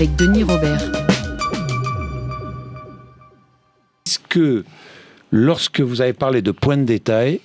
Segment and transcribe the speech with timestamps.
[0.00, 0.80] Avec Denis Robert.
[4.06, 4.64] Est-ce que
[5.30, 7.40] lorsque vous avez parlé de points de détail,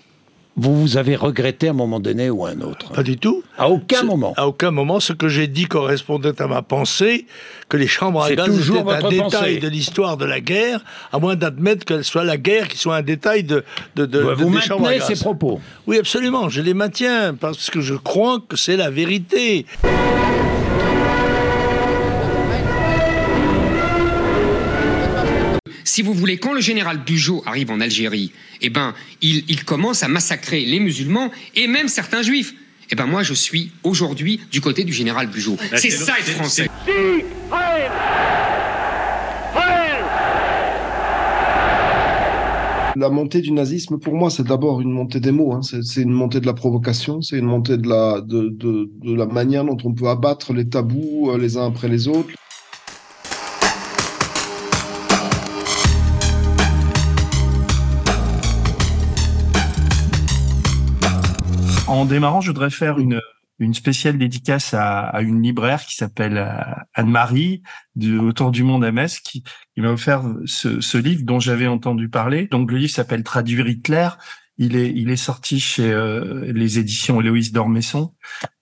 [0.56, 2.94] vous vous avez regretté à un moment donné ou à un autre?
[2.94, 3.44] Pas du tout.
[3.58, 4.34] À aucun moment.
[4.38, 5.02] À aucun moment.
[5.02, 7.26] Ce que j'ai dit correspondait à ma pensée,
[7.68, 10.80] que les chambres à gaz étaient un détail de l'histoire de la guerre,
[11.12, 13.66] à moins d'admettre qu'elle soit la guerre qui soit un détail de,
[13.98, 15.08] de, de, vous des chambres à gaz.
[15.08, 16.48] ces propos Oui, absolument.
[16.48, 19.66] Je les maintiens parce que je crois que c'est la vérité.
[25.88, 30.08] Si vous voulez, quand le général Bugeaud arrive en Algérie, eh ben, il, commence à
[30.08, 32.56] massacrer les musulmans et même certains juifs.
[32.92, 35.58] Eh ben, moi, je suis aujourd'hui du côté du général Bugeaud.
[35.76, 36.68] C'est ça être français.
[42.96, 45.54] La montée du nazisme, pour moi, c'est d'abord une montée des mots.
[45.54, 45.62] Hein.
[45.62, 49.64] C'est une montée de la provocation, c'est une montée de la, de, de la manière
[49.64, 52.34] dont on peut abattre les tabous euh, les uns après les autres.
[61.88, 63.22] En démarrant, je voudrais faire une,
[63.60, 67.62] une spéciale dédicace à, une libraire qui s'appelle euh, Anne-Marie
[67.96, 71.68] de Autour du monde à Metz qui, qui m'a offert ce, ce, livre dont j'avais
[71.68, 72.48] entendu parler.
[72.48, 74.10] Donc le livre s'appelle Traduire Hitler.
[74.58, 78.14] Il est, il est sorti chez euh, les éditions Héloïse d'Ormesson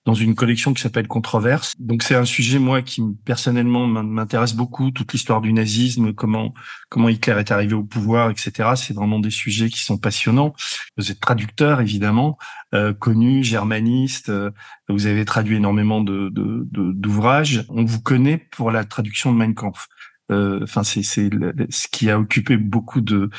[0.05, 1.73] dans une collection qui s'appelle Controverse.
[1.79, 6.53] Donc c'est un sujet moi qui personnellement m'intéresse beaucoup, toute l'histoire du nazisme, comment
[6.89, 8.71] comment Hitler est arrivé au pouvoir, etc.
[8.75, 10.53] C'est vraiment des sujets qui sont passionnants.
[10.97, 12.37] Vous êtes traducteur évidemment,
[12.73, 14.29] euh, connu, germaniste.
[14.29, 14.51] Euh,
[14.89, 17.65] vous avez traduit énormément de d'ouvrages.
[17.69, 19.87] On vous connaît pour la traduction de Mein Kampf.
[20.31, 21.29] Euh, enfin c'est c'est
[21.69, 23.29] ce qui a occupé beaucoup de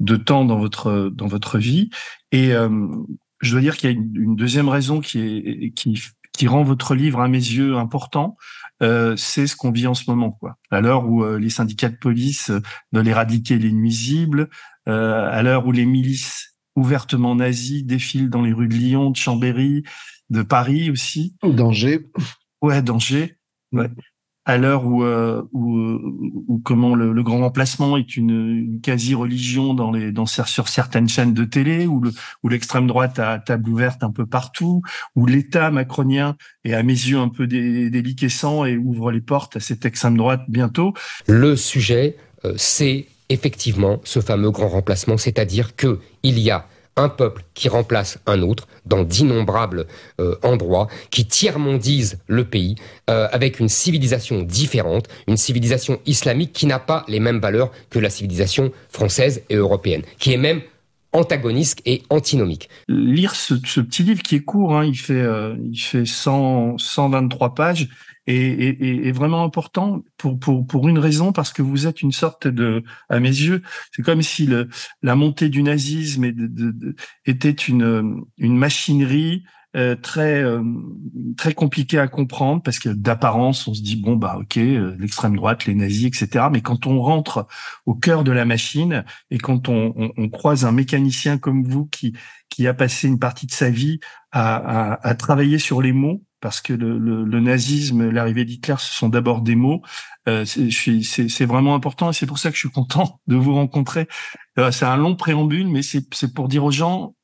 [0.00, 1.90] de temps dans votre dans votre vie
[2.32, 2.68] et euh,
[3.44, 6.00] je dois dire qu'il y a une, deuxième raison qui, est, qui,
[6.32, 8.36] qui rend votre livre à mes yeux important,
[8.82, 10.32] euh, c'est ce qu'on vit en ce moment.
[10.32, 10.56] Quoi.
[10.70, 12.60] À l'heure où euh, les syndicats de police euh,
[12.92, 14.48] veulent éradiquer les nuisibles,
[14.88, 19.16] euh, à l'heure où les milices ouvertement nazies défilent dans les rues de Lyon, de
[19.16, 19.84] Chambéry,
[20.30, 21.36] de Paris aussi.
[21.42, 22.06] Danger.
[22.62, 23.36] Ouais, danger.
[23.72, 23.90] Ouais
[24.46, 25.98] à l'heure où, euh, où,
[26.48, 31.32] où, comment le, grand remplacement est une, une quasi-religion dans les dans sur certaines chaînes
[31.32, 32.02] de télé, où
[32.42, 34.82] où l'extrême droite a table ouverte un peu partout,
[35.16, 39.60] où l'État macronien est à mes yeux un peu déliquescent et ouvre les portes à
[39.60, 40.92] cette extrême droite bientôt.
[41.26, 46.66] Le sujet, euh, c'est effectivement ce fameux grand remplacement, c'est-à-dire que il y a
[46.96, 49.86] un peuple qui remplace un autre dans d'innombrables
[50.20, 52.76] euh, endroits, qui tiers-mondise le pays
[53.10, 57.98] euh, avec une civilisation différente, une civilisation islamique qui n'a pas les mêmes valeurs que
[57.98, 60.60] la civilisation française et européenne, qui est même
[61.14, 62.68] antagoniste et antinomique.
[62.88, 67.54] Lire ce, petit livre qui est court, hein, il fait euh, il fait 100, 123
[67.54, 67.88] pages,
[68.26, 72.82] est, vraiment important pour, pour, pour une raison, parce que vous êtes une sorte de,
[73.08, 74.68] à mes yeux, c'est comme si le,
[75.02, 76.24] la montée du nazisme
[77.26, 79.44] était une, une machinerie
[79.76, 80.62] euh, très euh,
[81.36, 85.36] très compliquée à comprendre parce que d'apparence on se dit bon bah ok euh, l'extrême
[85.36, 87.46] droite les nazis etc mais quand on rentre
[87.86, 91.86] au cœur de la machine et quand on, on, on croise un mécanicien comme vous
[91.86, 92.14] qui
[92.48, 93.98] qui a passé une partie de sa vie
[94.30, 94.56] à,
[94.92, 98.92] à, à travailler sur les mots parce que le, le, le nazisme, l'arrivée d'Hitler, ce
[98.92, 99.80] sont d'abord des mots.
[100.28, 104.08] Euh, c'est vraiment important et c'est pour ça que je suis content de vous rencontrer.
[104.58, 107.14] Euh, c'est un long préambule, mais c'est pour dire aux gens,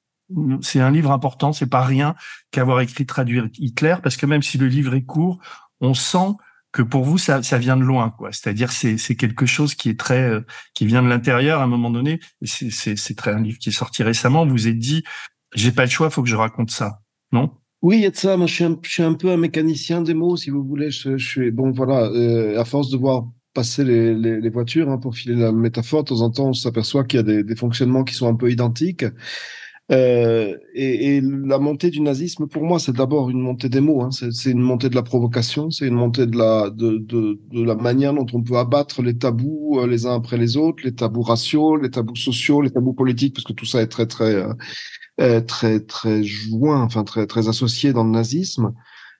[0.62, 2.14] c'est un livre important, c'est pas rien
[2.50, 5.38] qu'avoir écrit traduire Hitler, parce que même si le livre est court,
[5.80, 6.36] on sent
[6.72, 8.32] que pour vous ça, ça vient de loin, quoi.
[8.32, 10.40] C'est-à-dire c'est c'est quelque chose qui est très euh,
[10.74, 12.20] qui vient de l'intérieur à un moment donné.
[12.42, 14.46] C'est c'est très un livre qui est sorti récemment.
[14.46, 15.02] Vous êtes dit
[15.54, 17.00] j'ai pas le choix, faut que je raconte ça,
[17.32, 17.50] non?
[17.82, 18.36] Oui, il y a de ça.
[18.36, 20.90] Moi, je suis, un, je suis un peu un mécanicien des mots, si vous voulez.
[20.90, 22.04] Je, je suis bon, voilà.
[22.04, 23.24] Euh, à force de voir
[23.54, 26.52] passer les, les, les voitures, hein, pour filer la métaphore, de temps en temps, on
[26.52, 29.04] s'aperçoit qu'il y a des, des, fonctionnements qui sont un peu identiques.
[29.90, 34.02] Euh, et, la montée du nazisme, pour moi, c'est d'abord une montée des mots.
[34.02, 34.10] Hein.
[34.10, 38.14] C'est une montée de la provocation, c'est une montée de la de, de, la manière
[38.14, 41.76] dont on peut abattre les tabous euh, les uns après les autres, les tabous raciaux,
[41.76, 44.44] les tabous sociaux, les tabous politiques, parce que tout ça est très très
[45.20, 48.72] euh, très très joint, enfin très très associé dans le nazisme.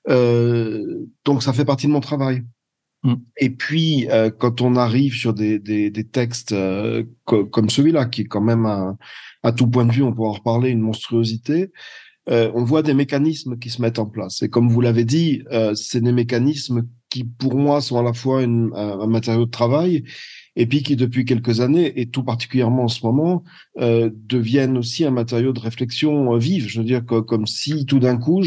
[0.07, 2.45] donc ça fait partie de mon travail.
[3.03, 3.15] Mm.
[3.39, 4.09] Et puis,
[4.39, 6.55] quand on arrive sur des, des, des textes
[7.25, 8.67] comme celui-là, qui est quand même,
[9.43, 11.71] à tout point de vue, on peut en reparler, une monstruosité,
[12.29, 14.43] euh, on voit des mécanismes qui se mettent en place.
[14.43, 18.13] Et comme vous l'avez dit, euh, c'est des mécanismes qui, pour moi, sont à la
[18.13, 20.05] fois un, matériau de travail
[20.61, 23.45] et puis qui, depuis quelques années, et tout particulièrement en ce moment,
[23.79, 26.69] euh, deviennent aussi un matériau de réflexion vive.
[26.69, 28.43] Je veux dire que comme si tout d'un coup,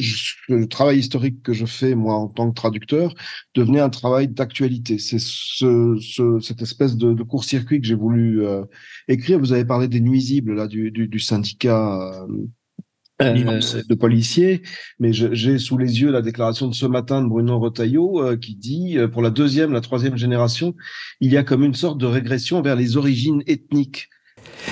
[0.47, 3.15] le travail historique que je fais, moi, en tant que traducteur,
[3.55, 4.99] devenait un travail d'actualité.
[4.99, 5.97] C'est ce,
[6.39, 8.43] cette espèce de, court-circuit que j'ai voulu
[9.07, 9.39] écrire.
[9.39, 12.11] Vous avez parlé des nuisibles là du, du, du syndicat
[13.21, 14.63] euh, de policiers,
[14.99, 18.55] mais j'ai sous les yeux la déclaration de ce matin de Bruno Retailleau euh, qui
[18.55, 20.73] dit euh, pour la deuxième, la troisième génération,
[21.21, 24.09] il y a comme une sorte de régression vers les origines ethniques.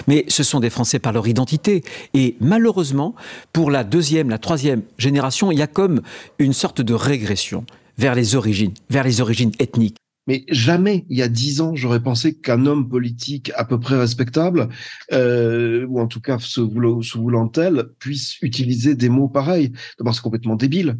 [0.08, 1.84] Mais ce sont des Français par leur identité.
[2.16, 3.16] Et malheureusement,
[3.54, 6.02] pour la deuxième, la troisième génération, il y a comme
[6.40, 7.66] une sorte de régression
[7.98, 10.01] vers les origines, vers les origines ethniques.
[10.28, 13.98] Mais jamais, il y a dix ans, j'aurais pensé qu'un homme politique à peu près
[13.98, 14.70] respectable,
[15.12, 19.72] euh, ou en tout cas se voulant, se voulant tel, puisse utiliser des mots pareils.
[19.98, 21.00] D'abord, c'est complètement débile.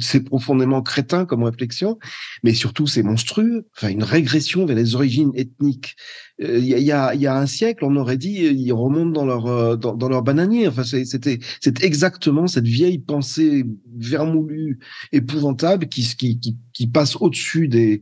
[0.00, 1.98] C'est profondément crétin comme réflexion,
[2.42, 3.66] mais surtout, c'est monstrueux.
[3.76, 5.96] Enfin, une régression vers les origines ethniques.
[6.42, 9.46] Euh, il y, a, y, a, un siècle, on aurait dit, ils remontent dans leur
[9.46, 10.68] euh, dans, dans leur bananier.
[10.68, 13.64] Enfin, c'était c'est exactement cette vieille pensée
[13.96, 14.78] vermoulue,
[15.12, 18.00] épouvantable, qui qui qui, qui passe au-dessus des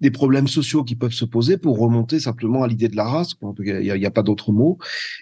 [0.00, 3.34] des problèmes sociaux qui peuvent se poser pour remonter simplement à l'idée de la race.
[3.58, 4.78] Il n'y a, a, pas d'autre mot.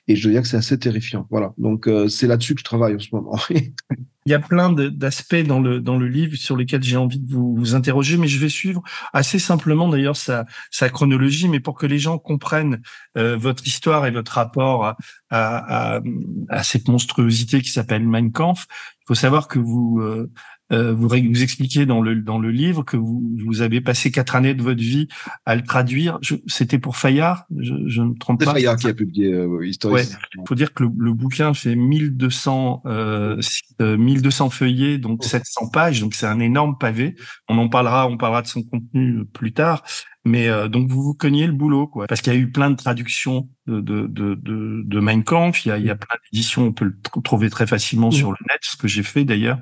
[0.08, 1.26] Et je veux dire que c'est assez terrifiant.
[1.30, 1.54] Voilà.
[1.58, 3.38] Donc euh, c'est là-dessus que je travaille en ce moment.
[4.26, 7.32] Il y a plein d'aspects dans le dans le livre sur lesquels j'ai envie de
[7.32, 8.82] vous, vous, interroger, mais je vais suivre
[9.12, 12.82] assez simplement d'ailleurs sa, sa chronologie, mais pour que les gens comprennent
[13.16, 14.96] euh, votre histoire et votre rapport à,
[15.30, 16.00] à,
[16.48, 18.66] à, cette monstruosité qui s'appelle Mein Kampf.
[19.02, 20.28] Il faut savoir que vous euh,
[20.72, 24.34] euh, vous, vous expliquez dans le dans le livre que vous, vous avez passé quatre
[24.34, 25.08] années de votre vie
[25.44, 26.18] à le traduire.
[26.46, 28.46] C'était pour Fayard, je, je ne me trompe pas.
[28.46, 30.04] C'est Fayard qui a publié euh, Ouais.
[30.34, 33.40] Il faut dire que le, le bouquin fait 1200 euh,
[33.80, 37.14] 1200 euh, feuillets, donc 700 pages, donc c'est un énorme pavé.
[37.48, 39.82] On en parlera, on parlera de son contenu plus tard.
[40.24, 42.70] Mais euh, donc vous vous cognez le boulot, quoi, parce qu'il y a eu plein
[42.70, 45.64] de traductions de de de, de, de Mein Kampf.
[45.64, 48.30] Il y a, il y a plein d'éditions, on peut le trouver très facilement sur
[48.32, 49.58] le net, ce que j'ai fait d'ailleurs.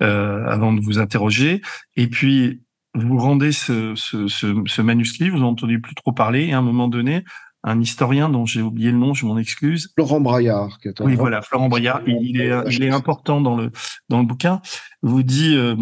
[0.00, 1.60] Euh, avant de vous interroger.
[1.96, 2.62] Et puis,
[2.94, 6.62] vous rendez ce, ce, ce, ce manuscrit, vous n'entendez plus trop parler, et à un
[6.62, 7.24] moment donné,
[7.64, 9.90] un historien dont j'ai oublié le nom, je m'en excuse.
[9.94, 10.78] Florent Braillard.
[10.80, 12.02] Qui est oui, voilà, Florent Braillard.
[12.06, 13.72] Il, est, il est important dans le
[14.08, 14.60] dans le bouquin.
[15.02, 15.74] Vous dit, euh,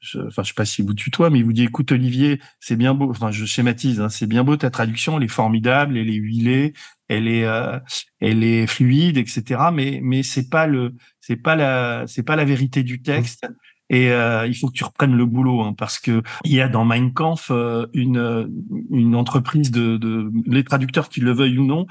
[0.00, 2.76] je, enfin, je sais pas si vous tutoie, mais il vous dit, écoute Olivier, c'est
[2.76, 3.10] bien beau.
[3.10, 6.74] Enfin, je schématise, hein, c'est bien beau ta traduction, elle est formidable, elle est huilée,
[7.08, 7.78] elle est, euh,
[8.20, 9.70] elle est fluide, etc.
[9.72, 13.46] Mais mais c'est pas le, c'est pas la, c'est pas la vérité du texte.
[13.88, 16.68] Et euh, il faut que tu reprennes le boulot hein, parce que il y a
[16.68, 18.50] dans Mein Kampf euh, une
[18.90, 21.86] une entreprise de, de les traducteurs qui le veuillent ou non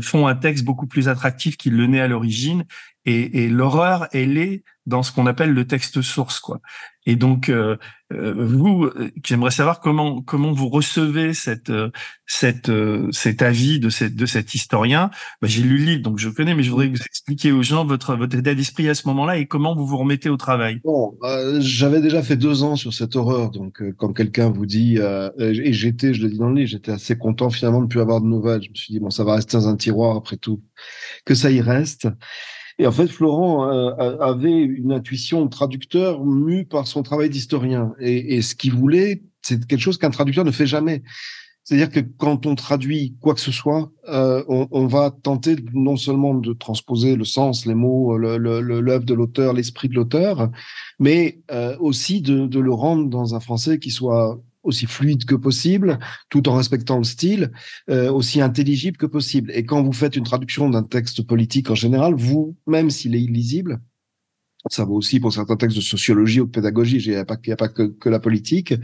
[0.00, 2.66] font un texte beaucoup plus attractif qu'il le n'est à l'origine
[3.04, 6.60] et, et l'horreur elle est dans ce qu'on appelle le texte source quoi
[7.10, 7.76] et donc, euh,
[8.12, 11.72] euh, vous, euh, j'aimerais savoir comment comment vous recevez cette
[12.24, 12.70] cette
[13.10, 15.10] cet avis de cette de cet historien.
[15.42, 17.64] Bah, J'ai lu le livre, donc je connais, mais je voudrais que vous expliquiez aux
[17.64, 20.80] gens votre votre état d'esprit à ce moment-là et comment vous vous remettez au travail.
[20.84, 21.18] Bon,
[21.58, 24.98] j'avais déjà fait deux ans sur cette horreur, donc quand quelqu'un vous dit
[25.40, 28.00] et j'étais, je le dis dans le livre, j'étais assez content finalement de ne plus
[28.00, 28.62] avoir de nouvelles.
[28.62, 30.62] Je me suis dit bon, ça va rester dans un tiroir après tout,
[31.24, 32.06] que ça y reste.
[32.80, 37.92] Et en fait, Florent euh, avait une intuition traducteur mue par son travail d'historien.
[38.00, 41.02] Et, ce qu'il voulait, c'est quelque chose qu'un traducteur ne fait jamais.
[41.62, 46.32] C'est-à-dire que quand on traduit quoi que ce soit, euh, on, va tenter non seulement
[46.32, 50.50] de transposer le sens, les mots, l'œuvre de l'auteur, l'esprit de l'auteur,
[50.98, 55.34] mais euh, aussi de, de, le rendre dans un français qui soit aussi fluide que
[55.34, 55.98] possible,
[56.28, 57.52] tout en respectant le style,
[57.88, 59.50] euh, aussi intelligible que possible.
[59.54, 63.22] Et quand vous faites une traduction d'un texte politique en général, vous, même s'il est
[63.22, 63.80] illisible,
[64.68, 67.36] ça vaut aussi pour certains textes de sociologie ou de pédagogie, il n'y a pas,
[67.36, 68.74] que, la politique,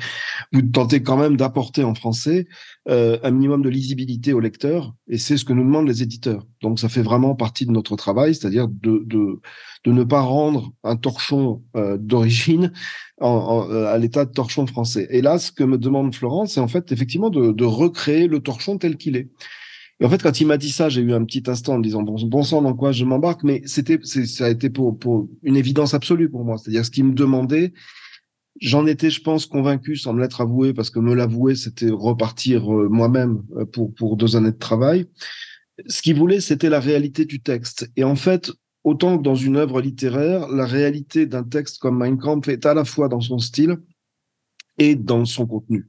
[0.53, 2.47] vous tentez quand même d'apporter en français
[2.89, 6.47] euh, un minimum de lisibilité au lecteur, et c'est ce que nous demandent les éditeurs.
[6.63, 9.41] Donc ça fait vraiment partie de notre travail, c'est-à-dire de, de,
[9.85, 12.73] ne pas rendre un torchon euh, d'origine
[13.23, 15.07] euh, à l'état de torchon français.
[15.11, 18.79] Et là, ce que me demande Florence, c'est en fait effectivement de recréer le torchon
[18.79, 19.29] tel qu'il est.
[20.01, 21.83] Et en fait, quand il m'a dit ça, j'ai eu un petit instant en me
[21.83, 25.29] disant bon, bon sang, dans quoi je m'embarque, mais c'était, ça a été pour, pour
[25.43, 26.59] une évidence absolue pour moi.
[26.59, 27.73] C'est-à-dire ce qu'il me demandait,
[28.61, 32.71] j'en étais, je pense, convaincu sans me l'être avoué, parce que me l'avouer, c'était repartir
[32.75, 35.07] euh, moi-même euh, pour pour deux années de travail.
[35.87, 37.91] Ce qu'il voulait, c'était la réalité du texte.
[37.97, 38.51] Et en fait,
[38.85, 42.75] autant que dans une œuvre littéraire, la réalité d'un texte comme Mein Kampf est à
[42.75, 43.79] la fois dans son style
[44.79, 45.87] et dans son contenu.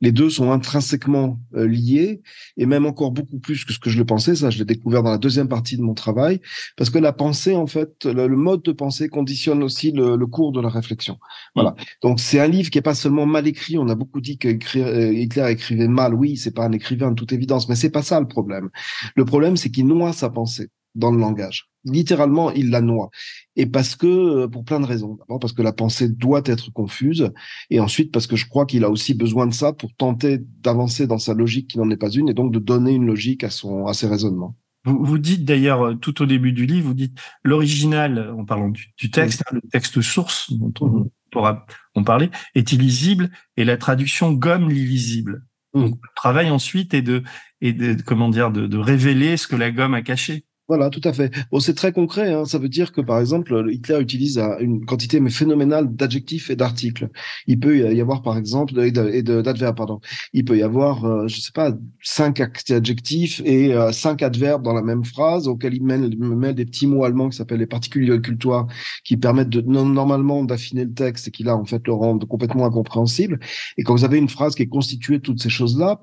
[0.00, 2.22] Les deux sont intrinsèquement euh, liés
[2.56, 4.36] et même encore beaucoup plus que ce que je le pensais.
[4.36, 6.40] Ça, je l'ai découvert dans la deuxième partie de mon travail
[6.76, 10.60] parce que la pensée, en fait, le, mode de pensée conditionne aussi le, cours de
[10.60, 11.18] la réflexion.
[11.54, 11.74] Voilà.
[12.02, 13.78] Donc c'est un livre qui est pas seulement mal écrit.
[13.78, 16.14] On a beaucoup dit que euh, Hitler écrivait mal.
[16.14, 18.68] Oui, c'est pas un écrivain de toute évidence, mais c'est pas ça le problème.
[19.16, 21.68] Le problème, c'est qu'il noie sa pensée dans le langage.
[21.84, 23.10] Littéralement, il la noie.
[23.56, 25.14] Et parce que, euh, pour plein de raisons.
[25.14, 27.30] D'abord parce que la pensée doit être confuse,
[27.70, 31.06] et ensuite parce que je crois qu'il a aussi besoin de ça pour tenter d'avancer
[31.06, 33.50] dans sa logique qui n'en est pas une, et donc de donner une logique à
[33.50, 34.56] son à ses raisonnements.
[34.84, 38.68] Vous, vous dites d'ailleurs euh, tout au début du livre, vous dites l'original, en parlant
[38.68, 41.10] du, texte, hein, le texte source dont on mm-hmm.
[41.30, 45.44] pourra en parler, est illisible et la traduction gomme l'illisible.
[45.74, 45.80] Mm.
[45.80, 47.22] Donc, le travail ensuite est de,
[47.60, 50.44] est de comment dire, de, de révéler ce que la gomme a caché.
[50.68, 51.32] Voilà, tout à fait.
[51.50, 52.30] Bon, c'est très concret.
[52.30, 52.44] Hein.
[52.44, 57.08] Ça veut dire que, par exemple, Hitler utilise une quantité mais phénoménale d'adjectifs et d'articles.
[57.46, 60.00] Il peut y avoir, par exemple, et d'adverbes, pardon.
[60.34, 61.72] Il peut y avoir, euh, je sais pas,
[62.02, 66.66] cinq adjectifs et euh, cinq adverbes dans la même phrase, auxquels il mêle, mêle des
[66.66, 68.66] petits mots allemands qui s'appellent les particules cultoires,
[69.04, 72.66] qui permettent de normalement d'affiner le texte et qui là, en fait, le rendent complètement
[72.66, 73.40] incompréhensible.
[73.78, 76.02] Et quand vous avez une phrase qui est constituée de toutes ces choses-là,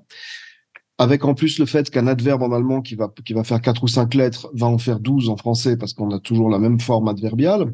[0.98, 3.84] avec en plus le fait qu'un adverbe en allemand qui va, qui va faire quatre
[3.84, 6.80] ou cinq lettres va en faire douze en français parce qu'on a toujours la même
[6.80, 7.74] forme adverbiale,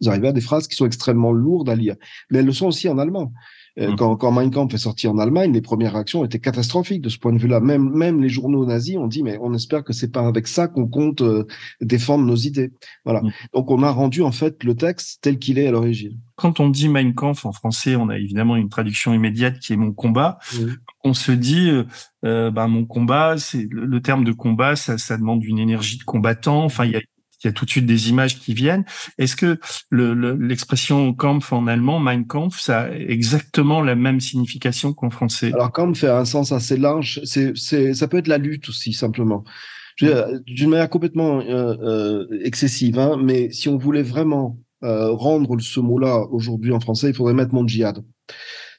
[0.00, 1.96] vous arrivez à des phrases qui sont extrêmement lourdes à lire.
[2.30, 3.32] Mais elles le sont aussi en allemand.
[3.78, 3.96] Euh, mmh.
[3.96, 7.18] Quand, quand Mein Kampf est sorti en Allemagne, les premières réactions étaient catastrophiques de ce
[7.18, 7.60] point de vue-là.
[7.60, 10.68] Même, même les journaux nazis ont dit, mais on espère que c'est pas avec ça
[10.68, 11.46] qu'on compte euh,
[11.80, 12.72] défendre nos idées.
[13.04, 13.22] Voilà.
[13.22, 13.32] Mmh.
[13.54, 16.18] Donc on a rendu en fait le texte tel qu'il est à l'origine.
[16.36, 19.76] Quand on dit Mein Kampf en français, on a évidemment une traduction immédiate qui est
[19.76, 20.38] mon combat.
[21.04, 21.70] On se dit,
[22.24, 26.04] euh, bah, mon combat, c'est le, terme de combat, ça, ça demande une énergie de
[26.04, 26.64] combattant.
[26.64, 27.00] Enfin, il y a
[27.44, 28.84] il y a tout de suite des images qui viennent.
[29.18, 29.58] Est-ce que
[29.90, 35.52] l'expression Kampf en allemand, Mein Kampf, ça a exactement la même signification qu'en français?
[35.52, 37.20] Alors Kampf a un sens assez large.
[37.24, 39.44] Ça peut être la lutte aussi, simplement.
[40.00, 45.80] D'une manière complètement euh, euh, excessive, hein, mais si on voulait vraiment euh, rendre ce
[45.80, 48.02] mot-là aujourd'hui en français, il faudrait mettre mon djihad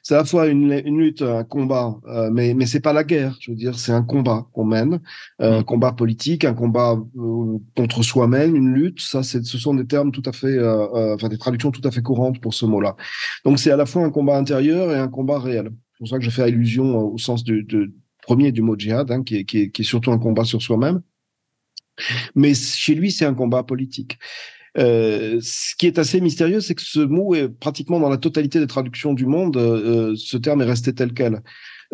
[0.06, 3.36] c'est à la fois une, lutte, un combat, euh, mais mais c'est pas la guerre.
[3.40, 5.00] Je veux dire, c'est un combat qu'on mène,
[5.40, 9.00] euh, un combat politique, un combat euh, contre soi-même, une lutte.
[9.00, 12.02] Ça, c'est, ce sont des termes tout à fait, enfin des traductions tout à fait
[12.02, 12.94] courantes pour ce mot-là.
[13.44, 15.72] Donc c'est à la fois un combat intérieur et un combat réel.
[15.94, 17.66] C'est pour ça que je fais allusion au sens du,
[18.22, 20.62] premier du mot djihad, hein, qui, est, qui, est, qui est surtout un combat sur
[20.62, 21.02] soi-même.
[22.36, 24.20] Mais chez lui, c'est un combat politique.
[24.78, 28.58] Euh, ce qui est assez mystérieux, c'est que ce mot est pratiquement dans la totalité
[28.58, 29.56] des traductions du monde.
[29.56, 31.42] Euh, ce terme est resté tel quel.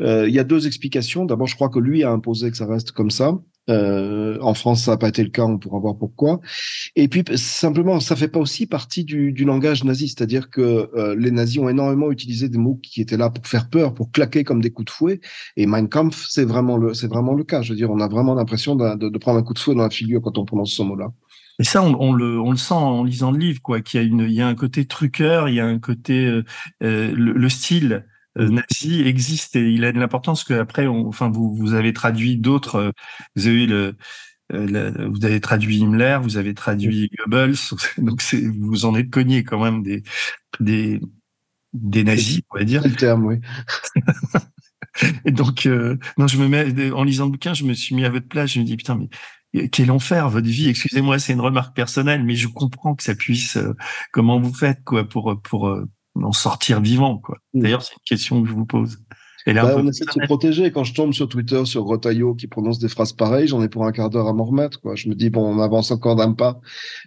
[0.01, 1.25] Euh, il y a deux explications.
[1.25, 3.39] D'abord, je crois que lui a imposé que ça reste comme ça.
[3.71, 6.41] Euh, en France, ça n'a pas été le cas, on pourra voir pourquoi.
[6.97, 11.15] Et puis, simplement, ça fait pas aussi partie du, du langage nazi, c'est-à-dire que euh,
[11.17, 14.43] les nazis ont énormément utilisé des mots qui étaient là pour faire peur, pour claquer
[14.43, 15.21] comme des coups de fouet.
[15.57, 17.63] Et Mein Kampf, c'est vraiment le, c'est vraiment le cas.
[17.63, 19.83] Je veux dire, on a vraiment l'impression de, de, prendre un coup de fouet dans
[19.83, 21.13] la figure quand on prononce ce mot-là.
[21.63, 23.81] Et ça, on, on, le, on le sent en lisant le livre, quoi.
[23.81, 26.27] Qu'il y a une, il y a un côté truqueur, il y a un côté
[26.27, 26.43] euh,
[26.83, 28.05] euh le, style
[28.37, 28.55] euh, mmh.
[28.55, 32.75] nazi existe et il a de l'importance que après, enfin, vous, vous avez traduit d'autres.
[32.75, 32.91] Euh,
[33.37, 33.95] vous avez le,
[34.51, 37.55] vous avez traduit Himmler, vous avez traduit Goebbels,
[37.99, 40.03] donc c'est, vous en êtes cogné quand même des,
[40.59, 41.01] des,
[41.75, 42.83] des nazis, on va dire.
[42.83, 43.37] Le terme, oui.
[45.25, 45.67] et donc,
[46.19, 48.51] non, je me mets, en lisant le bouquin, je me suis mis à votre place,
[48.51, 49.09] je me dis, putain, mais
[49.71, 50.69] quel enfer votre vie.
[50.69, 53.57] Excusez-moi, c'est une remarque personnelle, mais je comprends que ça puisse.
[53.57, 53.75] Euh,
[54.13, 57.39] comment vous faites quoi pour pour euh, en sortir vivant quoi.
[57.55, 57.61] Mm.
[57.61, 58.99] D'ailleurs, c'est une question que je vous pose.
[59.47, 60.71] Et là, bah, on, essaie de se protéger.
[60.71, 63.85] Quand je tombe sur Twitter sur Rotaillot qui prononce des phrases pareilles, j'en ai pour
[63.85, 64.81] un quart d'heure à m'en remettre.
[64.81, 64.95] Quoi.
[64.95, 66.61] Je me dis bon, on avance encore d'un pas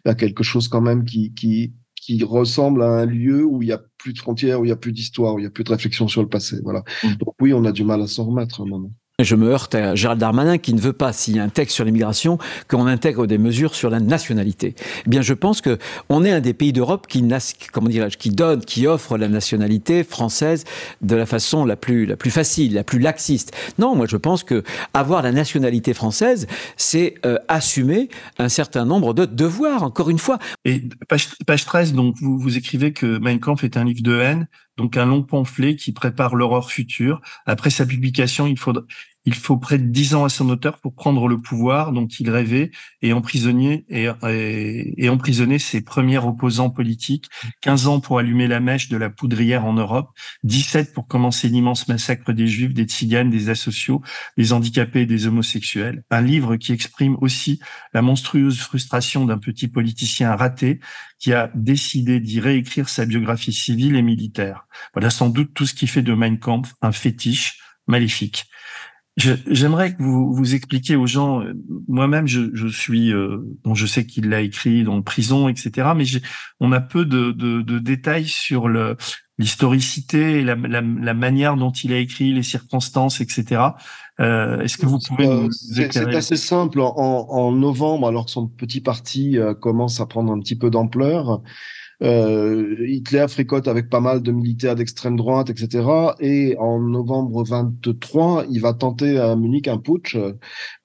[0.04, 3.72] vers quelque chose quand même qui qui qui ressemble à un lieu où il y
[3.72, 5.64] a plus de frontières, où il y a plus d'histoire, où il y a plus
[5.64, 6.58] de réflexion sur le passé.
[6.64, 6.84] Voilà.
[7.04, 7.14] Mm.
[7.16, 8.92] Donc oui, on a du mal à s'en remettre à un moment.
[9.24, 11.74] Je me heurte à Gérald Darmanin qui ne veut pas, s'il y a un texte
[11.74, 14.76] sur l'immigration, qu'on intègre des mesures sur la nationalité.
[15.06, 15.78] Eh bien, je pense que
[16.10, 17.26] on est un des pays d'Europe qui,
[17.72, 20.66] comment qui donne, qui offre la nationalité française
[21.02, 23.56] de la façon la plus, la plus facile, la plus laxiste.
[23.80, 26.46] Non, moi, je pense que avoir la nationalité française,
[26.76, 30.40] c'est euh, assumer un certain nombre de devoirs, encore une fois.
[30.66, 34.20] Et page, page 13, donc, vous, vous écrivez que Mein Kampf est un livre de
[34.20, 37.22] haine donc un long pamphlet qui prépare l'horreur future.
[37.46, 38.84] Après sa publication, il faudra,
[39.26, 42.30] il faut près de dix ans à son auteur pour prendre le pouvoir dont il
[42.30, 47.26] rêvait et emprisonner et, emprisonner ses premiers opposants politiques.
[47.62, 50.10] 15 ans pour allumer la mèche de la poudrière en Europe,
[50.44, 54.02] 17 pour commencer l'immense massacre des Juifs, des Tziganes, des asociaux,
[54.38, 56.04] des handicapés des homosexuels.
[56.12, 57.60] Un livre qui exprime aussi
[57.94, 60.80] la monstrueuse frustration d'un petit politicien raté
[61.20, 64.68] qui a décidé d'y réécrire sa biographie civile et militaire.
[64.94, 68.46] Voilà sans doute tout ce qui fait de Mein Kampf un fétiche maléfique.
[69.18, 71.42] J'aimerais que vous vous expliquiez aux gens.
[71.42, 71.54] Euh,
[71.88, 75.90] moi-même, je, je suis, euh, bon, je sais qu'il l'a écrit dans prison, etc.
[75.96, 76.04] Mais
[76.60, 78.98] on a peu de, de, de détails sur le
[79.38, 83.62] l'historicité, la, la, la, manière dont il a écrit, les circonstances, etc.
[84.20, 86.80] Euh, Est-ce que vous pouvez nous C'est assez simple.
[86.80, 90.70] En, en, novembre, alors que son petit parti euh, commence à prendre un petit peu
[90.70, 91.42] d'ampleur,
[92.04, 95.88] euh, Hitler fricote avec pas mal de militaires d'extrême droite, etc.
[96.20, 100.18] Et en novembre 23, il va tenter à Munich un putsch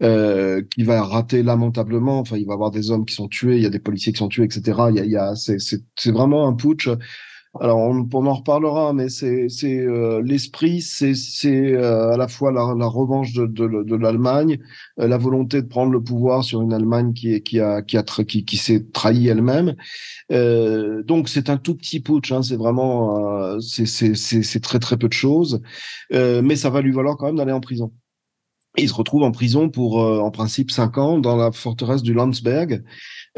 [0.02, 2.20] euh, qui va rater lamentablement.
[2.20, 4.18] Enfin, il va avoir des hommes qui sont tués, il y a des policiers qui
[4.18, 4.78] sont tués, etc.
[4.90, 6.88] Il y a, il y a c'est vraiment un putsch
[7.58, 11.14] alors on, en reparlera, mais c'est euh, l'esprit, c'est
[11.46, 14.60] euh, à la fois la, la revanche de, de, de l'Allemagne,
[15.00, 18.04] euh, la volonté de prendre le pouvoir sur une Allemagne qui qui a qui a
[18.04, 19.74] qui, qui s'est trahie elle-même.
[20.30, 25.12] donc c'est un tout petit putsch, hein, c'est vraiment c'est c'est très très peu de
[25.12, 25.60] choses,
[26.12, 27.92] mais ça va lui valoir quand même d'aller en prison.
[28.76, 32.82] Il se retrouve en prison pour en principe cinq ans dans la forteresse du Landsberg.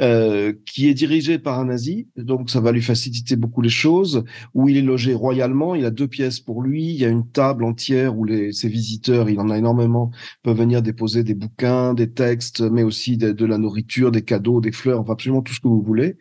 [0.00, 4.24] Euh, qui est dirigé par un nazi, donc ça va lui faciliter beaucoup les choses,
[4.54, 7.28] où il est logé royalement, il a deux pièces pour lui, il y a une
[7.28, 10.10] table entière où les, ses visiteurs, il en a énormément,
[10.42, 14.62] peuvent venir déposer des bouquins, des textes, mais aussi de, de la nourriture, des cadeaux,
[14.62, 16.16] des fleurs, enfin absolument tout ce que vous voulez.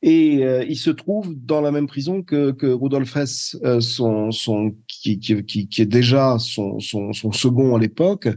[0.00, 4.30] Et euh, il se trouve dans la même prison que, que Rudolf Hess, euh, son,
[4.30, 8.28] son, qui, qui, qui, est déjà son, son, son second à l'époque.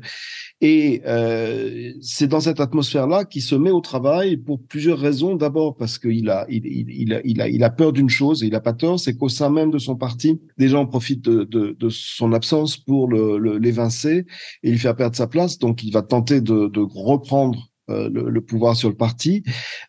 [0.59, 5.35] Et euh, c'est dans cette atmosphère-là qu'il se met au travail pour plusieurs raisons.
[5.35, 8.55] D'abord parce qu'il a, il, il, il a, il a peur d'une chose et il
[8.55, 11.75] a pas tort, c'est qu'au sein même de son parti, des gens profitent de, de,
[11.79, 14.25] de son absence pour l'évincer le,
[14.63, 15.59] et lui faire perdre sa place.
[15.59, 19.43] Donc il va tenter de, de reprendre euh, le, pouvoir sur le parti.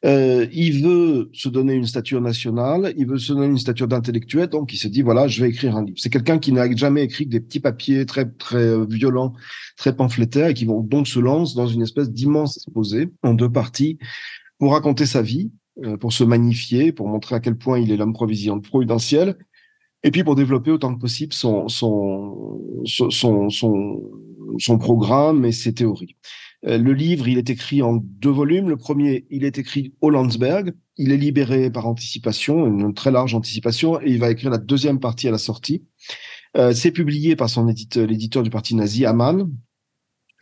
[0.04, 4.49] Euh, il veut se donner une stature nationale, il veut se donner une stature d'intellectuel,
[4.49, 5.99] donc il se dit voilà, je vais écrire un livre.
[6.00, 9.34] C'est quelqu'un qui n'a jamais écrit que des petits papiers très très euh, violents,
[9.76, 13.50] très pamphlétaires, et qui vont donc se lance dans une espèce d'immense exposé en deux
[13.50, 13.99] parties
[14.58, 15.52] pour raconter sa vie,
[16.00, 19.36] pour se magnifier, pour montrer à quel point il est l'homme providentiel,
[20.02, 24.02] et puis pour développer autant que possible son son son son,
[24.58, 26.17] son programme et ses théories.
[26.66, 28.68] Euh, le livre, il est écrit en deux volumes.
[28.68, 30.75] Le premier, il est écrit au Landsberg.
[30.96, 35.00] Il est libéré par anticipation, une très large anticipation, et il va écrire la deuxième
[35.00, 35.84] partie à la sortie.
[36.56, 39.50] Euh, c'est publié par son éditeur, l'éditeur du parti nazi, Hamann.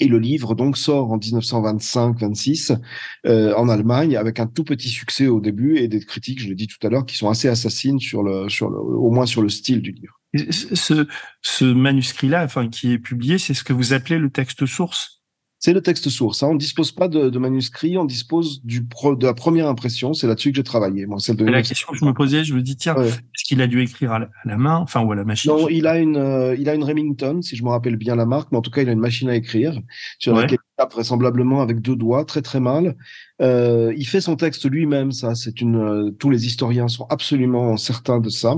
[0.03, 2.81] Et le livre donc sort en 1925-26
[3.27, 6.55] euh, en Allemagne avec un tout petit succès au début et des critiques, je l'ai
[6.55, 9.43] dit tout à l'heure, qui sont assez assassines sur le, sur le, au moins sur
[9.43, 10.19] le style du livre.
[10.51, 11.07] Ce,
[11.43, 15.20] ce manuscrit-là, enfin qui est publié, c'est ce que vous appelez le texte source?
[15.61, 16.43] C'est le texte source.
[16.43, 16.49] Hein.
[16.49, 20.15] On ne dispose pas de, de, manuscrit, on dispose du de la première impression.
[20.15, 21.05] C'est là-dessus que j'ai travaillé.
[21.05, 23.61] Moi, celle de la question que je me posais, je me dis tiens, est-ce qu'il
[23.61, 25.53] a dû écrire à la, main, enfin ou à la machine?
[25.53, 28.25] Non, il a une, euh, il a une Remington, si je me rappelle bien la
[28.25, 29.79] marque, mais en tout cas, il a une machine à écrire
[30.19, 32.97] sur laquelle il tape vraisemblablement avec deux doigts, très très mal.
[33.43, 35.13] Euh, il fait son texte lui-même.
[35.13, 35.77] Ça, c'est une.
[35.77, 38.55] Euh, tous les historiens sont absolument certains de ça.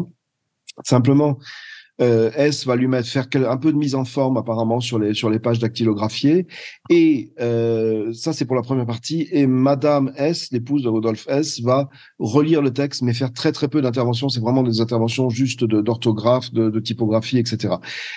[0.84, 1.38] Simplement,
[2.02, 5.14] euh, S va lui mettre faire un peu de mise en forme apparemment sur les
[5.14, 6.46] sur les pages dactylographiées.
[6.90, 9.28] Et euh, ça c'est pour la première partie.
[9.30, 11.88] Et Madame S, l'épouse de Rodolphe S, va
[12.18, 14.28] relire le texte mais faire très très peu d'interventions.
[14.28, 17.74] C'est vraiment des interventions juste d'orthographe, de, de, typographie, etc.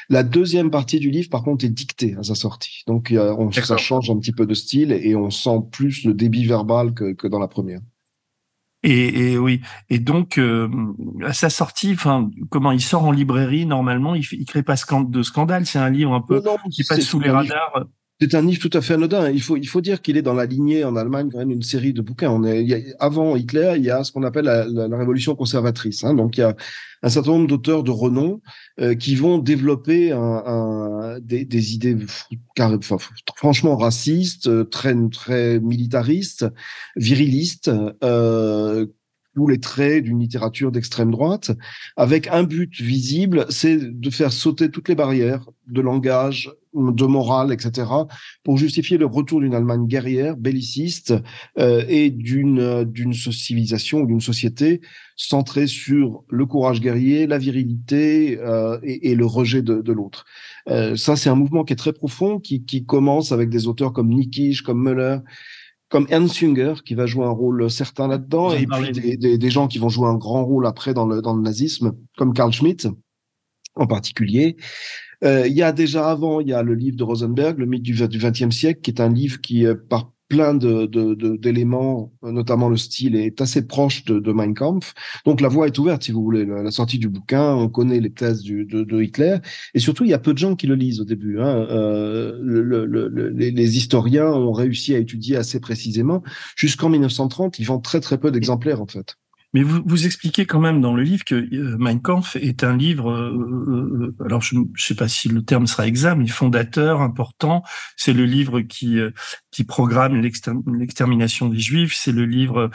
[0.09, 2.83] La deuxième partie du livre par contre est dictée à sa sortie.
[2.87, 6.45] Donc on, ça change un petit peu de style et on sent plus le débit
[6.45, 7.81] verbal que, que dans la première.
[8.85, 9.61] Et, et, oui.
[9.89, 10.69] Et donc, euh,
[11.25, 15.23] à sa sortie, enfin, comment il sort en librairie normalement, il, il crée pas de
[15.23, 15.65] scandale.
[15.65, 17.85] C'est un livre un peu qui passe sous les radars.
[18.21, 19.29] C'est un livre tout à fait anodin.
[19.29, 21.63] Il faut, il faut dire qu'il est dans la lignée en Allemagne quand même une
[21.63, 22.29] série de bouquins.
[22.31, 26.05] On est, avant Hitler, il y a ce qu'on appelle la, révolution conservatrice.
[26.05, 26.13] Hein.
[26.13, 26.55] Donc il y a
[27.03, 28.41] un certain nombre d'auteurs de renom
[28.79, 31.97] euh, qui vont développer un, un, des, des, idées
[33.35, 36.45] franchement racistes, très très militaristes,
[36.95, 37.69] virilistes,
[38.01, 38.85] euh,
[39.35, 41.51] tous les traits d'une littérature d'extrême droite,
[41.97, 47.53] avec un but visible, c'est de faire sauter toutes les barrières de langage, de morale,
[47.53, 47.87] etc.,
[48.43, 51.13] pour justifier le retour d'une Allemagne guerrière, belliciste,
[51.57, 54.81] euh, et d'une d'une civilisation ou d'une société
[55.15, 60.25] centrée sur le courage guerrier, la virilité euh, et, et, le rejet de, de l'autre.
[60.67, 63.93] Euh, ça, c'est un mouvement qui est très profond, qui, qui commence avec des auteurs
[63.93, 65.19] comme Niekisch, comme Müller,
[65.89, 69.49] comme Ernst Jünger, qui va jouer un rôle certain là-dedans, et puis des, des, des,
[69.49, 72.51] gens qui vont jouer un grand rôle après dans le, dans le nazisme, comme Karl
[72.51, 72.87] Schmitt
[73.75, 74.57] en particulier.
[75.23, 77.83] Euh, il y a déjà avant, il y a le livre de Rosenberg, Le mythe
[77.83, 82.69] du XXe siècle, qui est un livre qui, euh, par plein d'éléments, de, de, notamment
[82.69, 84.93] le style, est assez proche de, Mein Kampf.
[85.25, 86.45] Donc la voie est ouverte, si vous voulez.
[86.45, 89.37] La, sortie du bouquin, on connaît les thèses du, de, Hitler,
[89.73, 91.39] et surtout il y a peu de gens qui le lisent au début.
[91.39, 91.67] Hein.
[91.69, 96.23] Euh, le, le, les, les, historiens ont réussi à étudier assez précisément.
[96.55, 99.17] Jusqu'en 1930, ils vendent très très peu d'exemplaires en fait.
[99.55, 102.75] Mais vous, vous expliquez quand même dans le livre que euh, Mein Kampf est un
[102.75, 106.99] livre, euh, euh, alors je ne sais pas si le terme sera exact, mais fondateur,
[106.99, 107.63] important.
[107.95, 108.99] C'est le livre qui
[109.51, 111.95] qui programme l'extermination des Juifs.
[111.95, 112.69] C'est le livre,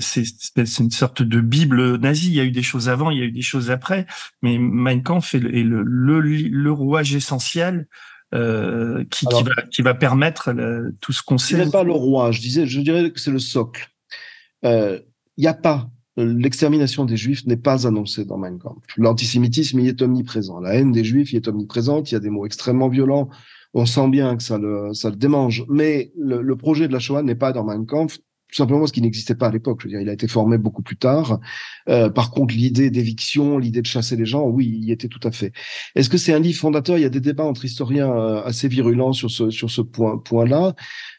[0.00, 2.28] c'est une sorte de bible nazie.
[2.28, 4.04] Il y a eu des choses avant, il y a eu des choses après,
[4.42, 7.88] mais Mein Kampf est le, le, le, rouage essentiel
[8.34, 10.54] euh, qui, qui, va, qui va permettre
[11.00, 11.56] tout ce qu'on sait.
[11.56, 13.88] Ce n'est pas le roi, je disais, je dirais que c'est le socle.
[14.62, 15.00] Il
[15.38, 15.88] n'y a pas
[16.24, 18.84] l'extermination des Juifs n'est pas annoncée dans Mein Kampf.
[18.96, 20.60] L'antisémitisme y est omniprésent.
[20.60, 22.10] La haine des Juifs y est omniprésente.
[22.10, 23.28] Il y a des mots extrêmement violents.
[23.74, 25.64] On sent bien que ça le, ça le démange.
[25.68, 28.18] Mais le, le projet de la Shoah n'est pas dans Mein Kampf
[28.50, 29.80] tout simplement parce qu'il n'existait pas à l'époque.
[29.82, 31.38] Je veux dire, il a été formé beaucoup plus tard.
[31.88, 35.20] Euh, par contre, l'idée d'éviction, l'idée de chasser les gens, oui, il y était tout
[35.22, 35.52] à fait.
[35.94, 36.98] Est-ce que c'est un livre fondateur?
[36.98, 40.18] Il y a des débats entre historiens euh, assez virulents sur ce sur ce point
[40.18, 40.74] point-là.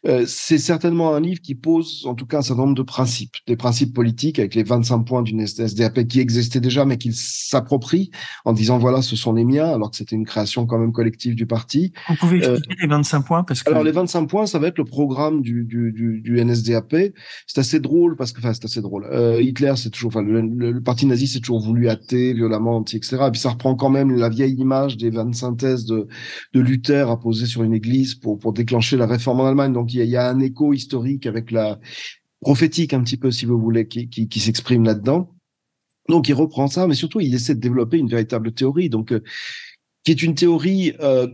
[0.07, 3.35] Euh, c'est certainement un livre qui pose, en tout cas, un certain nombre de principes,
[3.47, 8.11] des principes politiques avec les 25 points d'une SDAP qui existait déjà, mais qu'il s'approprie
[8.45, 11.35] en disant voilà, ce sont les miens, alors que c'était une création quand même collective
[11.35, 11.93] du parti.
[12.09, 14.77] Vous pouvez expliquer les 25 points parce que alors les 25 points, ça va être
[14.77, 16.95] le programme du du du, du NSDAP
[17.47, 19.07] c'est assez drôle parce que, enfin, c'est assez drôle.
[19.11, 23.17] Euh, Hitler, c'est toujours, enfin, le, parti nazi, c'est toujours voulu athée, violemment etc.
[23.27, 26.07] Et puis ça reprend quand même la vieille image des 25 thèses de,
[26.53, 29.73] de Luther à poser sur une église pour, pour déclencher la réforme en Allemagne.
[29.73, 31.79] Donc il y a, y a un écho historique avec la
[32.41, 35.29] prophétique un petit peu, si vous voulez, qui, qui, qui s'exprime là-dedans.
[36.09, 39.21] Donc il reprend ça, mais surtout il essaie de développer une véritable théorie, donc euh,
[40.03, 41.27] qui est une théorie euh,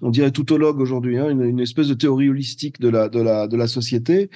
[0.00, 3.56] on dirait toutologue aujourd'hui, hein, une, espèce de théorie holistique de la, de la, de
[3.56, 4.30] la société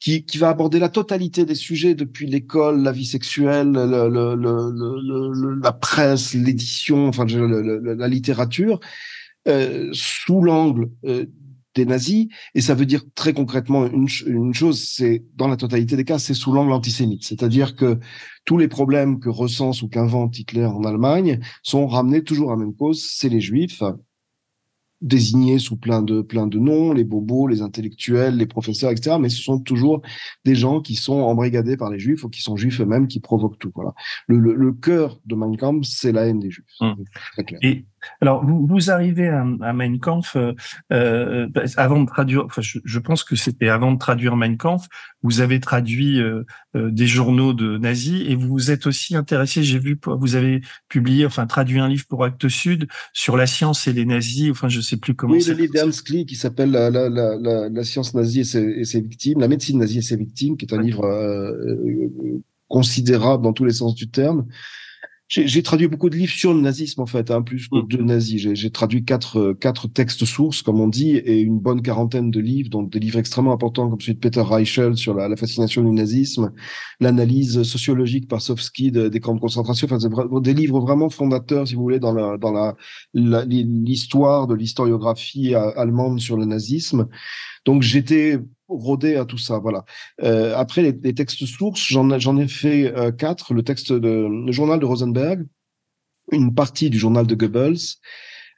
[0.00, 4.34] qui, qui va aborder la totalité des sujets depuis l'école, la vie sexuelle, le, le,
[4.36, 8.80] le, la presse, l'édition, enfin la littérature,
[9.46, 11.26] euh, sous l'angle euh,
[11.74, 12.28] des nazis.
[12.54, 16.18] Et ça veut dire très concrètement une, une chose, c'est dans la totalité des cas,
[16.18, 17.24] c'est sous l'angle antisémite.
[17.24, 17.98] C'est-à-dire que
[18.46, 22.60] tous les problèmes que recense ou qu'invente Hitler en Allemagne sont ramenés toujours à la
[22.60, 23.82] même cause, c'est les juifs
[25.00, 29.16] désignés sous plein de plein de noms, les bobos, les intellectuels, les professeurs, etc.
[29.20, 30.02] Mais ce sont toujours
[30.44, 33.58] des gens qui sont embrigadés par les juifs ou qui sont juifs eux-mêmes qui provoquent
[33.58, 33.72] tout.
[33.74, 33.94] Voilà.
[34.26, 36.66] Le, le, le cœur de Mein Kampf, c'est la haine des juifs.
[36.80, 36.92] Mmh.
[37.32, 37.60] Très clair.
[37.62, 37.84] Et
[38.20, 40.52] alors, vous, vous arrivez à, à Mein Kampf euh,
[40.92, 42.44] euh, avant de traduire.
[42.44, 44.86] Enfin, je, je pense que c'était avant de traduire Mein Kampf.
[45.22, 46.44] Vous avez traduit euh,
[46.76, 49.62] euh des journaux de nazis et vous vous êtes aussi intéressé.
[49.62, 53.86] J'ai vu, vous avez publié, enfin traduit un livre pour Actes Sud sur la science
[53.86, 54.50] et les nazis.
[54.50, 55.34] Enfin, je sais plus comment.
[55.34, 58.62] Oui, le livre d'Ernst Klee qui s'appelle la, la, la, la, science nazie et ses,
[58.62, 61.78] et ses, victimes, la médecine nazie et ses victimes, qui est un livre euh,
[62.68, 64.46] considérable dans tous les sens du terme.
[65.28, 67.88] J'ai traduit beaucoup de livres sur le nazisme en fait, hein, plus que mm.
[67.88, 68.54] de nazis.
[68.54, 72.40] J'ai traduit quatre euh, quatre textes sources, comme on dit, et une bonne quarantaine de
[72.40, 75.82] livres, dont des livres extrêmement importants comme celui de Peter Reichel sur la, la fascination
[75.82, 76.52] du nazisme,
[76.98, 79.86] l'analyse sociologique par Sofsky des camps de concentration.
[79.90, 82.74] Enfin, des livres vraiment fondateurs, si vous voulez, dans la dans la
[83.12, 87.06] l'histoire de l'historiographie allemande sur le nazisme.
[87.66, 89.58] Donc j'étais rodé à tout ça.
[89.58, 89.84] Voilà.
[90.22, 93.54] Euh, après les, les, textes sources, j'en j'en ai fait euh, quatre.
[93.54, 95.46] Le texte de le journal de Rosenberg,
[96.32, 97.78] une partie du journal de Goebbels,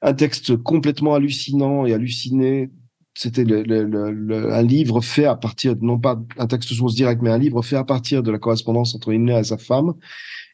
[0.02, 2.70] un texte complètement hallucinant et halluciné.
[3.14, 7.30] C'était le, le, un livre fait à partir, non pas un texte source direct, mais
[7.30, 9.94] un livre fait à partir de la correspondance entre Himmler et sa femme.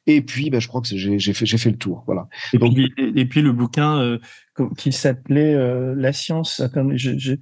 [0.06, 2.28] Et puis, ben, je crois que j'ai fait, j'ai fait le tour, voilà.
[2.52, 4.18] Et, Donc, puis, et, puis le bouquin euh,
[4.78, 6.60] qui s'appelait euh, La science.
[6.60, 7.34] Attends, je,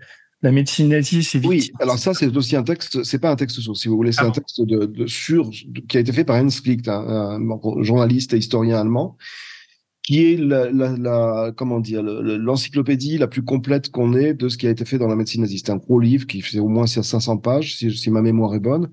[0.44, 3.60] la médecine nazie, c'est Oui, alors ça, c'est aussi un texte, c'est pas un texte
[3.60, 5.48] source, si vous voulez, c'est ah un texte de, de sur,
[5.88, 7.40] qui a été fait par Hans Klicht, un,
[7.80, 9.16] journaliste et historien allemand,
[10.02, 14.58] qui est la, la, la comment dire, l'encyclopédie la plus complète qu'on ait de ce
[14.58, 15.62] qui a été fait dans la médecine nazie.
[15.64, 18.60] C'est un gros livre qui fait au moins 500 pages, si, si ma mémoire est
[18.60, 18.90] bonne.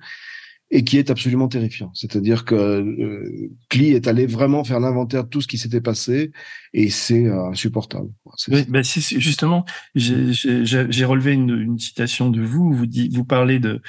[0.74, 1.92] Et qui est absolument terrifiant.
[1.94, 6.32] C'est-à-dire que euh, Klee est allé vraiment faire l'inventaire de tout ce qui s'était passé
[6.74, 8.10] et c'est euh, insupportable.
[8.48, 12.74] Oui, ben justement, j'ai relevé une, une, citation de vous.
[12.74, 13.82] Vous, dit, vous parlez de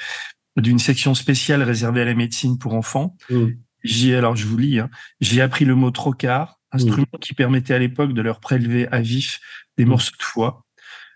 [0.57, 3.15] d'une section spéciale réservée à la médecine pour enfants.
[3.29, 3.45] Mmh.
[3.83, 4.79] J'ai alors je vous lis.
[4.79, 7.19] Hein, j'ai appris le mot trocard, instrument mmh.
[7.19, 9.39] qui permettait à l'époque de leur prélever à vif
[9.77, 9.89] des mmh.
[9.89, 10.65] morceaux de foie.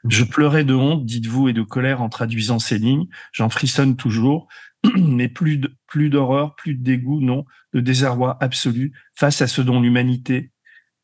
[0.09, 3.07] Je pleurais de honte, dites-vous, et de colère en traduisant ces lignes.
[3.33, 4.47] J'en frissonne toujours,
[4.97, 9.61] mais plus de, plus d'horreur, plus de dégoût, non, de désarroi absolu face à ce
[9.61, 10.51] dont l'humanité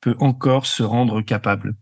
[0.02, 1.76] peut encore se rendre capable.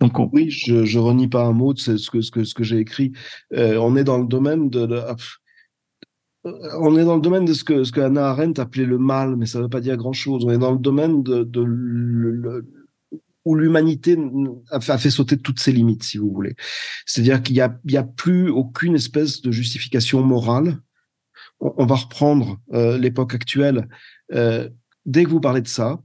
[0.00, 2.64] Donc oui, je, je renie pas un mot de ce que ce que ce que
[2.64, 3.12] j'ai écrit.
[3.54, 5.16] Euh, on est dans le domaine de, ah,
[6.78, 9.36] on est dans le domaine de ce que ce que Hannah Arendt appelait le mal,
[9.36, 10.44] mais ça ne veut pas dire grand chose.
[10.44, 11.44] On est dans le domaine de,
[13.44, 14.16] où l'humanité
[14.70, 16.54] a fait sauter toutes ses limites, si vous voulez.
[17.06, 20.78] C'est-à-dire qu'il y a, a plus aucune espèce de justification morale.
[21.64, 23.88] On, va reprendre euh, l'époque actuelle.
[24.32, 24.68] Euh,
[25.06, 25.98] dès que vous parlez de ça,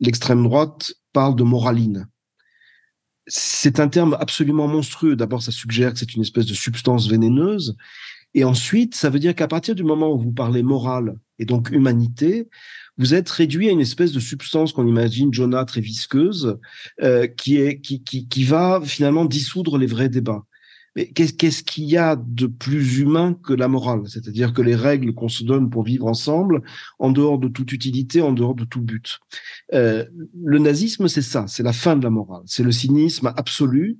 [0.00, 2.08] l'extrême droite parle de moraline.
[3.28, 5.14] C'est un terme absolument monstrueux.
[5.14, 7.76] D'abord, ça suggère que c'est une espèce de substance vénéneuse.
[8.34, 11.70] Et ensuite, ça veut dire qu'à partir du moment où vous parlez morale et donc
[11.70, 12.48] humanité,
[12.98, 16.58] vous êtes réduit à une espèce de substance qu'on imagine jaunâtre et visqueuse,
[17.02, 20.44] euh, qui, est, qui, qui, qui va finalement dissoudre les vrais débats.
[20.94, 24.02] Mais qu'est-ce qu'il y a de plus humain que la morale?
[24.06, 26.62] C'est-à-dire que les règles qu'on se donne pour vivre ensemble,
[26.98, 29.18] en dehors de toute utilité, en dehors de tout but.
[29.72, 30.04] Euh,
[30.42, 33.98] le nazisme, c'est ça, c'est la fin de la morale, c'est le cynisme absolu,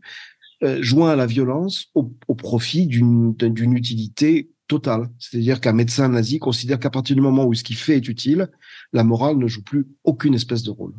[0.63, 3.35] euh, joint à la violence au, au profit d'une
[3.75, 5.09] utilité totale.
[5.19, 8.49] C'est-à-dire qu'un médecin nazi considère qu'à partir du moment où ce qu'il fait est utile,
[8.93, 10.95] la morale ne joue plus aucune espèce de rôle.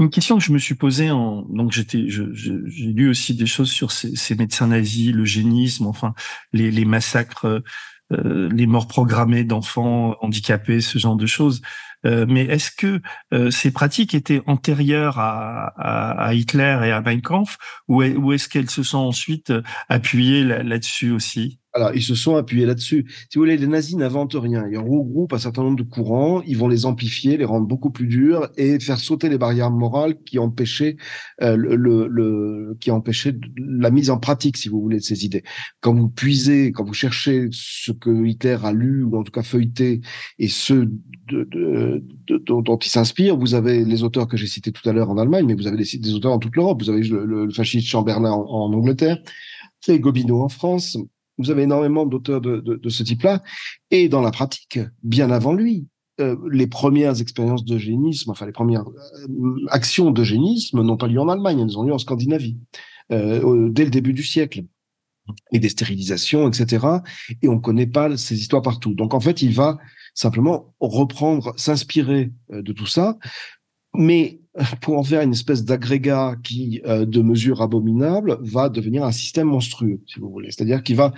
[0.00, 3.70] Une question que je me suis posée en donc j'étais j'ai lu aussi des choses
[3.70, 6.14] sur ces, médecins nazis, le génisme, enfin
[6.54, 7.62] les, les massacres,
[8.12, 11.60] euh, les morts programmées d'enfants handicapés, ce genre de choses.
[12.06, 13.00] Euh, mais est-ce que
[13.32, 17.58] euh, ces pratiques étaient antérieures à, à, à, Hitler et à Mein Kampf,
[17.88, 19.52] ou, est-ce qu'elles se sont ensuite
[19.88, 21.60] appuyées là-dessus aussi?
[21.72, 23.06] Alors, ils se sont appuyés là-dessus.
[23.08, 24.66] Si vous voulez, les nazis n'inventent rien.
[24.70, 28.08] Ils regroupent un certain nombre de courants, ils vont les amplifier, les rendre beaucoup plus
[28.08, 30.96] durs et faire sauter les barrières morales qui empêchaient
[31.42, 31.76] euh, le,
[32.08, 35.44] le, qui empêchaient la mise en pratique, si vous voulez, de ces idées.
[35.80, 39.44] Quand vous puisez, quand vous cherchez ce que Hitler a lu ou en tout cas
[39.44, 40.00] feuilleté
[40.40, 40.90] et ceux
[41.30, 45.10] de, de, dont il s'inspire, vous avez les auteurs que j'ai cités tout à l'heure
[45.10, 46.82] en Allemagne, mais vous avez des, auteurs en toute l'Europe.
[46.82, 49.18] Vous avez le, fasciste Chamberlain en, Angleterre,
[49.88, 50.96] Gobineau en France
[51.40, 53.42] vous avez énormément d'auteurs de, ce type-là.
[53.90, 55.86] Et dans la pratique, bien avant lui,
[56.20, 61.28] euh, les premières expériences d'eugénisme, enfin les premières euh, actions d'eugénisme n'ont pas lieu en
[61.28, 62.58] Allemagne, elles ont lieu en Scandinavie,
[63.10, 64.64] euh, dès le début du siècle.
[65.52, 66.84] Et des stérilisations, etc.
[67.40, 68.94] Et on ne connaît pas ces histoires partout.
[68.94, 69.78] Donc en fait, il va
[70.14, 73.18] simplement reprendre, s'inspirer euh, de tout ça,
[73.94, 74.40] mais
[74.80, 79.48] pour en faire une espèce d'agrégat qui, euh, de mesure abominable, va devenir un système
[79.48, 80.50] monstrueux, si vous voulez.
[80.50, 81.12] C'est-à-dire qu'il va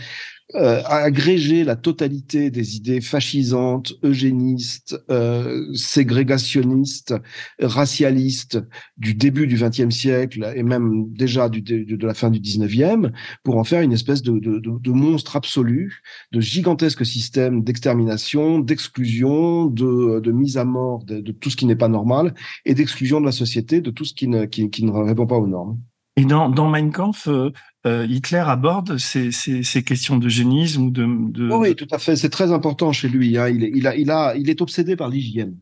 [0.55, 7.15] euh, agréger la totalité des idées fascisantes, eugénistes, euh, ségrégationnistes,
[7.61, 8.59] racialistes
[8.99, 13.11] du début du XXe siècle et même déjà du, de, la fin du XIXe,
[13.45, 19.67] pour en faire une espèce de, de, de, monstre absolu, de gigantesque système d'extermination, d'exclusion,
[19.67, 22.35] de, de mise à mort de, tout ce qui n'est pas normal
[22.65, 25.37] et d'exclusion de la société de tout ce qui ne, qui, qui ne répond pas
[25.37, 25.79] aux normes.
[26.17, 27.51] Et dans, dans Mein Kampf, euh,
[27.87, 32.17] euh, Hitler aborde ces, ces, ces questions d'eugénisme ou de, de, Oui, tout à fait.
[32.17, 33.39] C'est très important chez lui.
[33.39, 33.49] Hein.
[33.49, 35.57] Il, il, a, il, a, il est obsédé par l'hygiène.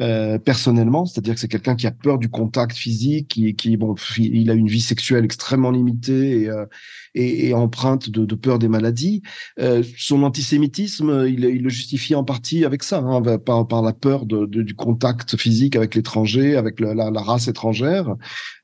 [0.00, 3.94] Euh, personnellement, c'est-à-dire que c'est quelqu'un qui a peur du contact physique, qui, qui bon,
[4.16, 6.64] il a une vie sexuelle extrêmement limitée et, euh,
[7.14, 9.20] et, et empreinte de, de, peur des maladies.
[9.58, 13.92] Euh, son antisémitisme, il, il, le justifie en partie avec ça, hein, par, par la
[13.92, 18.14] peur de, de, du contact physique avec l'étranger, avec la, la, race étrangère.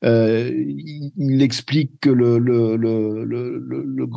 [0.03, 4.07] Euh, il, il, explique que le, le, le, le, le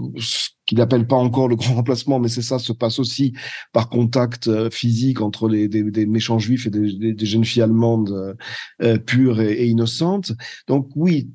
[0.71, 3.33] qu'il n'appelle pas encore le grand remplacement, mais c'est ça, se passe aussi
[3.73, 8.35] par contact euh, physique entre des, méchants juifs et des, jeunes filles allemandes euh,
[8.81, 10.31] euh, pures et, innocentes.
[10.69, 11.29] Donc oui,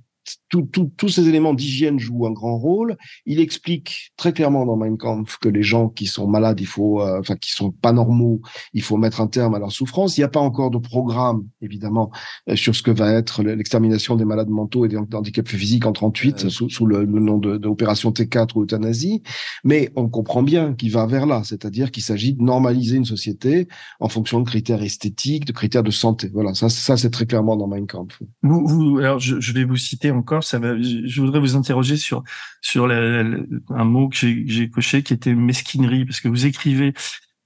[0.49, 2.97] tous ces éléments d'hygiène jouent un grand rôle.
[3.25, 7.01] Il explique très clairement dans Mein Kampf que les gens qui sont malades, il faut,
[7.01, 8.41] euh, enfin qui sont pas normaux,
[8.73, 10.17] il faut mettre un terme à leur souffrance.
[10.17, 12.11] Il n'y a pas encore de programme, évidemment,
[12.49, 15.91] euh, sur ce que va être l'extermination des malades mentaux et des handicapés physiques en
[15.91, 19.23] 38 sous, sous, le, nom d'opération T4 ou euthanasie,
[19.63, 23.67] mais on comprend bien qu'il va vers là, c'est-à-dire qu'il s'agit de normaliser une société
[23.99, 26.29] en fonction de critères esthétiques, de critères de santé.
[26.33, 28.21] Voilà, ça, ça c'est très clairement dans Mein Kampf.
[28.43, 32.23] Vous, vous alors je, je vais vous citer encore je voudrais vous interroger sur
[32.61, 36.93] sur un mot que j'ai coché qui était mesquinerie, parce que vous écrivez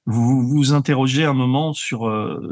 [0.05, 2.11] vous vous interrogez un moment sur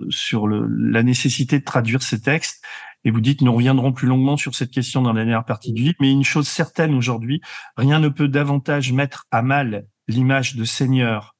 [0.09, 2.63] sur le, la nécessité de traduire ces textes
[3.03, 5.83] et vous dites nous reviendrons plus longuement sur cette question dans la dernière partie du
[5.83, 5.95] livre.
[6.01, 7.41] Mais une chose certaine aujourd'hui,
[7.77, 11.36] rien ne peut davantage mettre à mal l'image de Seigneur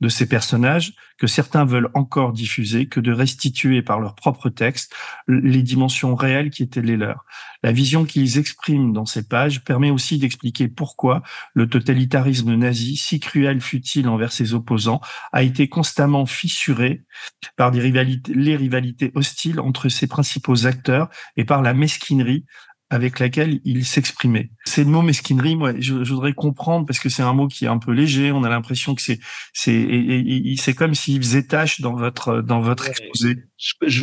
[0.00, 4.94] de ces personnages que certains veulent encore diffuser que de restituer par leur propre texte
[5.28, 7.24] les dimensions réelles qui étaient les leurs.
[7.62, 13.20] La vision qu'ils expriment dans ces pages permet aussi d'expliquer pourquoi le totalitarisme nazi, si
[13.20, 15.00] cruel fut-il envers ses opposants,
[15.32, 17.04] a été constamment fissuré
[17.56, 22.46] par les rivalités hostiles entre ses principaux acteurs et par la mesquinerie
[22.90, 24.50] avec laquelle il s'exprimait.
[24.64, 27.68] C'est le mot mesquinerie, moi, je, voudrais comprendre parce que c'est un mot qui est
[27.68, 28.32] un peu léger.
[28.32, 29.20] On a l'impression que c'est
[29.52, 33.36] c'est c'est comme s'il faisait tâche dans votre dans votre exposé.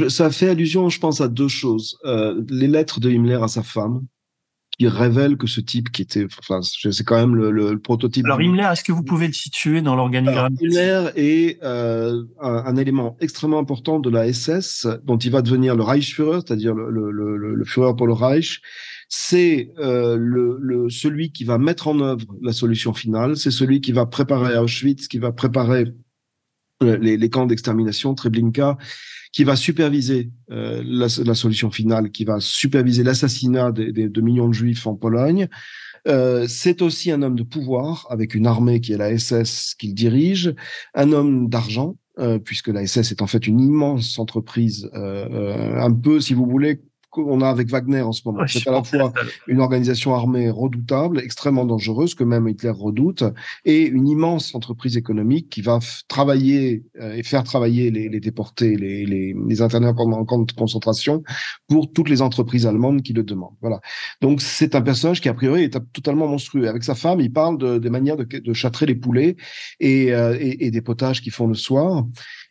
[0.09, 1.99] ça fait allusion, je pense, à deux choses.
[2.05, 4.05] Euh, les lettres de Himmler à sa femme,
[4.77, 8.25] qui révèle que ce type qui était, enfin, c'est quand même le, le, prototype.
[8.25, 12.75] Alors Himmler, est-ce que vous pouvez le situer dans l'organigramme Himmler est euh, un, un,
[12.75, 17.11] élément extrêmement important de la SS, dont il va devenir le Reichsführer, c'est-à-dire le, le,
[17.11, 18.61] le, le Führer pour le Reich.
[19.09, 23.37] C'est euh, le, le, celui qui va mettre en œuvre la solution finale.
[23.37, 25.85] C'est celui qui va préparer Auschwitz, qui va préparer
[26.81, 28.77] les, les camps d'extermination, Treblinka
[29.31, 34.53] qui va superviser euh, la, la, solution finale, qui va superviser l'assassinat de, millions de
[34.53, 35.47] juifs en Pologne.
[36.07, 39.93] Euh, c'est aussi un homme de pouvoir, avec une armée qui est la SS qu'il
[39.93, 40.55] dirige,
[40.93, 45.79] un homme d'argent, euh, puisque la SS est en fait une immense entreprise, euh, euh
[45.79, 46.81] un peu, si vous voulez,
[47.23, 48.45] qu'on a avec Wagner en ce moment.
[48.47, 49.13] c'est à la fois
[49.47, 53.23] une organisation armée redoutable, extrêmement dangereuse, que même Hitler redoute,
[53.65, 58.75] et une immense entreprise économique qui va travailler euh, et faire travailler les, les déportés,
[58.75, 61.23] les, les, les internés en camp de concentration
[61.67, 63.55] pour toutes les entreprises allemandes qui le demandent.
[63.61, 63.79] Voilà.
[64.21, 66.67] Donc c'est un personnage qui a priori est totalement monstrueux.
[66.67, 69.35] Avec sa femme, il parle de, des manières de, de châtrer les poulets
[69.79, 72.05] et, euh, et, et des potages qu'ils font le soir.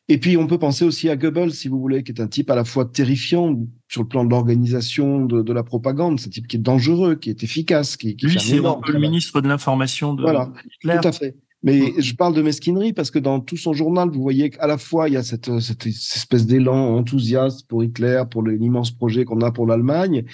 [0.09, 2.51] Et puis, on peut penser aussi à Goebbels, si vous voulez, qui est un type
[2.51, 6.21] à la fois terrifiant sur le plan de l'organisation de, de, la propagande.
[6.21, 9.41] C'est un type qui est dangereux, qui est efficace, qui, qui Lui, c'est le ministre
[9.41, 10.99] de l'information de voilà, Hitler.
[11.03, 11.37] Tout à fait.
[11.67, 14.79] Mais je parle de mesquinerie parce que dans tout son journal, vous voyez qu'à la
[14.79, 19.41] fois, il y a cette, cette espèce d'élan enthousiaste pour Hitler, pour l'immense projet qu'on
[19.41, 20.25] a pour l'Allemagne,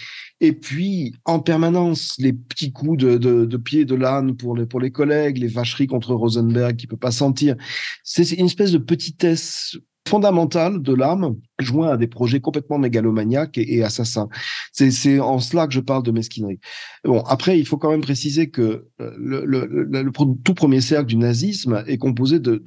[0.43, 4.67] et puis en permanence, les petits coups de, de, de pied de l'âne pour les,
[4.67, 7.57] pour les collègues, les vacheries contre Rosenberg qui peut pas sentir.
[8.05, 13.83] C'est une espèce de petitesse fondamentale de l'âme joint à des projets complètement mégalomaniaques et,
[13.83, 14.29] assassins.
[14.73, 16.59] C'est en cela que je parle de mesquinerie.
[17.05, 20.13] Bon, après, il faut quand même préciser que euh, le, le, le, le
[20.45, 22.63] tout premier cercle du nazisme est composé de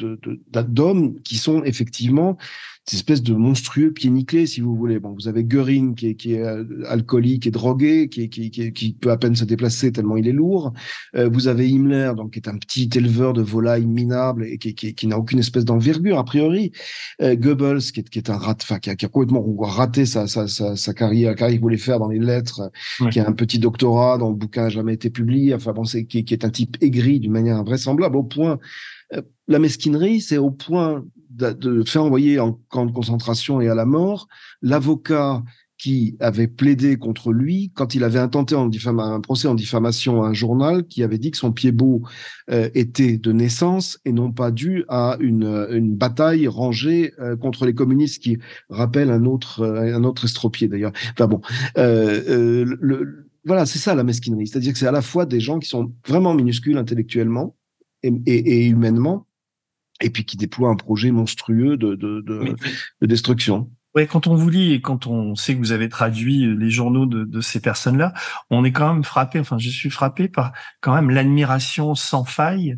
[0.54, 2.38] d'hommes de, qui sont effectivement
[2.86, 5.00] cette espèce de monstrueux pied nickelé, si vous voulez.
[5.00, 8.72] Bon, vous avez Göring qui est, qui est euh, alcoolique et drogué, qui, qui, qui,
[8.74, 10.72] qui, peut à peine se déplacer tellement il est lourd.
[11.16, 14.76] Euh, vous avez Himmler, donc qui est un petit éleveur de volailles minables et qui,
[14.76, 16.74] qui, qui n'a aucune espèce d'envergure a priori.
[17.24, 20.06] Euh, Goebbels, qui est, qui est un rat, enfin, qui a, qui a complètement raté
[20.06, 22.72] sa, sa, sa, sa carrière, la carrière qu'il voulait faire dans les lettres,
[23.10, 25.56] qui a un petit doctorat dont le bouquin n'a jamais été publié.
[25.56, 28.60] Enfin bon, c'est qui, qui est un type aigri d'une manière invraisemblable au point
[29.48, 31.04] la mesquinerie, c'est au point
[31.36, 34.28] de, faire envoyer en camp de concentration et à la mort
[34.62, 35.44] l'avocat
[35.78, 40.30] qui avait plaidé contre lui quand il avait intenté en un procès en diffamation à
[40.30, 42.02] un journal qui avait dit que son pied beau
[42.50, 47.66] euh, était de naissance et non pas dû à une, une bataille rangée euh, contre
[47.66, 48.38] les communistes qui
[48.70, 50.94] rappelle un autre euh, un autre estropié d'ailleurs.
[51.12, 51.42] Enfin bon,
[51.76, 55.68] le, voilà, c'est ça la mesquinerie, c'est-à-dire que c'est à la fois des gens qui
[55.68, 57.56] sont vraiment minuscules intellectuellement
[58.06, 59.28] et, et, et humainement
[60.02, 62.56] et puis qui déploie un projet monstrueux de, de, de,
[63.02, 63.72] de destruction.
[63.96, 67.06] Ouais, quand on vous lit et quand on sait que vous avez traduit les journaux
[67.06, 68.14] de, de ces personnes-là,
[68.50, 69.40] on est quand même frappé.
[69.40, 72.78] Enfin, je suis frappé par quand même l'admiration sans faille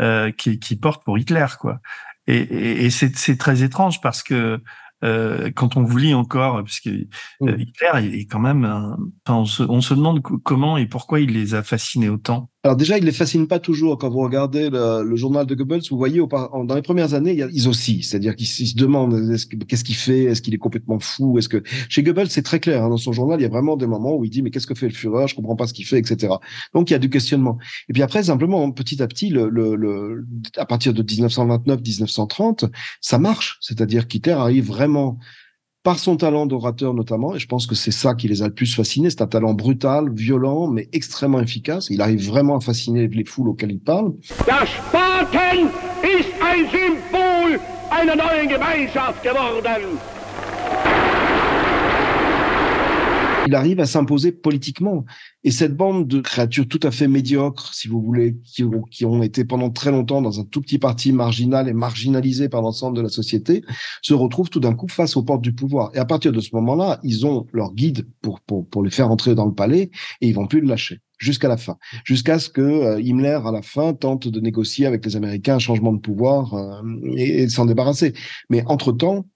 [0.00, 1.78] euh, qui, qui porte pour Hitler, quoi.
[2.26, 4.60] Et, et, et c'est très étrange parce que
[5.04, 9.62] euh, quand on vous lit encore, puisque euh, Hitler est quand même, enfin, on, se,
[9.62, 12.50] on se demande comment et pourquoi il les a fascinés autant.
[12.66, 13.96] Alors déjà, il les fascine pas toujours.
[13.96, 18.02] Quand vous regardez le, journal de Goebbels, vous voyez dans les premières années, ils aussi,
[18.02, 19.36] c'est-à-dire qu'ils se demandent
[19.68, 22.82] qu'est-ce qu'il fait, est-ce qu'il est complètement fou, est-ce que chez Goebbels c'est très clair.
[22.82, 24.66] Hein, dans son journal, il y a vraiment des moments où il dit mais qu'est-ce
[24.66, 26.34] que fait le Führer, je comprends pas ce qu'il fait, etc.
[26.74, 27.56] Donc il y a du questionnement.
[27.88, 29.32] Et puis après, simplement petit à petit,
[30.56, 32.68] à partir de 1929-1930,
[33.00, 33.58] ça marche.
[33.60, 35.20] C'est-à-dire qu'Hitler arrive vraiment
[35.86, 38.52] par son talent d'orateur notamment, et je pense que c'est ça qui les a le
[38.52, 41.86] plus fascinés, c'est un talent brutal, violent, mais extrêmement efficace.
[41.90, 44.12] Il arrive vraiment à fasciner les foules auxquelles il parle.
[44.32, 45.68] Spaten
[48.50, 49.24] Gemeinschaft.
[53.46, 55.04] Il arrive à s'imposer politiquement.
[55.44, 59.04] Et cette bande de créatures tout à fait médiocres, si vous voulez, qui ont, qui
[59.04, 62.96] ont été pendant très longtemps dans un tout petit parti marginal et marginalisé par l'ensemble
[62.96, 63.64] de la société,
[64.02, 65.90] se retrouvent tout d'un coup face aux portes du pouvoir.
[65.94, 69.10] Et à partir de ce moment-là, ils ont leur guide pour, pour, pour les faire
[69.10, 69.90] entrer dans le palais
[70.20, 73.50] et ils vont plus le lâcher jusqu'à la fin, jusqu'à ce que euh, Himmler à
[73.50, 76.82] la fin tente de négocier avec les Américains un changement de pouvoir euh,
[77.16, 78.12] et, et s'en débarrasser.
[78.50, 79.26] Mais entre temps,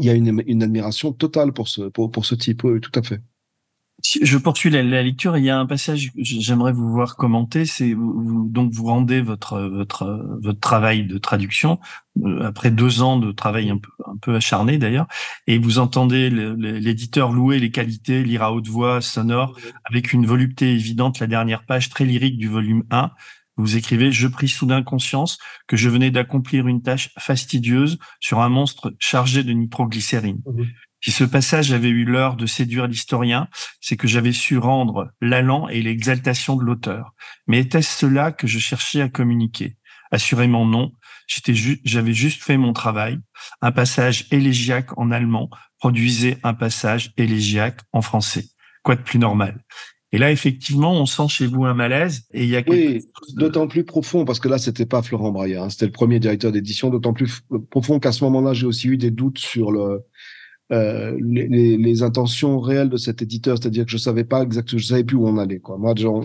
[0.00, 2.92] il y a une, une admiration totale pour ce, pour, pour ce type, oui, tout
[2.94, 3.20] à fait.
[4.22, 5.38] Je poursuis la, lecture.
[5.38, 7.64] Il y a un passage que j'aimerais vous voir commenter.
[7.64, 11.78] C'est vous, donc vous rendez votre votre votre travail de traduction
[12.22, 15.06] euh, après deux ans de travail un peu un peu acharné d'ailleurs,
[15.46, 20.72] et vous entendez l'éditeur louer les qualités, lire à haute voix, sonore, avec une volupté
[20.72, 21.20] évidente.
[21.20, 23.10] La dernière page très lyrique du volume 1
[23.56, 25.38] vous écrivez, je pris soudain conscience
[25.68, 30.42] que je venais d'accomplir une tâche fastidieuse sur un monstre chargé de nitroglycérine.
[30.46, 30.66] Mhm.
[31.00, 33.48] Si ce passage avait eu l'heure de séduire l'historien,
[33.80, 37.12] c'est que j'avais su rendre l'allant et l'exaltation de l'auteur.
[37.46, 39.76] Mais était-ce cela que je cherchais à communiquer?
[40.10, 40.92] Assurément non.
[41.26, 43.18] J'étais j'avais juste fait mon travail.
[43.60, 48.46] Un passage élégiaque en allemand produisait un passage élégiaque en français.
[48.82, 49.62] Quoi de plus normal?
[50.14, 52.22] Et là, effectivement, on sent chez vous un malaise.
[52.32, 53.04] Et il y a oui,
[53.34, 56.52] d'autant plus profond, parce que là, c'était pas Florent Braillard, hein, c'était le premier directeur
[56.52, 60.04] d'édition, d'autant plus profond qu'à ce moment-là, j'ai aussi eu des doutes sur le,
[60.72, 64.86] euh, les, les, intentions réelles de cet éditeur, c'est-à-dire que je savais pas exactement, je
[64.86, 65.58] savais plus où on allait.
[65.58, 65.76] Quoi.
[65.76, 66.24] Moi, genre,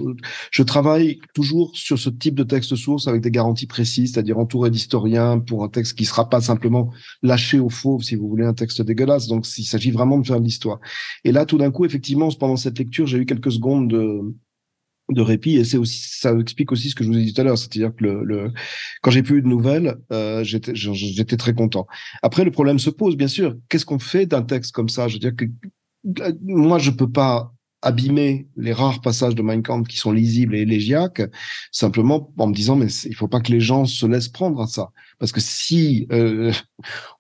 [0.50, 4.70] je travaille toujours sur ce type de texte source avec des garanties précises, c'est-à-dire entouré
[4.70, 6.90] d'historiens pour un texte qui sera pas simplement
[7.22, 9.28] lâché au fauve, si vous voulez, un texte dégueulasse.
[9.28, 10.80] Donc, il s'agit vraiment de faire de l'histoire.
[11.26, 14.22] Et là, tout d'un coup, effectivement, pendant cette lecture, j'ai eu quelques secondes de
[15.10, 17.42] de répit et c'est aussi ça explique aussi ce que je vous ai dit tout
[17.42, 18.52] à l'heure c'est-à-dire que le, le
[19.02, 21.88] quand j'ai plus eu de nouvelles euh, j'étais j'étais très content.
[22.22, 23.56] Après le problème se pose bien sûr.
[23.70, 25.08] Qu'est-ce qu'on fait d'un texte comme ça?
[25.08, 25.46] Je veux dire que
[26.22, 30.56] euh, moi je peux pas abîmer les rares passages de Mein Kampf qui sont lisibles
[30.56, 31.22] et élégiaques,
[31.72, 34.68] simplement en me disant mais il faut pas que les gens se laissent prendre à
[34.68, 36.52] ça, parce que si euh,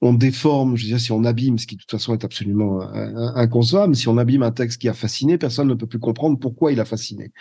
[0.01, 2.81] on déforme, je veux dire si on abîme, ce qui de toute façon est absolument
[2.81, 6.37] euh, inconcevable, si on abîme un texte qui a fasciné, personne ne peut plus comprendre
[6.37, 7.31] pourquoi il a fasciné.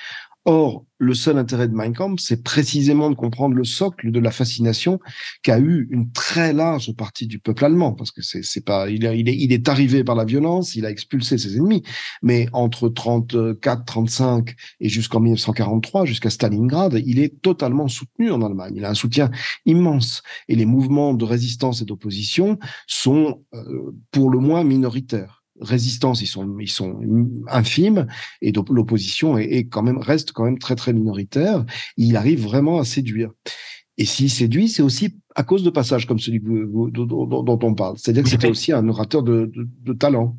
[0.50, 4.30] Or, le seul intérêt de Mein Kampf, c'est précisément de comprendre le socle de la
[4.30, 4.98] fascination
[5.42, 9.68] qu'a eu une très large partie du peuple allemand, parce que c'est, pas, il est
[9.68, 11.82] arrivé par la violence, il a expulsé ses ennemis,
[12.22, 18.72] mais entre 34, 35 et jusqu'en 1943, jusqu'à Stalingrad, il est totalement soutenu en Allemagne.
[18.74, 19.30] Il a un soutien
[19.66, 26.22] immense, et les mouvements de résistance et d'opposition sont euh, pour le moins minoritaires résistance,
[26.22, 27.00] ils sont, ils sont
[27.48, 28.06] infimes
[28.42, 31.64] et l'opposition est, quand même reste quand même très très minoritaire.
[31.96, 33.30] Il arrive vraiment à séduire.
[33.96, 37.96] Et s'il séduit, c'est aussi à cause de passages comme celui dont, on parle.
[37.98, 40.36] C'est-à-dire que c'était aussi un orateur de, de talent.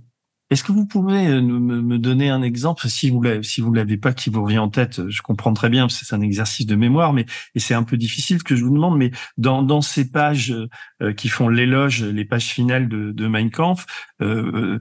[0.49, 3.41] Est-ce que vous pouvez euh, me, donner un exemple, si vous l'avez,
[3.73, 6.75] l'avez pas, qui vous revient en tête, je comprends très bien, c'est un exercice de
[6.75, 10.53] mémoire, mais et c'est un peu difficile que je vous demande, mais dans, ces pages
[11.01, 13.85] euh, qui font l'éloge, les pages finales de, de Mein Kampf,
[14.21, 14.79] euh,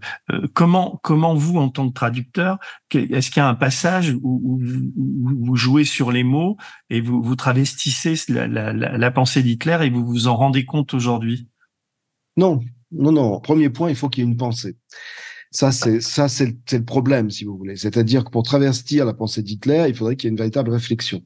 [0.54, 2.58] comment comment vous, en tant que traducteur,
[2.92, 6.56] est-ce qu'il y a un passage où, vous jouez sur les mots
[6.90, 11.48] et vous travestissez la, la, la pensée d'Hitler et vous vous en rendez compte aujourd'hui?
[12.38, 12.60] Non,
[12.92, 13.40] non, non.
[13.40, 14.76] Premier point, il faut qu'il y ait une pensée.
[15.50, 17.76] Ça, c'est ça, c'est le, problème, si vous voulez.
[17.76, 21.22] C'est-à-dire que pour travestir la pensée d'Hitler, il faudrait qu'il y ait une véritable réflexion.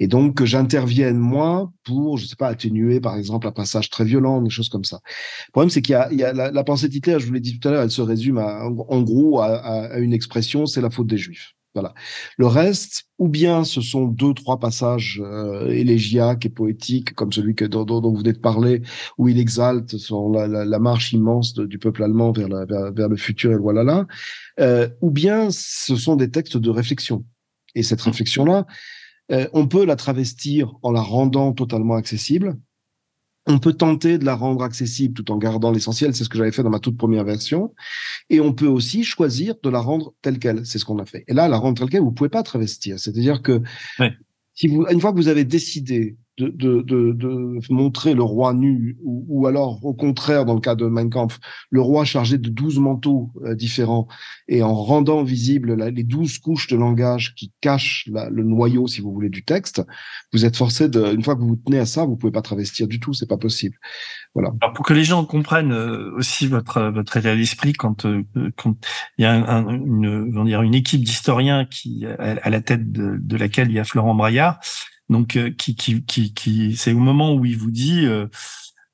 [0.00, 4.04] Et donc que j'intervienne moi pour, je sais pas, atténuer, par exemple, un passage très
[4.04, 5.00] violent, des choses comme ça.
[5.48, 7.40] Le problème, c'est qu'il y a, il y a la, pensée d'Hitler, je vous l'ai
[7.40, 10.90] dit tout à l'heure, elle se résume en gros à, à une expression, c'est la
[10.90, 11.54] faute des Juifs.
[11.74, 11.92] Voilà.
[12.38, 17.56] Le reste, ou bien ce sont deux, trois passages euh, élégiaques et poétiques, comme celui
[17.56, 18.82] que, dont, dont, vous venez de parler,
[19.18, 23.08] où il exalte son, la, la, la marche immense du peuple allemand vers, la, vers,
[23.08, 24.06] le futur et voilà là.
[24.60, 27.24] Euh, ou bien ce sont des textes de réflexion.
[27.74, 28.10] Et cette mmh.
[28.10, 28.66] réflexion-là,
[29.32, 32.56] euh, on peut la travestir en la rendant totalement accessible,
[33.46, 36.52] on peut tenter de la rendre accessible tout en gardant l'essentiel, c'est ce que j'avais
[36.52, 37.74] fait dans ma toute première version,
[38.30, 41.24] et on peut aussi choisir de la rendre telle qu'elle, c'est ce qu'on a fait.
[41.28, 43.62] Et là, la rendre telle qu'elle, vous pouvez pas travestir, c'est-à-dire que
[44.54, 46.48] si vous, une fois que vous avez décidé de,
[46.82, 50.86] de, de, montrer le roi nu, ou, ou, alors au contraire, dans le cas de
[50.86, 51.38] Mein Kampf,
[51.70, 54.08] le roi chargé de douze manteaux euh, différents,
[54.48, 59.12] et en rendant visible les douze couches de langage qui cachent le noyau, si vous
[59.12, 59.82] voulez, du texte,
[60.32, 62.42] vous êtes forcé de, une fois que vous vous tenez à ça, vous pouvez pas
[62.42, 63.76] travestir du tout, c'est pas possible.
[64.34, 64.50] Voilà.
[64.60, 68.24] Alors pour que les gens comprennent euh, aussi votre votre état d'esprit quand euh,
[68.56, 68.74] quand
[69.16, 73.36] il y a un, une dire une équipe d'historiens qui à, la tête de, de
[73.36, 74.58] laquelle il y a Florent Braillard
[75.08, 78.26] donc, euh, qui, qui, qui, qui c'est au moment où il vous dit, euh,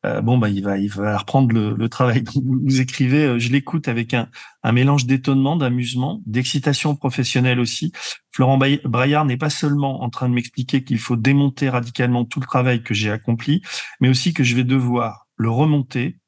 [0.06, 2.24] euh, bon bah il va il va reprendre le, travail.
[2.34, 4.28] vous, écrivez, euh, je l'écoute avec un,
[4.62, 7.92] un mélange d'étonnement, d'amusement, d'excitation professionnelle aussi.
[8.32, 12.46] Florent Braillard n'est pas seulement en train de m'expliquer qu'il faut démonter radicalement tout le
[12.46, 13.62] travail que j'ai accompli,
[14.00, 16.18] mais aussi que je vais devoir le remonter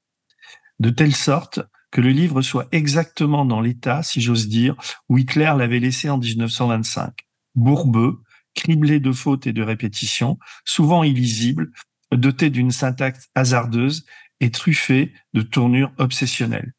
[0.79, 1.61] de telle sorte
[1.91, 4.75] que le livre soit exactement dans l'état, si j'ose dire,
[5.09, 7.13] où Hitler l'avait laissé en 1925.
[7.55, 8.22] Bourbeux,
[8.55, 11.71] criblé de fautes et de répétitions, souvent illisible,
[12.13, 14.05] doté d'une syntaxe hasardeuse
[14.41, 16.75] et truffé de tournures obsessionnelles.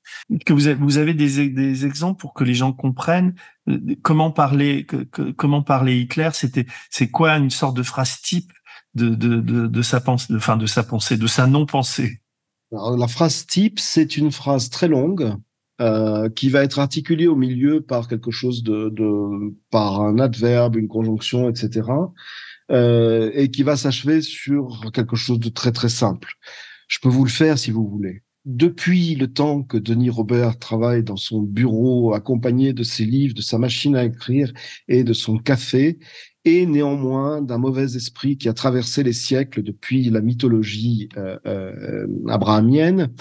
[0.45, 3.35] Que vous avez, des, exemples pour que les gens comprennent
[3.69, 4.85] euh, comment parler,
[5.37, 6.29] comment parler Hitler?
[6.33, 8.51] C'était, c'est quoi une sorte de phrase type
[8.95, 12.21] de, de, de, de sa pensée, enfin de sa pensée, de sa non-pensée?
[12.71, 15.35] La phrase type, c'est une phrase très longue
[15.81, 20.75] euh, qui va être articulée au milieu par quelque chose de, de par un adverbe,
[20.75, 21.81] une conjonction, etc
[22.71, 26.33] euh, et qui va s'achever sur quelque chose de très très simple.
[26.87, 28.23] Je peux vous le faire si vous voulez.
[28.45, 33.41] Depuis le temps que Denis Robert travaille dans son bureau, accompagné de ses livres, de
[33.41, 34.51] sa machine à écrire
[34.89, 35.97] et de son café,
[36.43, 42.07] et néanmoins d'un mauvais esprit qui a traversé les siècles depuis la mythologie euh, euh,
[42.27, 43.13] abrahamienne,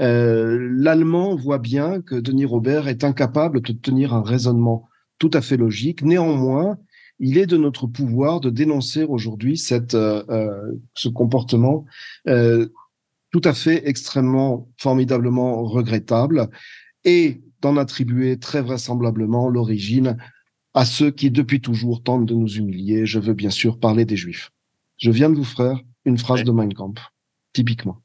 [0.00, 4.88] euh, l'Allemand voit bien que Denis Robert est incapable de tenir un raisonnement
[5.18, 6.02] tout à fait logique.
[6.02, 6.78] Néanmoins,
[7.18, 11.84] il est de notre pouvoir de dénoncer aujourd'hui cette euh, euh, ce comportement
[12.28, 12.68] euh,
[13.32, 16.48] tout à fait extrêmement formidablement regrettable
[17.04, 20.16] et d'en attribuer très vraisemblablement l'origine
[20.74, 23.04] à ceux qui depuis toujours tentent de nous humilier.
[23.04, 24.50] Je veux bien sûr parler des Juifs.
[24.96, 27.02] Je viens de vous faire une phrase de Mein Kampf
[27.58, 27.96] typiquement.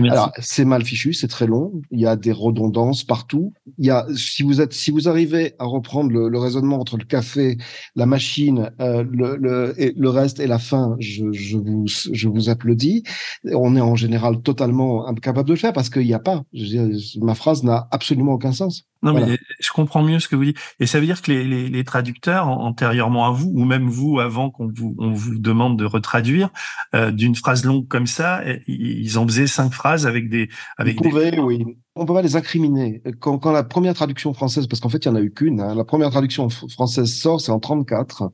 [0.00, 1.82] Alors c'est mal fichu, c'est très long.
[1.90, 3.52] Il y a des redondances partout.
[3.76, 7.04] Il y a si vous êtes si vous arrivez à reprendre le, raisonnement entre le
[7.04, 7.58] café,
[7.94, 12.26] la machine, euh, le, le, et le reste et la fin, je, je vous je
[12.26, 13.02] vous applaudis.
[13.44, 16.42] On est en général totalement incapable de le faire parce qu'il n'y a pas.
[16.54, 18.86] Je ma phrase n'a absolument aucun sens.
[19.02, 20.58] Non, mais je comprends mieux ce que vous dites.
[20.78, 24.20] Et ça veut dire que les, les, les traducteurs, antérieurement à vous, ou même vous,
[24.20, 26.50] avant qu'on vous, on vous demande de retraduire,
[26.94, 30.48] euh, d'une phrase longue comme ça, ils en faisaient cinq phrases avec des...
[30.78, 31.64] Avec vous pouvez, oui.
[31.94, 33.02] On peut pas les incriminer.
[33.20, 35.60] Quand, quand la première traduction française, parce qu'en fait, il y en a eu qu'une,
[35.60, 38.30] hein, la première traduction française sort, c'est en 34.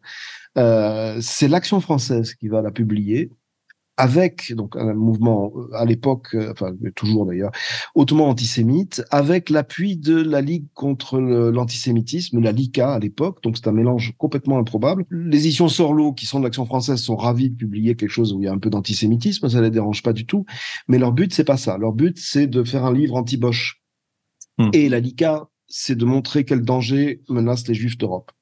[0.58, 3.30] Euh, c'est l'Action française qui va la publier
[3.98, 7.50] avec donc un mouvement euh, à l'époque, euh, enfin toujours d'ailleurs,
[7.94, 13.68] hautement antisémite, avec l'appui de la Ligue contre l'antisémitisme, la LICA à l'époque, donc c'est
[13.68, 15.04] un mélange complètement improbable.
[15.10, 18.40] Les éditions Sorlo, qui sont de l'Action française, sont ravis de publier quelque chose où
[18.40, 20.46] il y a un peu d'antisémitisme, ça les dérange pas du tout,
[20.86, 21.76] mais leur but c'est pas ça.
[21.76, 23.82] Leur but c'est de faire un livre anti-Bosch.
[24.58, 24.70] Hmm.
[24.72, 28.32] Et la LICA c'est de montrer quel danger menace les Juifs d'Europe.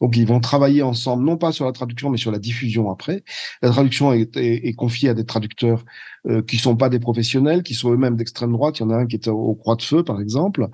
[0.00, 3.24] Donc ils vont travailler ensemble, non pas sur la traduction, mais sur la diffusion après.
[3.62, 5.84] La traduction est, confiée à des traducteurs
[6.28, 8.78] euh, qui sont pas des professionnels, qui sont eux-mêmes d'extrême droite.
[8.78, 10.68] Il y en a un qui est au Croix de Feu, par exemple.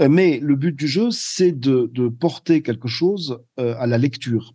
[0.00, 4.54] Euh, mais le but du jeu, c'est de, porter quelque chose euh, à la lecture.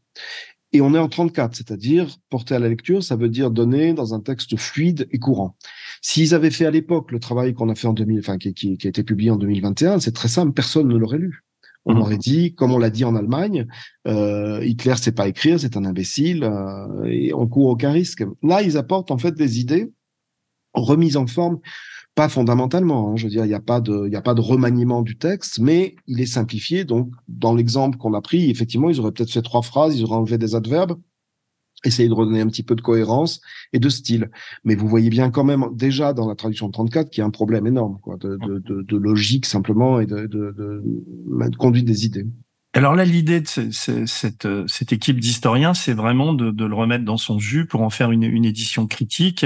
[0.71, 4.13] Et on est en 34, c'est-à-dire porter à la lecture, ça veut dire donner dans
[4.13, 5.55] un texte fluide et courant.
[6.01, 8.77] S'ils avaient fait à l'époque le travail qu'on a fait en 2000, enfin qui, qui,
[8.77, 11.43] qui, a été publié en 2021, c'est très simple, personne ne l'aurait lu.
[11.85, 12.01] On mmh.
[12.01, 13.65] aurait dit, comme on l'a dit en Allemagne,
[14.07, 18.23] euh, Hitler sait pas écrire, c'est un imbécile, euh, et on court aucun risque.
[18.43, 19.91] Là, ils apportent en fait des idées
[20.73, 21.59] remises en forme
[22.19, 23.11] pas fondamentalement.
[23.11, 25.03] Hein, je veux dire, il n'y a pas de, il y a pas de remaniement
[25.03, 26.83] du texte, mais il est simplifié.
[26.83, 30.17] Donc, dans l'exemple qu'on a pris, effectivement, ils auraient peut-être fait trois phrases, ils auraient
[30.17, 30.99] enlevé des adverbes,
[31.85, 33.39] essayé de redonner un petit peu de cohérence
[33.71, 34.31] et de style.
[34.65, 37.29] Mais vous voyez bien quand même déjà dans la traduction 34 qu'il y a un
[37.29, 42.05] problème énorme, quoi, de, de, de, de logique simplement et de, de, de conduite des
[42.05, 42.25] idées.
[42.73, 47.05] Alors là, l'idée de cette, euh, cette, équipe d'historiens, c'est vraiment de, de, le remettre
[47.05, 49.45] dans son jus pour en faire une, une édition critique,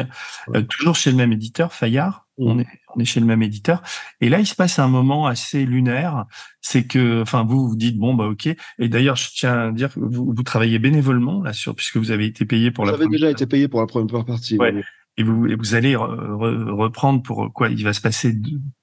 [0.56, 2.23] euh, toujours chez le même éditeur, Fayard.
[2.38, 3.84] On, est, on est chez le même éditeur.
[4.20, 6.26] Et là, il se passe un moment assez lunaire.
[6.62, 8.48] C'est que, enfin, vous vous dites bon bah ok.
[8.80, 12.12] Et d'ailleurs, je tiens à dire que vous, vous travaillez bénévolement là sur puisque vous
[12.12, 12.98] avez été payé pour vous la.
[12.98, 14.58] Vous avez déjà été payé pour la première partie.
[14.58, 14.84] Ouais
[15.18, 18.34] et vous, vous allez reprendre pour quoi Il va se passer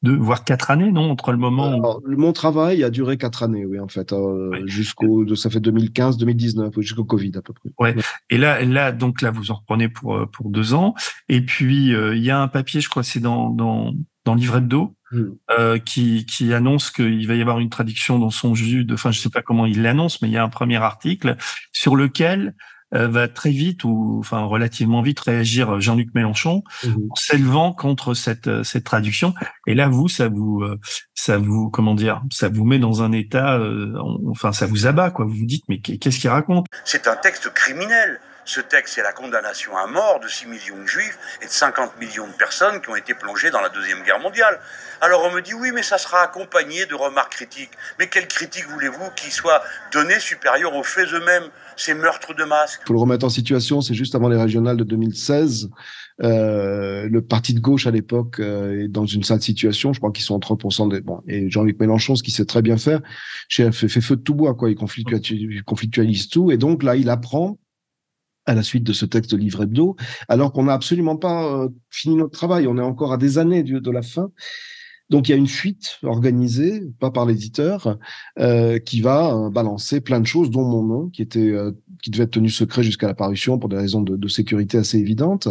[0.03, 2.17] deux, voire quatre années, non Entre le moment où...
[2.17, 6.75] Mon travail a duré quatre années, oui, en fait, euh, jusqu'au, ça fait 2015, 2019,
[6.79, 7.71] jusqu'au Covid à peu près.
[7.79, 7.97] Ouais.
[8.31, 10.95] Et là, là, donc là, vous en reprenez pour euh, pour deux ans.
[11.29, 13.93] Et puis euh, il y a un papier, je crois, c'est dans dans
[14.25, 14.95] dans livret d'eau.
[15.13, 15.31] Hmm.
[15.51, 19.11] Euh, qui, qui annonce qu'il va y avoir une traduction dans son jus de, enfin
[19.11, 21.37] je sais pas comment il l'annonce, mais il y a un premier article
[21.73, 22.55] sur lequel
[22.93, 28.65] va très vite ou enfin relativement vite réagir Jean-Luc Mélenchon en s'élevant contre cette euh,
[28.65, 29.35] cette traduction.
[29.67, 30.79] Et là, vous, ça vous euh,
[31.15, 33.61] ça vous comment dire, ça vous met dans un état,
[34.29, 35.25] enfin ça vous abat quoi.
[35.25, 36.67] Vous vous dites mais qu'est-ce qu'il raconte?
[36.85, 40.87] C'est un texte criminel Ce texte, c'est la condamnation à mort de 6 millions de
[40.87, 44.19] juifs et de 50 millions de personnes qui ont été plongées dans la Deuxième Guerre
[44.19, 44.59] mondiale.
[45.01, 47.73] Alors on me dit oui, mais ça sera accompagné de remarques critiques.
[47.99, 49.63] Mais quelle critique voulez-vous qui soit
[49.93, 51.49] donnée supérieure aux faits eux-mêmes,
[51.81, 54.85] ces meurtres de masse Pour le remettre en situation, c'est juste avant les régionales de
[54.85, 55.71] 2016.
[56.23, 59.93] Euh, le parti de gauche à l'époque euh, est dans une sale situation.
[59.93, 61.23] Je crois qu'ils sont en 30% des bon.
[61.27, 63.01] Et Jean-Luc Mélenchon, ce qu'il sait très bien faire,
[63.49, 64.71] fait, fait feu de tout bois, quoi.
[64.71, 66.51] Il conflictualise, tout.
[66.51, 67.59] Et donc là, il apprend
[68.47, 69.97] à la suite de ce texte de livre hebdo,
[70.29, 72.67] alors qu'on n'a absolument pas euh, fini notre travail.
[72.67, 74.31] On est encore à des années de la fin.
[75.11, 77.99] Donc il y a une fuite organisée, pas par l'éditeur,
[78.39, 82.11] euh, qui va euh, balancer plein de choses, dont mon nom, qui était, euh, qui
[82.11, 85.49] devait être tenu secret jusqu'à la parution pour des raisons de, de, sécurité assez évidentes.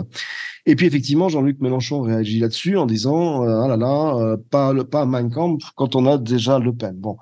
[0.65, 5.05] Et puis effectivement, Jean-Luc Mélenchon réagit là-dessus en disant ah là là, pas le pas
[5.05, 6.95] Mein Kampf quand on a déjà Le Pen.
[6.95, 7.17] Bon.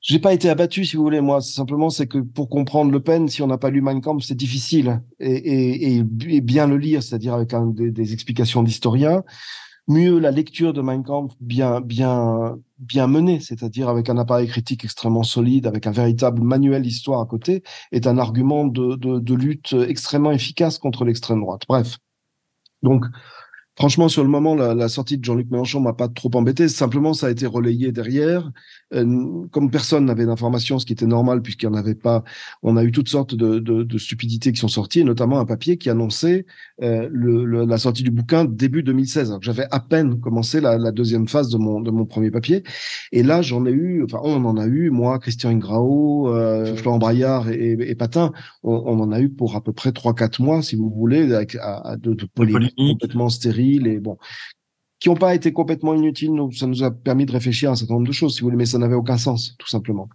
[0.00, 1.40] J'ai pas été abattu, si vous voulez, moi.
[1.40, 4.36] Simplement, c'est que pour comprendre Le Pen, si on n'a pas lu Mein Kampf, c'est
[4.36, 5.02] difficile.
[5.18, 9.24] Et, et, et, bien le lire, c'est-à-dire avec un, des, des explications d'historiens
[9.88, 14.84] mieux la lecture de Mein Kampf bien bien bien menée, c'est-à-dire avec un appareil critique
[14.84, 17.62] extrêmement solide, avec un véritable manuel d'histoire à côté,
[17.92, 21.62] est un argument de, de, de lutte extrêmement efficace contre l'extrême droite.
[21.68, 21.98] Bref,
[22.82, 23.04] donc
[23.76, 26.66] Franchement, sur le moment, la, la sortie de Jean-Luc Mélenchon m'a pas trop embêté.
[26.66, 28.50] Simplement, ça a été relayé derrière.
[28.94, 32.24] Euh, comme personne n'avait d'informations, ce qui était normal puisqu'il n'y en avait pas,
[32.62, 35.44] on a eu toutes sortes de, de, de, stupidités qui sont sorties, et notamment un
[35.44, 36.46] papier qui annonçait
[36.82, 39.38] euh, le, la sortie du bouquin début 2016.
[39.42, 42.62] J'avais à peine commencé la, la, deuxième phase de mon, de mon premier papier.
[43.12, 46.98] Et là, j'en ai eu, enfin, on en a eu, moi, Christian Ingrao, euh, Florent
[46.98, 50.62] Braillard et, et, Patin, on, on, en a eu pour à peu près 3-4 mois,
[50.62, 54.16] si vous voulez, avec à, de, de polémiques complètement stériles et bon,
[54.98, 56.34] qui n'ont pas été complètement inutiles.
[56.34, 58.46] Donc, ça nous a permis de réfléchir à un certain nombre de choses, si vous
[58.46, 60.08] voulez, mais ça n'avait aucun sens, tout simplement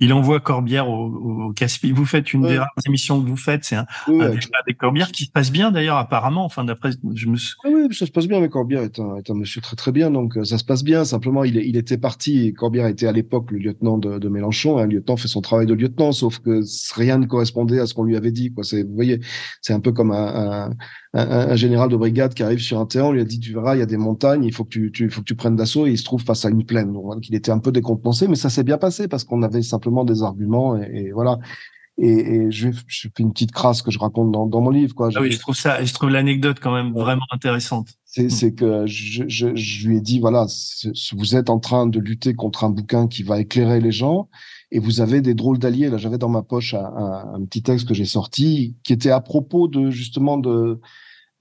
[0.00, 1.92] il envoie Corbière au, au, Caspi.
[1.92, 4.32] Vous faites une des rares émissions que vous faites, c'est un, oui, un
[4.64, 6.44] avec Corbière qui se passe bien d'ailleurs apparemment.
[6.44, 7.36] Enfin d'après, je me.
[7.64, 8.82] Ah oui, ça se passe bien avec Corbière.
[8.82, 11.04] Est un, est un monsieur très très bien, donc euh, ça se passe bien.
[11.04, 12.46] Simplement, il, il était parti.
[12.46, 14.78] Et Corbière était à l'époque le lieutenant de, de, Mélenchon.
[14.78, 16.62] Un lieutenant fait son travail de lieutenant, sauf que
[16.94, 18.52] rien ne correspondait à ce qu'on lui avait dit.
[18.54, 19.20] Quoi, c'est, vous voyez,
[19.60, 20.70] c'est un peu comme un, un,
[21.12, 23.74] un, général de brigade qui arrive sur un terrain, on lui a dit tu verras,
[23.74, 25.86] il y a des montagnes, il faut que tu, tu faut que tu prennes d'assaut.
[25.86, 26.92] Et il se trouve face à une plaine.
[26.92, 30.04] Donc, il était un peu décompensé, mais ça s'est bien passé parce qu'on avait simplement
[30.04, 31.38] des arguments et, voilà.
[31.98, 34.94] Et, et je, je, fais une petite crasse que je raconte dans, dans mon livre.
[34.94, 35.10] Quoi.
[35.14, 37.88] Ah oui, je trouve ça, je trouve l'anecdote quand même vraiment intéressante.
[38.06, 40.46] C'est que je, je, je, lui ai dit voilà,
[41.12, 44.28] vous êtes en train de lutter contre un bouquin qui va éclairer les gens
[44.72, 45.88] et vous avez des drôles d'alliés.
[45.88, 49.68] Là, j'avais dans ma poche un, petit texte que j'ai sorti qui était à propos
[49.68, 50.80] de justement de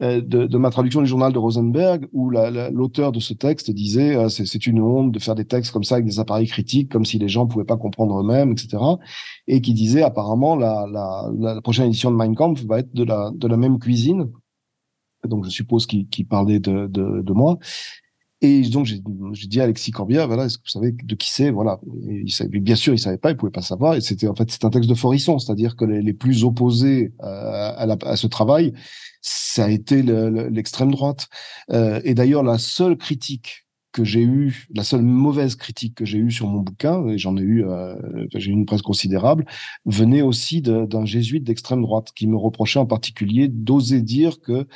[0.02, 4.66] euh, ma traduction du journal de Rosenberg, où l'auteur de ce texte disait euh, c'est
[4.66, 7.28] une honte de faire des textes comme ça avec des appareils critiques, comme si les
[7.28, 8.78] gens pouvaient pas comprendre eux-mêmes, etc.
[9.48, 13.78] Et qui disait apparemment la, prochaine édition de Mein Kampf va être de la, même
[13.80, 14.32] cuisine.
[15.28, 17.60] Donc je suppose qu'il parlait de moi.
[18.42, 21.52] Et donc j'ai dit à Alexis Corbière, voilà, est-ce que vous savez de qui c'est,
[21.52, 21.80] voilà.
[22.08, 23.96] Et il savait, bien sûr, il savait pas, il pouvait pas savoir.
[23.96, 27.74] Et c'était en fait c'est un texte de Forisson, c'est-à-dire que les, plus opposés euh,
[27.76, 28.74] à, la, à, ce travail,
[29.22, 31.28] ça a été l'extrême droite.
[31.72, 36.20] Euh, et d'ailleurs, la seule critique que j'ai eue, la seule mauvaise critique que j'ai
[36.20, 37.96] eue sur mon bouquin, et j'en ai eu, euh,
[38.36, 39.46] j'ai eu une presse considérable,
[39.86, 44.68] venait aussi d'un jésuite d'extrême droite qui me reprochait en particulier d'oser dire que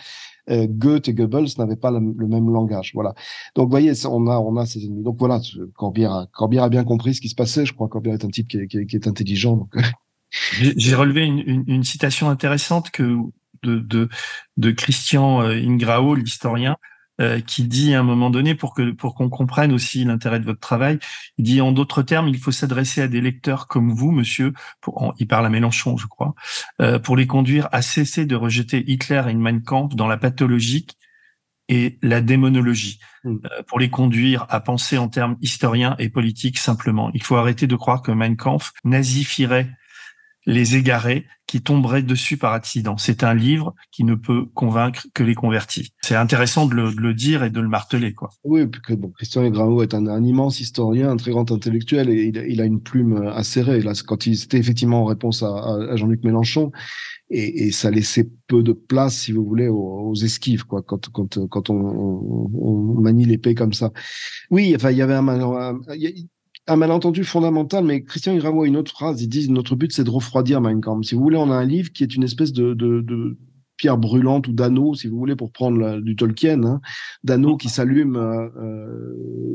[0.50, 2.92] euh, Goethe et Goebbels n'avaient pas le, même langage.
[2.94, 3.14] Voilà.
[3.56, 5.04] Donc, voyez, on a, on a ces ennemis.
[5.04, 5.40] Donc voilà,
[5.76, 7.66] Corbière a, Corbière a bien compris ce qui se passait.
[7.66, 9.58] Je crois que Corbière est un type qui est, qui est, qui est intelligent.
[9.58, 9.76] Donc...
[10.60, 13.18] J'ai relevé une, une, une, citation intéressante que
[13.62, 14.10] de, de,
[14.58, 16.78] de Christian euh, Ingrao, l'historien,
[17.22, 20.46] euh, qui dit à un moment donné, pour que pour qu'on comprenne aussi l'intérêt de
[20.46, 20.98] votre travail,
[21.38, 24.54] il dit en d'autres termes, il faut s'adresser à des lecteurs comme vous, monsieur.
[24.82, 26.34] Pour, il parle à Mélenchon, je crois,
[26.82, 30.98] euh, pour les conduire à cesser de rejeter Hitler et Mein Kampf dans la pathologique
[31.70, 33.30] et la démonologie, mmh.
[33.30, 37.12] euh, pour les conduire à penser en termes historiens et politiques simplement.
[37.14, 39.70] Il faut arrêter de croire que Mein Kampf nazifierait
[40.46, 42.98] les égarés qui tomberaient dessus par accident.
[42.98, 45.94] C'est un livre qui ne peut convaincre que les convertis.
[46.02, 48.30] C'est intéressant de le, dire et de le marteler, quoi.
[48.44, 52.62] Oui, que bon, Christian Grao est un, immense historien, un très grand intellectuel, et il,
[52.62, 53.82] a une plume acérée.
[53.82, 56.72] Là, quand il c'était effectivement en réponse à, Jean-Luc Mélenchon,
[57.30, 61.70] et, ça laissait peu de place, si vous voulez, aux, esquives, quoi, quand, quand, quand
[61.70, 63.92] on, on, manie l'épée comme ça.
[64.50, 65.80] Oui, enfin, il y avait un, un, un
[66.68, 69.22] malentendu fondamental, mais Christian Gravo a une autre phrase.
[69.22, 70.82] Ils disent notre but c'est de refroidir Mein.
[71.04, 73.38] Si vous voulez, on a un livre qui est une espèce de, de, de
[73.78, 76.82] pierre brûlante ou d'anneau, si vous voulez, pour prendre du Tolkien, hein,
[77.24, 78.50] d'anneau qui s'allume euh,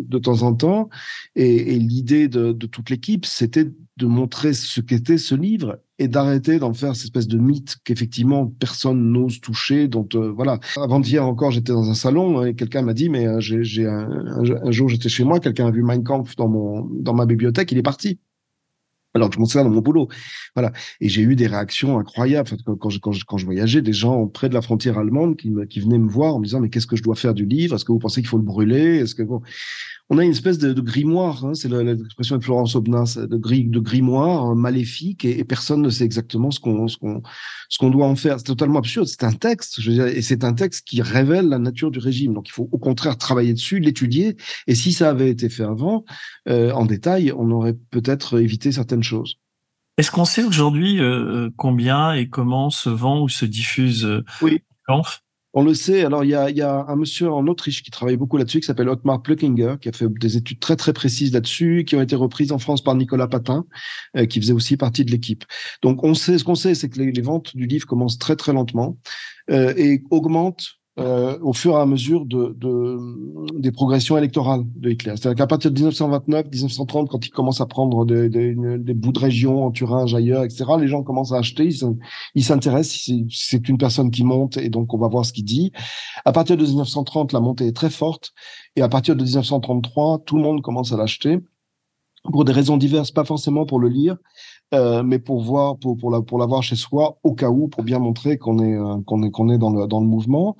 [0.06, 0.88] de temps en temps.
[1.36, 3.66] Et, et l'idée de, de, toute l'équipe, c'était
[3.96, 8.46] de montrer ce qu'était ce livre et d'arrêter d'en faire cette espèce de mythe qu'effectivement
[8.46, 9.88] personne n'ose toucher.
[9.88, 10.60] Dont euh, voilà.
[10.76, 14.08] Avant-hier encore, j'étais dans un salon et quelqu'un m'a dit mais euh, j'ai un,
[14.62, 17.72] un, jour j'étais chez moi, quelqu'un a vu Mein Kampf dans mon dans ma bibliothèque,
[17.72, 18.20] il est parti
[19.14, 20.08] alors je m'en sers dans mon boulot.
[20.54, 20.72] Voilà.
[21.00, 22.50] Et j'ai eu des réactions incroyables.
[22.78, 25.52] Quand je, quand, je, quand je voyageais, des gens près de la frontière allemande qui,
[25.68, 27.74] qui venaient me voir en me disant, mais qu'est-ce que je dois faire du livre?
[27.74, 28.98] Est-ce que vous pensez qu'il faut le brûler?
[28.98, 29.42] Est-ce que bon,
[30.10, 33.64] on a une espèce de, de grimoire, hein, c'est l'expression de Florence Aubenas, de, gris,
[33.64, 37.22] de grimoire hein, maléfique, et, personne ne sait exactement ce qu'on ce qu'on
[37.68, 38.38] ce qu'on doit en faire.
[38.38, 39.06] C'est totalement absurde.
[39.06, 41.98] C'est un texte, je veux dire, et c'est un texte qui révèle la nature du
[41.98, 42.32] régime.
[42.32, 44.36] Donc il faut au contraire travailler dessus, l'étudier.
[44.66, 46.04] Et si ça avait été fait avant,
[46.48, 49.38] euh, en détail, on aurait peut-être évité certaines choses.
[49.98, 54.62] Est-ce qu'on sait aujourd'hui euh, combien et comment se vend ou se diffuse euh, oui.
[55.58, 56.04] On le sait.
[56.04, 58.66] Alors, il y a, y a, un monsieur en Autriche qui travaille beaucoup là-dessus, qui
[58.66, 62.14] s'appelle Otmar Plückinger, qui a fait des études très, très précises là-dessus, qui ont été
[62.14, 63.66] reprises en France par Nicolas Patin,
[64.16, 65.44] euh, qui faisait aussi partie de l'équipe.
[65.82, 68.36] Donc, on sait, ce qu'on sait, c'est que les, les, ventes du livre commencent très,
[68.36, 68.98] très lentement
[69.50, 72.98] euh, et augmentent euh, au fur et à mesure de, de,
[73.60, 75.12] des progressions électorales de Hitler.
[75.16, 79.18] C'est-à-dire qu'à partir de 1929-1930, quand il commence à prendre des, des, des, bouts de
[79.20, 81.68] région en Thuringe, ailleurs, etc., les gens commencent à acheter,
[82.34, 85.70] ils s'intéressent, c'est une personne qui monte et donc on va voir ce qu'il dit.
[86.24, 88.32] À partir de 1930, la montée est très forte
[88.74, 91.38] et à partir de 1933, tout le monde commence à l'acheter
[92.24, 94.16] pour des raisons diverses, pas forcément pour le lire,
[94.74, 97.84] euh, mais pour voir, pour pour la, pour l'avoir chez soi au cas où, pour
[97.84, 100.56] bien montrer qu'on est euh, qu'on est qu'on est dans le dans le mouvement.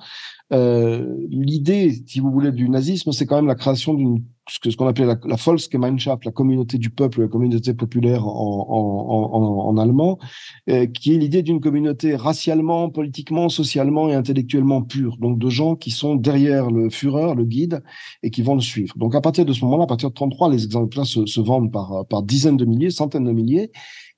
[0.51, 4.87] Euh, L'idée, si vous voulez, du nazisme, c'est quand même la création d'une ce qu'on
[4.87, 9.77] appelait la, la Volksgemeinschaft, la communauté du peuple, la communauté populaire en, en, en, en
[9.77, 10.19] allemand,
[10.69, 15.17] euh, qui est l'idée d'une communauté racialement, politiquement, socialement et intellectuellement pure.
[15.17, 17.83] Donc de gens qui sont derrière le Führer, le guide,
[18.23, 18.97] et qui vont le suivre.
[18.97, 21.71] Donc à partir de ce moment-là, à partir de 33, les exemplaires se, se vendent
[21.71, 23.71] par, par dizaines de milliers, centaines de milliers.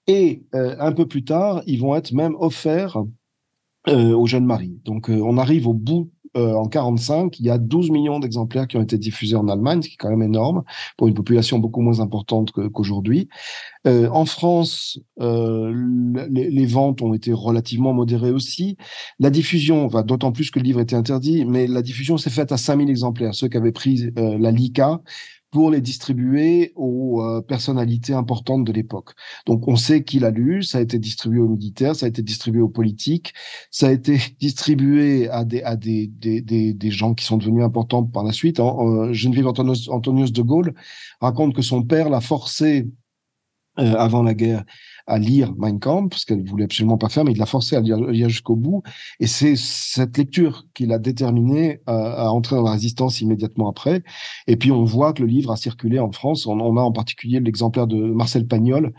[0.07, 3.03] Et euh, un peu plus tard, ils vont être même offerts
[3.87, 4.79] euh, aux jeunes maris.
[4.85, 8.67] Donc euh, on arrive au bout euh, en 45, il y a 12 millions d'exemplaires
[8.67, 10.63] qui ont été diffusés en Allemagne, ce qui est quand même énorme
[10.97, 13.27] pour une population beaucoup moins importante qu'aujourd'hui.
[13.87, 15.73] Euh, en France, euh,
[16.29, 18.77] les, ventes ont été relativement modérées aussi.
[19.19, 22.57] La diffusion, d'autant plus que le livre était interdit, mais la diffusion s'est faite à
[22.57, 23.35] 5000 exemplaires.
[23.35, 25.01] Ceux qui avaient pris la LICA,
[25.51, 29.11] pour les distribuer aux euh, personnalités importantes de l'époque.
[29.45, 32.21] Donc on sait qui l'a lu, ça a été distribué aux militaires, ça a été
[32.21, 33.33] distribué aux politiques,
[33.69, 37.63] ça a été distribué à des à des des, des, des gens qui sont devenus
[37.63, 38.61] importants par la suite.
[39.11, 40.73] Geneviève Antonius, Antonius de Gaulle
[41.19, 42.87] raconte que son père l'a forcé
[43.79, 44.65] euh, avant la guerre
[45.07, 47.81] à lire Mein Kampf, parce qu'elle voulait absolument pas faire, mais il l'a forcé à
[47.81, 48.83] lire, jusqu'au bout.
[49.19, 54.03] Et c'est cette lecture qui l'a déterminé à, entrer dans la résistance immédiatement après.
[54.47, 56.45] Et puis on voit que le livre a circulé en France.
[56.45, 58.93] On, a en particulier l'exemplaire de Marcel Pagnol,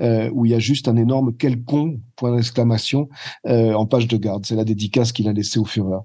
[0.00, 3.08] euh, où il y a juste un énorme quel con point d'exclamation
[3.46, 4.46] euh, en page de garde.
[4.46, 6.00] C'est la dédicace qu'il a laissée au Führer.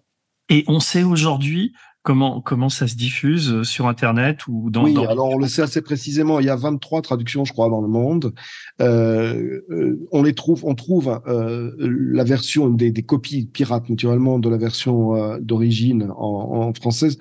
[0.50, 1.74] Et on sait aujourd'hui
[2.04, 5.62] Comment, comment ça se diffuse euh, sur Internet ou dans Oui, alors on le sait
[5.62, 6.42] assez précisément.
[6.42, 8.34] Il y a 23 traductions, je crois, dans le monde.
[8.82, 14.38] Euh, euh, on les trouve, on trouve euh, la version des, des, copies pirates, naturellement,
[14.38, 17.18] de la version euh, d'origine en, en, française.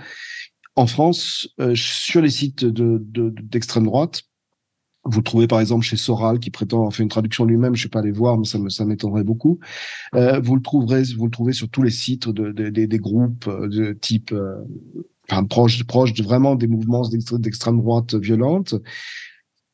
[0.74, 4.22] En France, euh, sur les sites d'extrême de, droite,
[5.05, 7.74] vous le trouvez par exemple chez Soral qui prétend avoir fait une traduction lui-même.
[7.74, 9.59] Je ne sais pas aller voir, mais ça me m'étonnerait beaucoup.
[10.14, 13.46] Euh, vous le trouverez, vous le trouvez sur tous les sites de, de des groupes
[13.48, 14.57] euh, de type, euh,
[15.28, 18.74] enfin proche proche de vraiment des mouvements d'extrême droite violente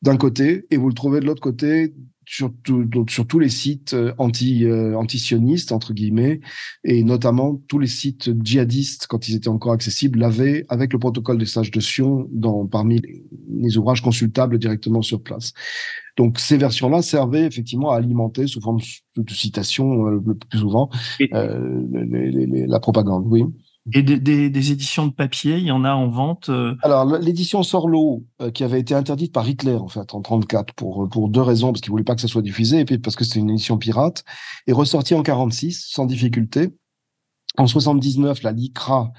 [0.01, 1.93] d'un côté, et vous le trouvez de l'autre côté
[2.31, 6.41] sur, tout, sur tous les sites euh, anti, euh, anti-sionistes, entre guillemets,
[6.85, 11.39] et notamment tous les sites djihadistes, quand ils étaient encore accessibles, l'avaient, avec le protocole
[11.39, 15.55] des sages de Sion, dans, parmi les, les ouvrages consultables directement sur place.
[16.19, 18.81] Donc ces versions-là servaient effectivement à alimenter, sous forme
[19.17, 20.91] de citation euh, le plus souvent,
[21.33, 23.25] euh, les, les, la propagande.
[23.27, 23.45] Oui.
[23.95, 26.77] Et des, des, des, éditions de papier, il y en a en vente euh...
[26.83, 31.09] Alors, l'édition Sorlo, euh, qui avait été interdite par Hitler, en fait, en 34, pour,
[31.09, 33.25] pour deux raisons, parce qu'il voulait pas que ça soit diffusé, et puis parce que
[33.25, 34.25] c'était une édition pirate,
[34.67, 36.75] est ressortie en 46, sans difficulté.
[37.57, 39.11] En 79, la LICRA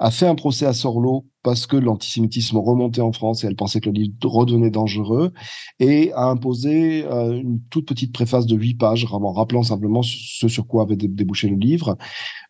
[0.00, 3.80] a fait un procès à Sorlo parce que l'antisémitisme remontait en France et elle pensait
[3.80, 5.32] que le livre redevenait dangereux
[5.78, 10.48] et a imposé euh, une toute petite préface de huit pages, en rappelant simplement ce
[10.48, 11.98] sur quoi avait débouché le livre.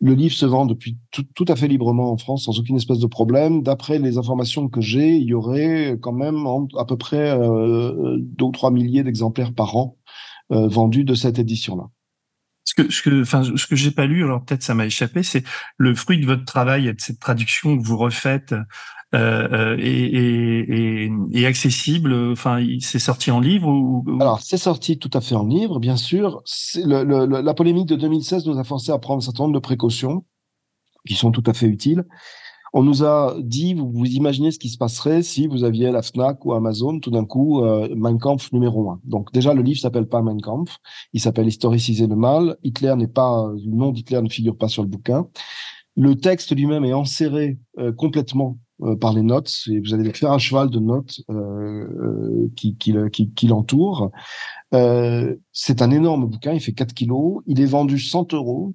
[0.00, 3.06] Le livre se vend depuis tout, à fait librement en France sans aucune espèce de
[3.06, 3.62] problème.
[3.62, 6.46] D'après les informations que j'ai, il y aurait quand même
[6.78, 9.96] à peu près euh, deux ou trois milliers d'exemplaires par an
[10.52, 11.90] euh, vendus de cette édition-là.
[12.64, 15.22] Ce que, ce que, enfin, ce que j'ai pas lu, alors peut-être ça m'a échappé,
[15.22, 15.42] c'est
[15.76, 18.54] le fruit de votre travail et de cette traduction que vous refaites
[19.12, 22.14] euh, et, et, et, accessible.
[22.30, 25.96] Enfin, c'est sorti en livre ou, Alors, c'est sorti tout à fait en livre, bien
[25.96, 26.42] sûr.
[26.76, 29.60] Le, le, la polémique de 2016 nous a forcé à prendre un certain nombre de
[29.60, 30.24] précautions
[31.08, 32.04] qui sont tout à fait utiles.
[32.72, 36.02] On nous a dit, vous, vous imaginez ce qui se passerait si vous aviez la
[36.02, 39.00] Fnac ou Amazon, tout d'un coup, euh, Mein Kampf numéro un.
[39.04, 40.76] Donc déjà, le livre s'appelle pas Mein Kampf,
[41.12, 42.56] il s'appelle Historiciser le mal.
[42.62, 45.26] Hitler n'est pas, le nom d'Hitler ne figure pas sur le bouquin.
[45.96, 49.52] Le texte lui-même est enserré euh, complètement euh, par les notes.
[49.68, 54.10] Et vous allez faire un cheval de notes euh, euh qui, qui, qui, qui l'entoure.
[54.72, 57.42] Euh, c'est un énorme bouquin, il fait 4 kilos.
[57.46, 58.74] Il est vendu 100 euros.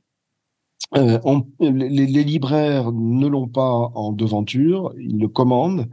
[0.95, 1.19] Euh,
[1.59, 5.89] les, les, libraires ne l'ont pas en devanture, ils le commandent.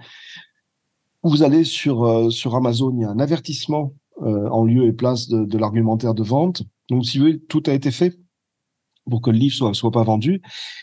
[1.22, 4.92] Vous allez sur, euh, sur Amazon, il y a un avertissement euh, en lieu et
[4.92, 6.62] place de, de l'argumentaire de vente.
[6.90, 8.18] Donc, si vous voulez, tout a été fait
[9.08, 10.42] pour que le livre soit, soit pas vendu.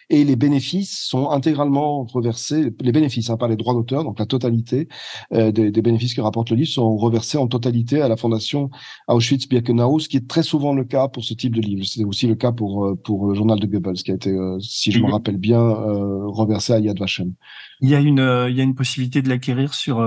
[0.09, 4.25] Et les bénéfices sont intégralement reversés, les bénéfices, hein, pas les droits d'auteur, donc la
[4.25, 4.87] totalité
[5.33, 8.69] euh, des, des, bénéfices que rapporte le livre sont reversés en totalité à la fondation
[9.07, 11.85] Auschwitz-Birkenau, ce qui est très souvent le cas pour ce type de livre.
[11.85, 14.59] C'est aussi le cas pour, euh, pour le journal de Goebbels, qui a été, euh,
[14.59, 17.33] si je me rappelle bien, euh, reversé à Yad Vashem.
[17.81, 20.05] Il y a une, il y a une possibilité de l'acquérir sur,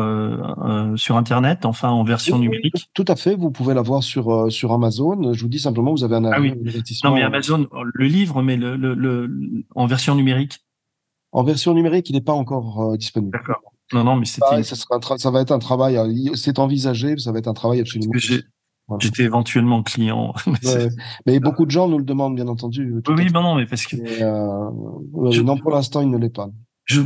[0.97, 2.91] sur Internet, enfin en version numérique?
[2.93, 5.33] Tout à fait, vous pouvez l'avoir sur, sur Amazon.
[5.33, 6.53] Je vous dis simplement, vous avez un, ah oui.
[7.03, 9.30] Non, mais Amazon, le livre, mais le, le, le,
[9.74, 10.64] en version numérique
[11.32, 13.32] En version numérique, il n'est pas encore euh, disponible.
[13.32, 13.61] D'accord.
[13.92, 14.46] Non, non, mais c'était.
[14.50, 14.76] Ah, ça,
[15.18, 15.96] ça, va être un travail.
[15.96, 18.12] Euh, c'est envisagé, ça va être un travail absolument.
[18.98, 20.34] J'étais éventuellement client.
[20.46, 20.88] Ouais,
[21.26, 22.94] mais beaucoup de gens nous le demandent, bien entendu.
[23.09, 23.96] Oui, ben non, mais parce que.
[23.96, 26.48] Euh, Non, pour l'instant, il ne l'est pas.
[26.84, 27.00] Je,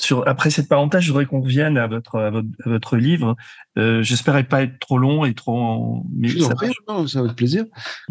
[0.00, 3.36] sur, après cette parenthèse, je voudrais qu'on revienne à votre, à votre, à votre livre.
[3.78, 6.04] Euh, J'espérais pas être trop long et trop.
[6.14, 7.64] Mais ça, prie, non, ça va être plaisir.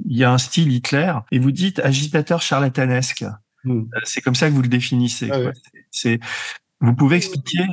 [0.05, 3.25] Il y a un style Hitler et vous dites agitateur charlatanesque.
[3.63, 3.79] Hmm.
[3.79, 5.29] Euh, c'est comme ça que vous le définissez.
[5.31, 5.51] Ah,
[5.91, 6.19] C'est.
[6.81, 7.63] Vous pouvez expliquer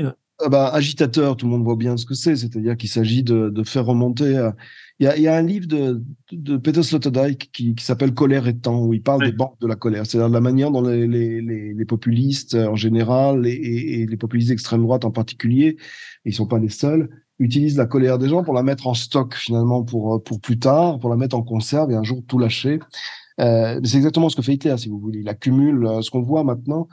[0.41, 3.51] ah bah, agitateur, tout le monde voit bien ce que c'est, c'est-à-dire qu'il s'agit de,
[3.51, 4.37] de, faire remonter.
[4.37, 4.57] À...
[5.01, 8.47] Il, y a, y, a, un livre de, de Peter Sloterdijk qui, qui s'appelle Colère
[8.47, 11.09] et temps, où il parle des banques de la colère, c'est-à-dire la manière dont les,
[11.09, 15.77] les, les, les, populistes en général et, et, les populistes d'extrême droite en particulier,
[16.25, 17.09] et ils sont pas les seuls,
[17.41, 21.01] utilisent la colère des gens pour la mettre en stock finalement pour pour plus tard,
[21.01, 22.79] pour la mettre en conserve et un jour tout lâcher.
[23.41, 25.21] Euh, c'est exactement ce que fait Hitler, si vous voulez.
[25.21, 26.89] Il accumule euh, ce qu'on voit maintenant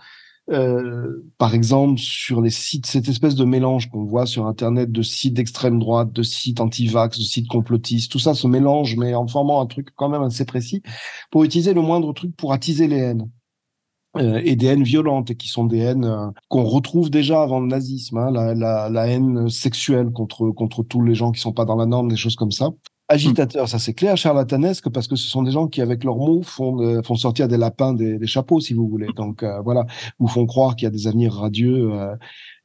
[0.51, 5.01] euh, par exemple, sur les sites, cette espèce de mélange qu'on voit sur Internet de
[5.01, 9.27] sites d'extrême droite, de sites anti-vax, de sites complotistes, tout ça se mélange, mais en
[9.27, 10.81] formant un truc quand même assez précis,
[11.29, 13.29] pour utiliser le moindre truc pour attiser les haines.
[14.17, 17.61] Euh, et des haines violentes, et qui sont des haines euh, qu'on retrouve déjà avant
[17.61, 21.63] le nazisme, hein, la, la, haine sexuelle contre contre tous les gens qui sont pas
[21.63, 22.71] dans la norme, des choses comme ça
[23.11, 26.41] agitateur, ça c'est clair, charlatanesque, parce que ce sont des gens qui, avec leurs mots,
[26.43, 29.07] font, sortir des lapins des, chapeaux, si vous voulez.
[29.15, 29.85] Donc euh, voilà,
[30.19, 32.15] ou font croire qu'il y a des avenirs radieux euh,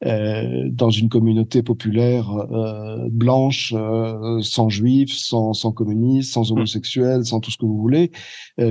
[0.05, 6.53] dans une communauté populaire euh, blanche, euh, sans juifs, sans, sans communistes, sans mmh.
[6.53, 8.11] homosexuels, sans tout ce que vous voulez,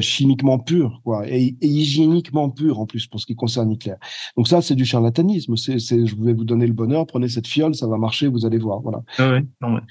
[0.00, 3.94] chimiquement pur, quoi, et, et, hygiéniquement pur en plus pour ce qui concerne Hitler.
[4.36, 5.56] Donc ça, c'est du charlatanisme.
[5.56, 8.58] C'est, je vais vous donner le bonheur, prenez cette fiole, ça va marcher, vous allez
[8.58, 8.80] voir.
[8.80, 9.02] Voilà.
[9.18, 9.82] Ah ouais, non, ouais.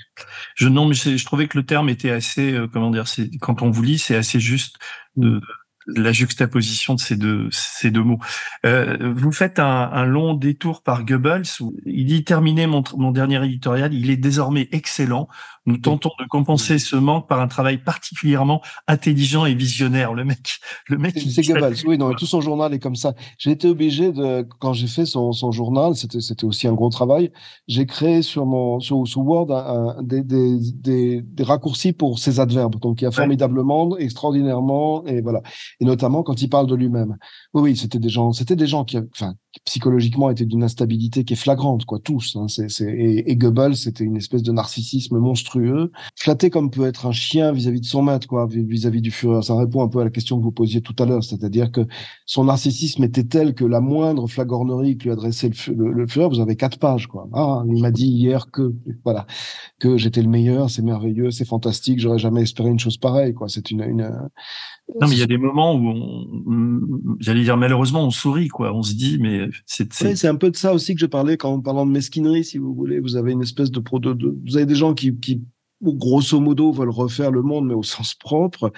[0.55, 3.05] Je non, mais je trouvais que le terme était assez, comment dire,
[3.41, 4.77] quand on vous lit, c'est assez juste
[5.17, 5.41] de mmh
[5.87, 8.19] la juxtaposition de ces deux, ces deux mots.
[8.65, 11.43] Euh, vous faites un, long détour par Goebbels.
[11.59, 13.93] Où il dit terminer mon, mon dernier éditorial.
[13.93, 15.27] Il est désormais excellent.
[15.65, 20.13] Nous tentons de compenser ce manque par un travail particulièrement intelligent et visionnaire.
[20.13, 21.17] Le mec, le mec.
[21.17, 21.77] C'est Goebbels.
[21.87, 23.15] Oui, non, tout son journal est comme ça.
[23.39, 26.89] J'ai été obligé de, quand j'ai fait son, son journal, c'était, c'était aussi un gros
[26.89, 27.31] travail.
[27.67, 32.39] J'ai créé sur mon, sur, sur Word, un, des, des, des, des, raccourcis pour ses
[32.39, 32.79] adverbes.
[32.79, 35.41] Donc, il y a formidablement, extraordinairement, et voilà.
[35.79, 37.17] Et notamment quand il parle de lui-même.
[37.53, 39.33] Oui, oui, c'était des gens, c'était des gens qui, enfin,
[39.65, 42.35] psychologiquement étaient d'une instabilité qui est flagrante, quoi, tous.
[42.35, 42.47] Hein.
[42.47, 45.54] C'est, c'est, et, et Goebbels, c'était une espèce de narcissisme monstrueux
[46.15, 49.41] flatté comme peut être un chien vis-à-vis de son maître, quoi, vis-à-vis du Führer.
[49.41, 51.81] Ça répond un peu à la question que vous posiez tout à l'heure, c'est-à-dire que
[52.25, 56.39] son narcissisme était tel que la moindre flagornerie que lui adressait le, le, Führer, vous
[56.39, 57.27] avez quatre pages, quoi.
[57.33, 59.25] Ah, il m'a dit hier que, voilà,
[59.79, 63.49] que j'étais le meilleur, c'est merveilleux, c'est fantastique, j'aurais jamais espéré une chose pareille, quoi.
[63.49, 64.11] C'est une, une
[65.01, 68.71] non, mais il y a des moments où, j'allais dire malheureusement, on sourit, quoi.
[68.73, 69.91] On se dit, mais c'est.
[69.91, 72.59] C'est un peu de ça aussi que je parlais quand en parlant de mesquinerie, si
[72.59, 72.99] vous voulez.
[72.99, 75.41] Vous avez une espèce de, pro, de, vous avez des gens qui, qui
[75.81, 78.71] grosso modo veulent refaire le monde mais au sens propre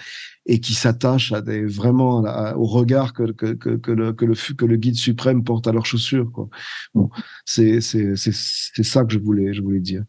[0.45, 2.23] et qui s'attachent à des vraiment
[2.55, 5.85] au regard que que que, le que le que le guide suprême porte à leurs
[5.85, 6.49] chaussures quoi.
[6.93, 7.09] Bon,
[7.45, 10.03] c'est c'est c'est ça que je voulais je voulais dire.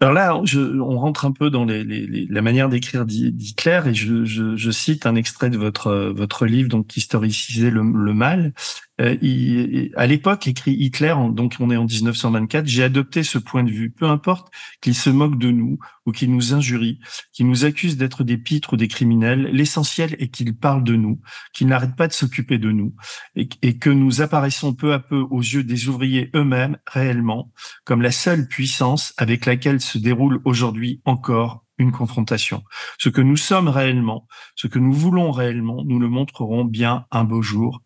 [0.00, 3.94] Alors là, je, on rentre un peu dans les, les, la manière d'écrire d'Hitler et
[3.94, 8.52] je, je, je, cite un extrait de votre votre livre, donc historiciser le, le mal.
[9.00, 13.70] Euh, à l'époque, écrit Hitler, donc on est en 1924, j'ai adopté ce point de
[13.70, 13.90] vue.
[13.90, 17.00] Peu importe qu'il se moque de nous ou qu'il nous injurie,
[17.32, 21.20] qu'il nous accuse d'être des pitres ou des criminels, l'essentiel est qu'il parle de nous,
[21.52, 22.94] qu'il n'arrête pas de s'occuper de nous
[23.34, 27.52] et, et, que nous apparaissons peu à peu aux yeux des ouvriers eux-mêmes réellement
[27.84, 32.62] comme la seule puissance avec laquelle se déroule aujourd'hui encore une confrontation.
[32.98, 37.24] Ce que nous sommes réellement, ce que nous voulons réellement, nous le montrerons bien un
[37.24, 37.82] beau jour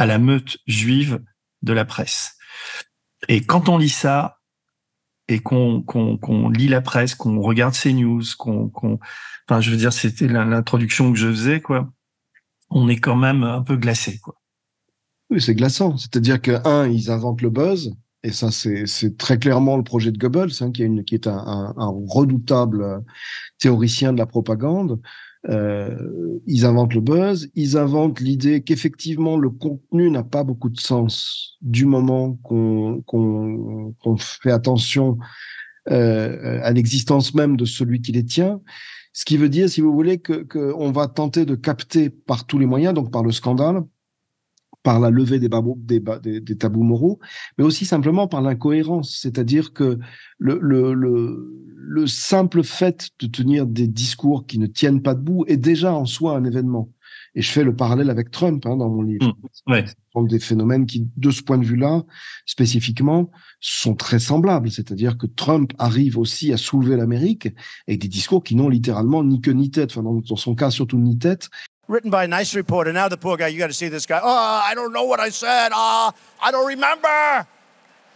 [0.00, 1.22] à la meute juive
[1.60, 2.38] de la presse.
[3.28, 4.38] Et quand on lit ça,
[5.28, 10.26] et qu'on lit la presse, qu'on regarde ces news, qu'on, enfin, je veux dire, c'était
[10.26, 11.92] l'introduction que je faisais, quoi.
[12.70, 14.40] On est quand même un peu glacé, quoi.
[15.28, 15.98] Oui, c'est glaçant.
[15.98, 20.18] C'est-à-dire que un, ils inventent le buzz, et ça, c'est très clairement le projet de
[20.18, 23.04] Goebbels, hein, qui, est un, un redoutable
[23.58, 24.98] théoricien de la propagande.
[25.48, 30.78] Euh, ils inventent le buzz, ils inventent l'idée qu'effectivement le contenu n'a pas beaucoup de
[30.78, 33.02] sens du moment qu'on
[34.18, 35.16] fait attention
[35.90, 38.60] euh, à l'existence même de celui qui les tient.
[39.12, 42.58] Ce qui veut dire, si vous voulez, que qu'on va tenter de capter par tous
[42.58, 43.82] les moyens, donc par le scandale,
[44.82, 47.18] par la levée des, des, des, tabous moraux,
[47.58, 49.18] mais aussi simplement par l'incohérence.
[49.20, 49.98] C'est-à-dire que
[50.38, 55.44] le, le, le, le, simple fait de tenir des discours qui ne tiennent pas debout
[55.48, 56.90] est déjà en soi un événement.
[57.34, 59.36] Et je fais le parallèle avec Trump hein, dans mon livre.
[59.66, 59.84] Mmh, ouais.
[60.26, 62.02] Des phénomènes qui, de ce point de vue-là,
[62.44, 64.70] spécifiquement, sont très semblables.
[64.70, 67.48] C'est-à-dire que Trump arrive aussi à soulever l'Amérique
[67.86, 69.96] avec des discours qui n'ont littéralement ni queue ni tête.
[69.96, 71.48] Enfin, dans son cas, surtout ni tête,
[71.90, 72.92] written by a nice reporter.
[72.92, 74.20] Now the poor guy, you got to see this guy.
[74.22, 75.70] Oh, I don't know what I said.
[75.74, 77.46] Ah, oh, I don't remember.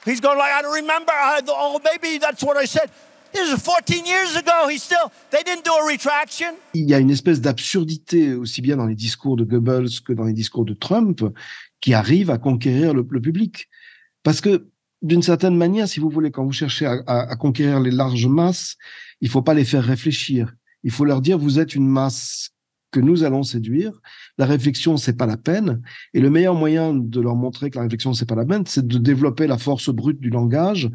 [0.05, 1.13] He's going like, I don't remember.
[1.13, 2.91] I, oh, maybe that's what I said.
[3.33, 4.69] This is 14 years ago.
[4.69, 6.55] He still, they didn't do a retraction.
[6.73, 10.25] Il y a une espèce d'absurdité aussi bien dans les discours de Goebbels que dans
[10.25, 11.25] les discours de Trump
[11.81, 13.69] qui arrive à conquérir le, le public.
[14.23, 14.69] Parce que
[15.03, 18.27] d'une certaine manière, si vous voulez, quand vous cherchez à, à, à conquérir les larges
[18.27, 18.77] masses,
[19.21, 20.55] il faut pas les faire réfléchir.
[20.85, 22.54] Il faut leur dire, vous êtes une masse
[22.95, 23.93] que nous allons séduire.
[24.39, 25.83] La réflexion, c'est pas la peine.
[26.15, 28.87] Et le meilleur moyen de leur montrer que la réflexion, c'est pas la peine, c'est
[28.87, 30.89] de développer la force brute du langage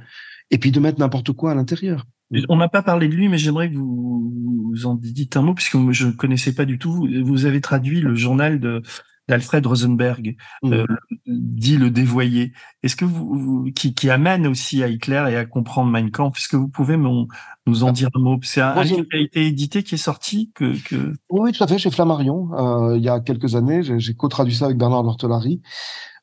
[0.50, 2.06] et puis de mettre n'importe quoi à l'intérieur.
[2.47, 5.54] On n'a pas parlé de lui, mais j'aimerais que vous, vous en dites un mot,
[5.54, 7.08] puisque je ne connaissais pas du tout.
[7.24, 8.82] Vous avez traduit le journal de,
[9.28, 10.74] d'Alfred Rosenberg, mmh.
[10.74, 10.86] euh,
[11.28, 12.54] dit le dévoyé.
[12.84, 16.47] Est-ce que vous, qui, qui, amène aussi à Hitler et à comprendre Mein Kampf, est-ce
[16.47, 16.97] que vous pouvez
[17.70, 17.92] nous en ah.
[17.92, 21.14] dire un mot C'est un, livre qui a été édité, qui est sorti que, que...
[21.30, 23.82] Oui, tout à fait, chez Flammarion, euh, il y a quelques années.
[23.84, 25.62] J'ai co-traduit ça avec Bernard Lortolari.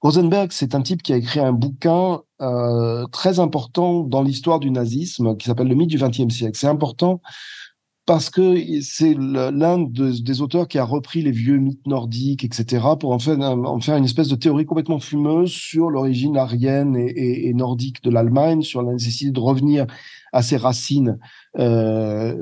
[0.02, 4.70] Rosenberg, c'est un type qui a écrit un bouquin euh, très important dans l'histoire du
[4.70, 6.58] nazisme qui s'appelle Le mythe du XXe siècle.
[6.58, 7.20] C'est important
[8.06, 13.10] parce que c'est l'un des auteurs qui a repris les vieux mythes nordiques, etc., pour
[13.10, 17.52] en faire, en faire une espèce de théorie complètement fumeuse sur l'origine arienne et, et,
[17.52, 19.86] nordique de l'Allemagne, sur la nécessité de revenir
[20.32, 21.18] à ses racines
[21.58, 22.36] euh,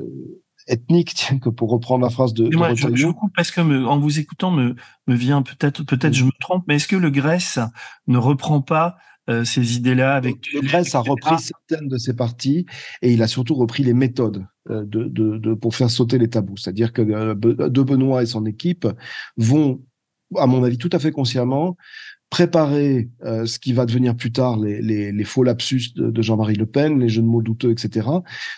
[0.67, 3.61] ethniques, tiens, que pour reprendre la phrase de, moi, je, je, vous coupe parce que
[3.61, 4.75] me, en vous écoutant me,
[5.07, 7.57] me vient peut-être peut-être je me trompe, mais est-ce que le Grèce
[8.05, 8.97] ne reprend pas
[9.43, 12.65] ces idées-là avec le Grèce a repris certaines de ces parties
[13.01, 16.27] et il a surtout repris les méthodes euh, de, de, de pour faire sauter les
[16.27, 16.57] tabous.
[16.57, 18.87] C'est-à-dire que euh, De Benoît et son équipe
[19.37, 19.83] vont,
[20.35, 21.77] à mon avis, tout à fait consciemment
[22.29, 26.21] préparer euh, ce qui va devenir plus tard les, les, les faux lapsus de, de
[26.21, 28.07] Jean-Marie Le Pen, les jeux de mots douteux, etc.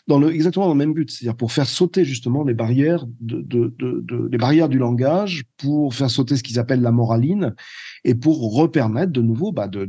[0.08, 3.42] Dans le, exactement dans le même but, c'est-à-dire pour faire sauter justement les barrières de,
[3.42, 7.54] de, de, les barrières du langage, pour faire sauter ce qu'ils appellent la moraline,
[8.04, 9.88] et pour repermettre de nouveau bah, de,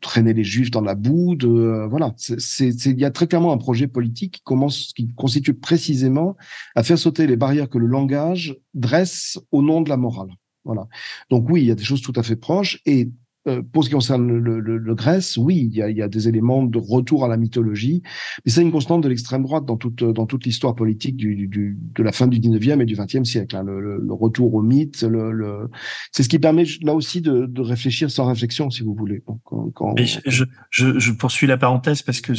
[0.00, 1.34] traîner les juifs dans la boue.
[1.34, 5.12] De euh, voilà, c'est il y a très clairement un projet politique qui commence, qui
[5.14, 6.36] constitue précisément
[6.74, 10.30] à faire sauter les barrières que le langage dresse au nom de la morale.
[10.64, 10.86] Voilà.
[11.30, 12.80] Donc oui, il y a des choses tout à fait proches.
[12.86, 13.08] Et
[13.48, 16.02] euh, pour ce qui concerne le, le, le Grèce, oui, il y, a, il y,
[16.02, 18.02] a, des éléments de retour à la mythologie,
[18.44, 21.76] mais c'est une constante de l'extrême droite dans toute dans toute l'histoire politique du, du,
[21.80, 23.56] de la fin du 19e et du 20e siècle.
[23.56, 25.68] Hein, le, le, retour au mythe, le,
[26.12, 29.24] c'est ce qui permet là aussi de, de, réfléchir sans réflexion, si vous voulez.
[29.26, 29.94] Quand, quand...
[29.98, 32.32] Je, je, je, poursuis la parenthèse parce que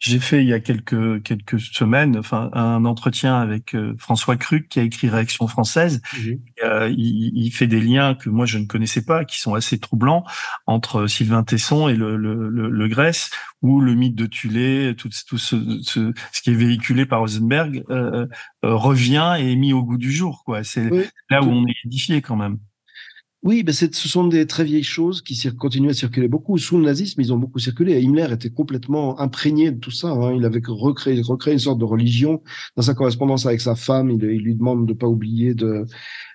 [0.00, 4.68] j'ai fait il y a quelques quelques semaines, enfin, un entretien avec euh, François Cruc
[4.68, 6.02] qui a écrit Réaction française.
[6.12, 6.32] Mmh
[6.64, 9.78] euh, il, il fait des liens que moi je ne connaissais pas, qui sont assez
[9.78, 10.24] troublants
[10.66, 13.30] entre Sylvain Tesson et le, le, le, Grèce,
[13.62, 17.84] ou le mythe de Tulé, tout, tout ce, ce, ce, qui est véhiculé par Rosenberg,
[17.90, 18.26] euh,
[18.64, 20.42] euh, revient et est mis au goût du jour.
[20.44, 20.64] quoi.
[20.64, 20.90] C'est
[21.30, 22.58] là où on est édifié quand même.
[23.42, 26.58] Oui, ben ce sont des très vieilles choses qui continuent à circuler beaucoup.
[26.58, 28.00] Sous le nazisme, ils ont beaucoup circulé.
[28.00, 30.10] Himmler était complètement imprégné de tout ça.
[30.10, 30.34] Hein.
[30.36, 32.40] Il avait recréé, recréé une sorte de religion.
[32.76, 35.84] Dans sa correspondance avec sa femme, il, il lui demande de pas oublier de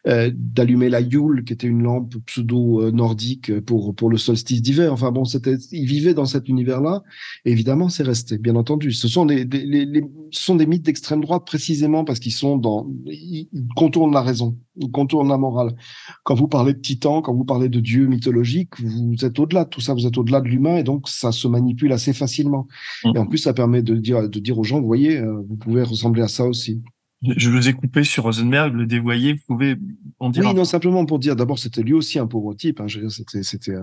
[0.06, 4.94] d'allumer la Yule, qui était une lampe pseudo-nordique pour pour le solstice d'hiver.
[4.94, 7.04] Enfin bon, c'était, il vivait dans cet univers-là.
[7.46, 8.92] évidemment, c'est resté, bien entendu.
[8.92, 12.58] Ce sont des, des les, ce sont des mythes d'extrême droite précisément parce qu'ils sont
[12.58, 15.76] dans, ils contournent la raison, ils contournent la morale.
[16.24, 19.70] Quand vous parlez de Titan, quand vous parlez de dieux mythologiques, vous êtes au-delà de
[19.70, 22.68] tout ça, vous êtes au-delà de l'humain et donc ça se manipule assez facilement.
[23.04, 23.12] Mmh.
[23.16, 25.56] Et en plus, ça permet de dire, de dire aux gens, vous voyez, euh, vous
[25.56, 26.82] pouvez ressembler à ça aussi.
[27.24, 29.76] Je vous ai coupé sur Rosenberg, le dévoyé, vous pouvez
[30.20, 32.80] en dire Oui, non, simplement pour dire, d'abord, c'était lui aussi un pauvre type.
[32.80, 33.74] Hein, c'était, c'était,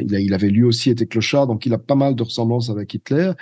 [0.00, 2.70] il, a, il avait lui aussi été clochard, donc il a pas mal de ressemblances
[2.70, 3.32] avec Hitler.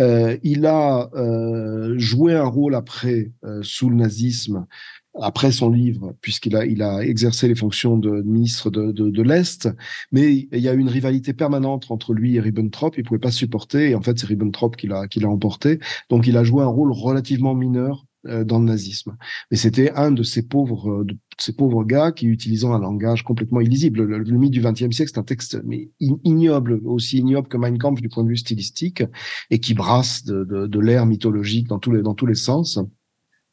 [0.00, 4.66] Euh, il a euh, joué un rôle après, euh, sous le nazisme,
[5.14, 9.22] après son livre, puisqu'il a, il a exercé les fonctions de ministre de, de, de
[9.22, 9.68] l'Est,
[10.12, 13.32] mais il y a eu une rivalité permanente entre lui et Ribbentrop, il pouvait pas
[13.32, 15.80] supporter, et en fait c'est Ribbentrop qui l'a, qui l'a emporté,
[16.10, 19.16] donc il a joué un rôle relativement mineur euh, dans le nazisme.
[19.50, 23.24] Mais c'était un de ces pauvres, euh, de ces pauvres gars qui, utilisant un langage
[23.24, 27.56] complètement illisible, le, mythe du XXe siècle, c'est un texte mais ignoble, aussi ignoble que
[27.56, 29.02] Mein Kampf du point de vue stylistique,
[29.50, 32.78] et qui brasse de, de, de l'air mythologique dans tous les dans tous les sens.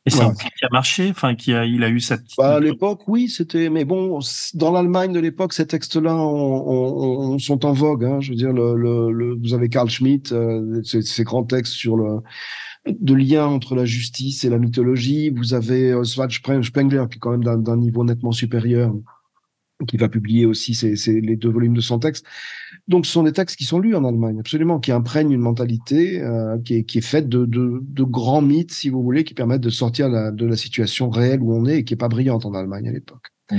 [0.07, 2.37] Et c'est un qui a marché, enfin, qui a, il a eu sa petite.
[2.37, 3.69] Bah, à l'époque, oui, c'était.
[3.69, 4.19] Mais bon,
[4.53, 8.05] dans l'Allemagne de l'époque, ces textes-là on, on, sont en vogue.
[8.05, 8.21] Hein.
[8.21, 11.97] Je veux dire, le, le, vous avez Carl Schmitt, euh, ces, ces, grands textes sur
[11.97, 12.19] le
[12.99, 15.29] de lien entre la justice et la mythologie.
[15.29, 18.93] Vous avez Oswald Spengler, qui est quand même d'un niveau nettement supérieur,
[19.87, 20.77] qui va publier aussi
[21.07, 22.25] les deux volumes de son texte.
[22.87, 26.21] Donc, ce sont des textes qui sont lus en Allemagne, absolument, qui imprègnent une mentalité
[26.21, 30.09] euh, qui, est, faite de, de, grands mythes, si vous voulez, qui permettent de sortir
[30.09, 32.91] de la situation réelle où on est et qui est pas brillante en Allemagne à
[32.91, 33.27] l'époque.
[33.51, 33.57] Mmh.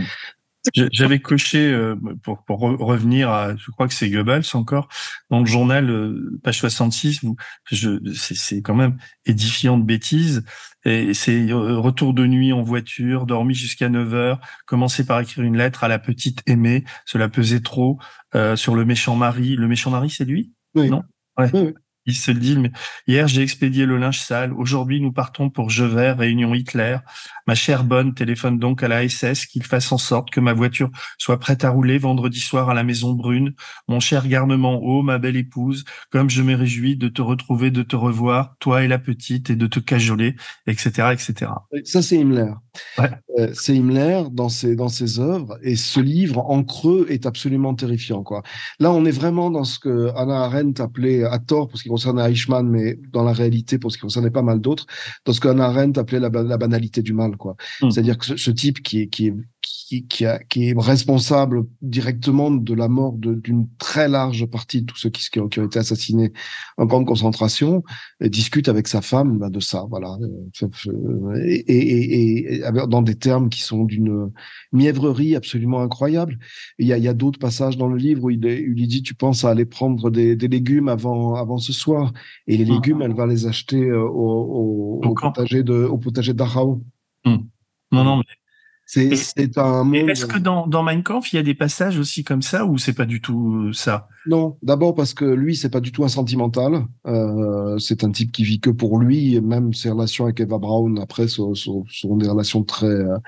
[0.75, 4.89] J'avais coché, euh, pour, pour, revenir à, je crois que c'est Goebbels encore,
[5.31, 7.21] dans le journal, euh, page 66,
[8.15, 8.97] c'est quand même
[9.27, 10.45] édifiant de bêtises.
[10.85, 15.45] Et c'est euh, retour de nuit en voiture, dormi jusqu'à 9 heures, commencer par écrire
[15.45, 17.99] une lettre à la petite aimée, cela pesait trop,
[18.55, 19.57] sur le méchant mari.
[19.57, 20.53] Le méchant mari, c'est lui?
[20.75, 20.91] Oui.
[20.91, 21.03] Non?
[21.39, 21.51] Ouais.
[21.53, 21.75] oui
[22.09, 22.59] il se dit.
[22.59, 22.73] Mais
[23.07, 24.53] hier, j'ai expédié le linge sale.
[24.55, 26.97] Aujourd'hui, nous partons pour Jevert, réunion Hitler.
[27.47, 30.91] Ma chère bonne téléphone donc à la SS qu'il fasse en sorte que ma voiture
[31.19, 33.55] soit prête à rouler vendredi soir à la Maison Brune.
[33.89, 37.83] Mon cher garnement haut, ma belle épouse, comme je me réjouis de te retrouver, de
[37.83, 40.35] te revoir, toi et la petite, et de te cajoler,
[40.67, 41.51] etc., etc.
[41.85, 42.53] Ça, c'est Himmler.
[43.39, 45.59] Euh, c'est Himmler dans ses, dans ses œuvres.
[45.63, 48.43] Et ce livre, en creux, est absolument terrifiant, quoi.
[48.81, 52.21] Là, on est vraiment dans ce que Anna Arendt appelait, à tort, parce qu'il concerne
[52.21, 54.87] Eichmann, mais dans la réalité, pour ce qui concernait pas mal d'autres,
[55.25, 57.57] dans ce qu'Anna Arendt appelait la, banalité du mal, quoi.
[57.81, 57.91] Hmm.
[57.91, 59.35] C'est-à-dire que ce, type qui est, qui est,
[59.89, 64.87] qui, qui, a, qui est responsable directement de la mort d'une très large partie de
[64.87, 66.33] tous ceux qui, qui, ont, été assassinés
[66.77, 67.83] en camp de concentration,
[68.21, 70.17] et discute avec sa femme ben, de ça, voilà.
[71.45, 74.31] Et, et, et, dans des termes qui sont d'une
[74.73, 76.39] mièvrerie absolument incroyable.
[76.79, 79.03] Il y a, il y a d'autres passages dans le livre où il, lui dit,
[79.03, 82.13] tu penses à aller prendre des, des légumes avant, avant ce soir
[82.47, 82.75] et les ah.
[82.75, 86.83] légumes, elle va les acheter euh, au, au, potager de au potager d'Arao.
[87.25, 87.39] Hmm.
[87.91, 88.25] Non, non, mais
[88.89, 90.09] c'est un monde.
[90.09, 92.79] Est-ce que dans, dans Mein Kampf, il y a des passages aussi comme ça ou
[92.79, 94.09] c'est pas du tout euh, ça?
[94.27, 96.87] Non, d'abord parce que lui, c'est pas du tout un sentimental.
[97.07, 100.57] Euh, c'est un type qui vit que pour lui, et même ses relations avec Eva
[100.57, 103.19] Braun après sont, sont, sont des relations très euh,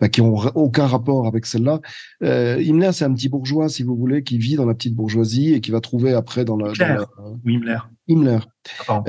[0.00, 1.80] bah, qui ont aucun rapport avec celle-là.
[2.22, 5.54] Euh, Himmler, c'est un petit bourgeois, si vous voulez, qui vit dans la petite bourgeoisie
[5.54, 6.72] et qui va trouver après dans la.
[6.72, 7.06] Dans la...
[7.46, 7.78] Himmler.
[8.08, 8.38] Himmler,
[8.88, 9.00] euh,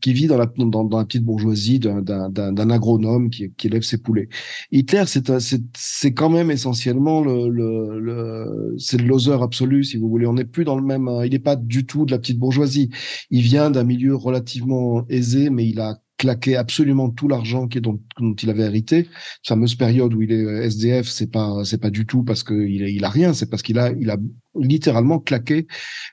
[0.00, 3.98] qui vit dans la, dans, dans la petite bourgeoisie d'un agronome qui, qui élève ses
[3.98, 4.30] poulets.
[4.72, 10.26] Hitler, c'est quand même essentiellement le, le, le c'est le loser absolu, si vous voulez.
[10.26, 11.10] On n'est plus dans le même.
[11.24, 12.88] Il n'est pas du tout de la petite bourgeoisie.
[13.30, 18.00] Il vient d'un milieu relativement aisé, mais il a claqué absolument tout l'argent qui dont,
[18.18, 19.08] dont, il avait hérité.
[19.46, 22.82] fameuse période où il est euh, SDF, c'est pas c'est pas du tout parce qu'il
[22.88, 24.16] il a rien, c'est parce qu'il a il a
[24.58, 25.66] littéralement claqué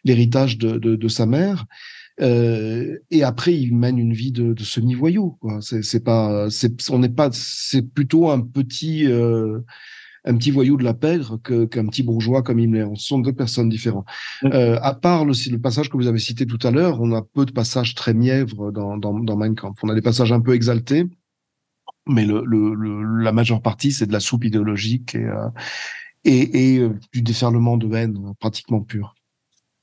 [0.03, 1.65] l'héritage de, de, de, sa mère.
[2.21, 5.37] Euh, et après, il mène une vie de, de semi-voyou.
[5.61, 9.59] C'est pas, c'est, on n'est pas, c'est plutôt un petit, euh,
[10.25, 12.87] un petit voyou de la pègre qu'un petit bourgeois comme Himmler.
[12.95, 14.05] Ce sont deux personnes différentes.
[14.45, 17.21] Euh, à part le, le, passage que vous avez cité tout à l'heure, on a
[17.21, 19.79] peu de passages très mièvres dans, dans, dans Mein Kampf.
[19.83, 21.05] On a des passages un peu exaltés,
[22.07, 25.49] mais le, le, la majeure partie, c'est de la soupe idéologique et, euh,
[26.23, 29.15] et, et euh, du déferlement de haine pratiquement pur.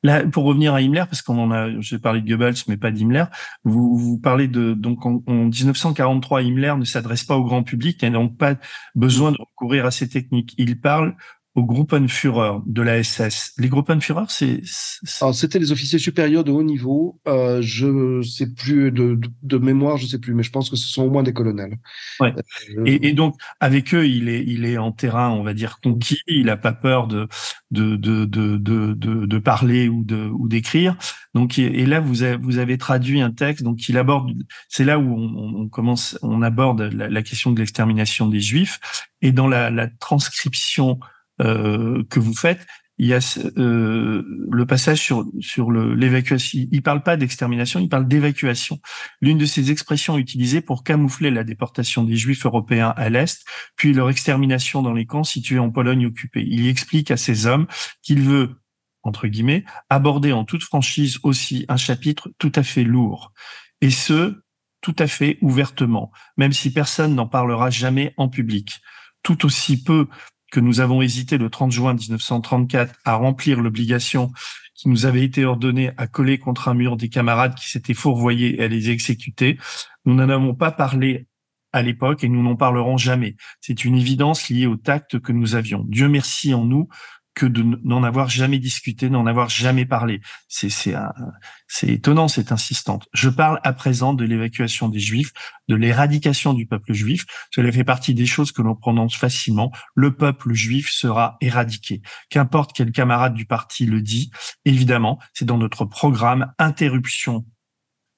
[0.02, 2.90] Là, pour revenir à Himmler, parce qu'on en a, j'ai parlé de Goebbels, mais pas
[2.90, 3.24] d'Himmler.
[3.64, 8.10] Vous, vous parlez de donc en, 1943, Himmler ne s'adresse pas au grand public, n'a
[8.10, 8.54] donc pas
[8.94, 10.54] besoin de recourir à ces techniques.
[10.56, 11.16] Il parle
[11.56, 13.52] aux Gruppenführer de la SS.
[13.58, 14.60] Les Gruppenführer, c'est...
[15.32, 17.20] C'était les officiers supérieurs de haut niveau.
[17.26, 20.86] Euh, je sais plus de, de, mémoire, je sais plus, mais je pense que ce
[20.86, 21.78] sont au moins des colonels.
[22.20, 22.32] Ouais.
[22.76, 25.80] Euh, et, et, donc avec eux, il est, il est en terrain, on va dire
[25.82, 26.20] conquis.
[26.28, 27.26] Il n'a pas peur de
[27.70, 30.96] de, de de de de, parler ou de ou d'écrire.
[31.34, 33.64] Donc et là, vous avez, vous avez traduit un texte.
[33.64, 34.30] Donc il aborde.
[34.68, 38.80] C'est là où on, on, commence, on aborde la, la question de l'extermination des Juifs.
[39.22, 40.98] Et dans la, la transcription
[41.40, 42.66] que vous faites,
[43.00, 46.68] il y a euh, le passage sur sur l'évacuation.
[46.70, 48.78] Il parle pas d'extermination, il parle d'évacuation.
[49.22, 53.42] L'une de ces expressions utilisées pour camoufler la déportation des Juifs européens à l'est,
[53.74, 56.44] puis leur extermination dans les camps situés en Pologne occupée.
[56.46, 57.66] Il y explique à ces hommes
[58.02, 58.60] qu'il veut
[59.02, 63.32] entre guillemets aborder en toute franchise aussi un chapitre tout à fait lourd,
[63.80, 64.42] et ce
[64.82, 68.80] tout à fait ouvertement, même si personne n'en parlera jamais en public.
[69.22, 70.06] Tout aussi peu
[70.50, 74.32] que nous avons hésité le 30 juin 1934 à remplir l'obligation
[74.74, 78.60] qui nous avait été ordonnée à coller contre un mur des camarades qui s'étaient fourvoyés
[78.60, 79.58] et à les exécuter.
[80.04, 81.26] Nous n'en avons pas parlé
[81.72, 83.36] à l'époque et nous n'en parlerons jamais.
[83.60, 85.84] C'est une évidence liée au tact que nous avions.
[85.86, 86.88] Dieu merci en nous,
[87.34, 90.20] que de n'en avoir jamais discuté, n'en avoir jamais parlé.
[90.48, 90.94] C'est c'est
[91.68, 93.08] c'est étonnant cette insistante.
[93.12, 95.32] Je parle à présent de l'évacuation des Juifs,
[95.68, 97.24] de l'éradication du peuple juif.
[97.54, 99.70] Cela fait partie des choses que l'on prononce facilement.
[99.94, 102.02] Le peuple juif sera éradiqué.
[102.28, 104.30] Qu'importe quel camarade du parti le dit,
[104.64, 107.44] évidemment, c'est dans notre programme interruption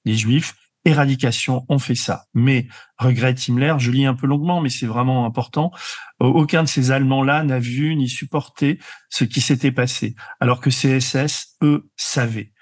[0.04, 2.26] des Juifs éradication, on fait ça.
[2.34, 2.66] Mais,
[2.98, 5.70] regrette Himmler, je lis un peu longuement, mais c'est vraiment important,
[6.20, 8.78] aucun de ces Allemands-là n'a vu ni supporté
[9.10, 12.52] ce qui s'était passé, alors que ces SS, eux, savaient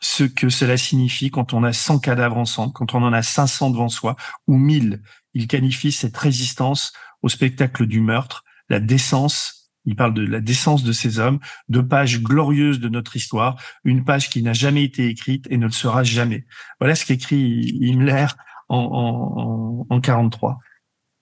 [0.00, 3.70] ce que cela signifie quand on a 100 cadavres ensemble, quand on en a 500
[3.70, 5.02] devant soi, ou 1000.
[5.34, 6.92] Ils qualifient cette résistance
[7.22, 11.38] au spectacle du meurtre, la décence il parle de la décence de ces hommes,
[11.68, 15.66] de pages glorieuses de notre histoire, une page qui n'a jamais été écrite et ne
[15.66, 16.46] le sera jamais.
[16.80, 18.26] Voilà ce qu'écrit Himmler
[18.68, 20.58] en, en, 43.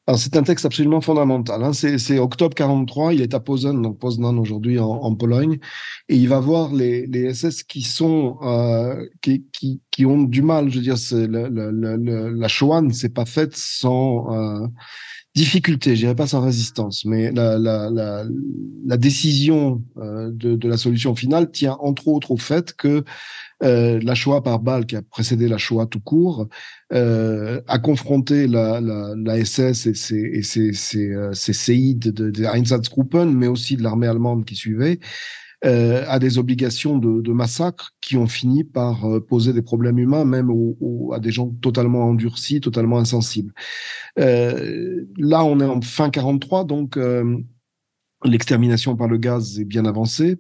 [0.09, 1.63] Alors c'est un texte absolument fondamental.
[1.63, 1.73] Hein.
[1.73, 5.59] C'est octobre 43, il est à Posen, donc Poznan aujourd'hui en, Pologne,
[6.09, 10.71] et il va voir les, SS qui sont euh, qui, qui, qui, ont du mal.
[10.71, 14.67] Je veux dire, la, la, la, la Shoah ne s'est pas faite sans euh,
[15.35, 18.25] difficulté, je dirais pas sans résistance, mais la, la, la,
[18.85, 23.03] la décision euh, de, de, la solution finale tient entre autres au fait que
[23.63, 26.49] euh, la Shoah par balle, qui a précédé la Shoah tout court,
[26.93, 32.31] euh, a confronté la, la, la SS et ses, et ses, ses, euh, séides de,
[32.31, 34.99] de Einsatzgruppen, mais aussi de l'armée allemande qui suivait,
[35.65, 39.99] euh, à des obligations de, de, massacre qui ont fini par euh, poser des problèmes
[39.99, 40.51] humains, même
[41.13, 43.55] à des gens totalement endurcis, totalement insensibles.
[44.19, 47.39] Euh, là, on est en fin 43, donc euh,
[48.25, 50.37] L'extermination par le gaz est bien avancée.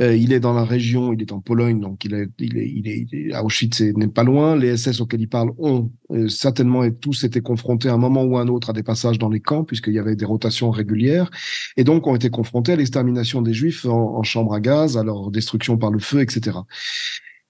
[0.00, 2.68] Euh, il est dans la région, il est en Pologne, donc il est, il est,
[2.68, 4.56] il est, il est Auschwitz n'est pas loin.
[4.56, 8.24] Les SS auxquels il parle ont euh, certainement et tous été confrontés à un moment
[8.24, 10.70] ou à un autre à des passages dans les camps, puisqu'il y avait des rotations
[10.70, 11.30] régulières,
[11.76, 15.04] et donc ont été confrontés à l'extermination des Juifs en, en chambre à gaz, à
[15.04, 16.58] leur destruction par le feu, etc.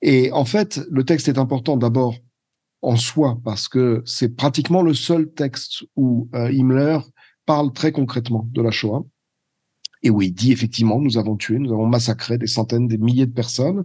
[0.02, 2.16] Et en fait, le texte est important d'abord
[2.82, 6.98] en soi parce que c'est pratiquement le seul texte où euh, Himmler
[7.47, 9.05] parle très concrètement de la Shoah
[10.02, 13.27] et où il dit effectivement nous avons tué, nous avons massacré des centaines, des milliers
[13.27, 13.85] de personnes,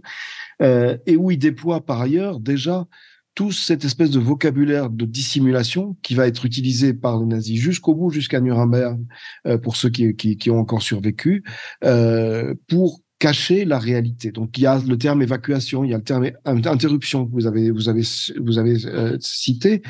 [0.62, 2.86] euh, et où il déploie par ailleurs déjà
[3.34, 7.94] tout cette espèce de vocabulaire de dissimulation qui va être utilisé par les nazis jusqu'au
[7.94, 8.98] bout, jusqu'à Nuremberg,
[9.46, 11.44] euh, pour ceux qui, qui, qui, ont encore survécu,
[11.84, 14.30] euh, pour cacher la réalité.
[14.30, 17.46] Donc il y a le terme évacuation, il y a le terme interruption que vous
[17.46, 18.02] avez vous avez
[18.40, 19.82] vous avez euh, cité.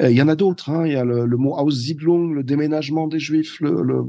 [0.00, 0.70] Euh, il y en a d'autres.
[0.70, 0.86] Hein.
[0.86, 4.04] Il y a le, le mot Aussiedlung, le déménagement des Juifs, le, le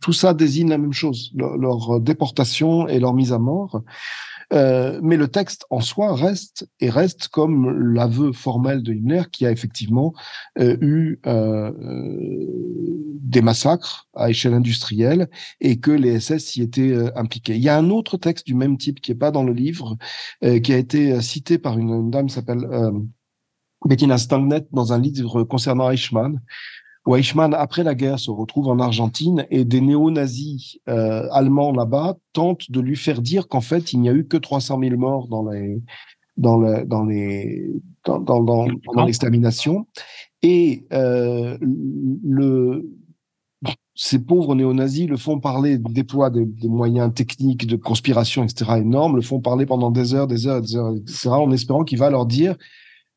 [0.00, 3.82] tout, ça désigne la même chose, leur, déportation et leur mise à mort.
[4.52, 9.44] Euh, mais le texte en soi reste et reste comme l'aveu formel de Himmler qui
[9.44, 10.14] a effectivement
[10.58, 11.70] euh, eu euh,
[13.20, 15.28] des massacres à échelle industrielle
[15.60, 17.56] et que les SS y étaient impliqués.
[17.56, 19.98] Il y a un autre texte du même type qui est pas dans le livre,
[20.40, 22.66] qui a été cité par une, une dame qui s'appelle
[23.84, 26.40] Bettina Stangnet dans un livre concernant Eichmann,
[27.06, 32.70] Eichmann, après la guerre, se retrouve en Argentine et des néo-nazis euh, allemands là-bas tentent
[32.70, 35.48] de lui faire dire qu'en fait, il n'y a eu que 300 000 morts dans
[35.48, 35.80] les
[36.36, 37.72] dans le, dans les
[38.04, 39.86] dans dans, dans, l'extermination
[40.42, 42.88] et euh, le
[43.94, 49.16] ces pauvres néo-nazis le font parler, déploient des, des, moyens techniques de conspiration, etc., énormes,
[49.16, 52.08] le font parler pendant des heures, des heures, des heures, etc., en espérant qu'il va
[52.08, 52.54] leur dire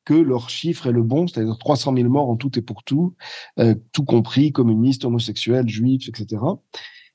[0.05, 3.15] que leur chiffre est le bon, c'est-à-dire 300 000 morts en tout et pour tout,
[3.59, 6.37] euh, tout compris, communistes, homosexuels, juifs, etc.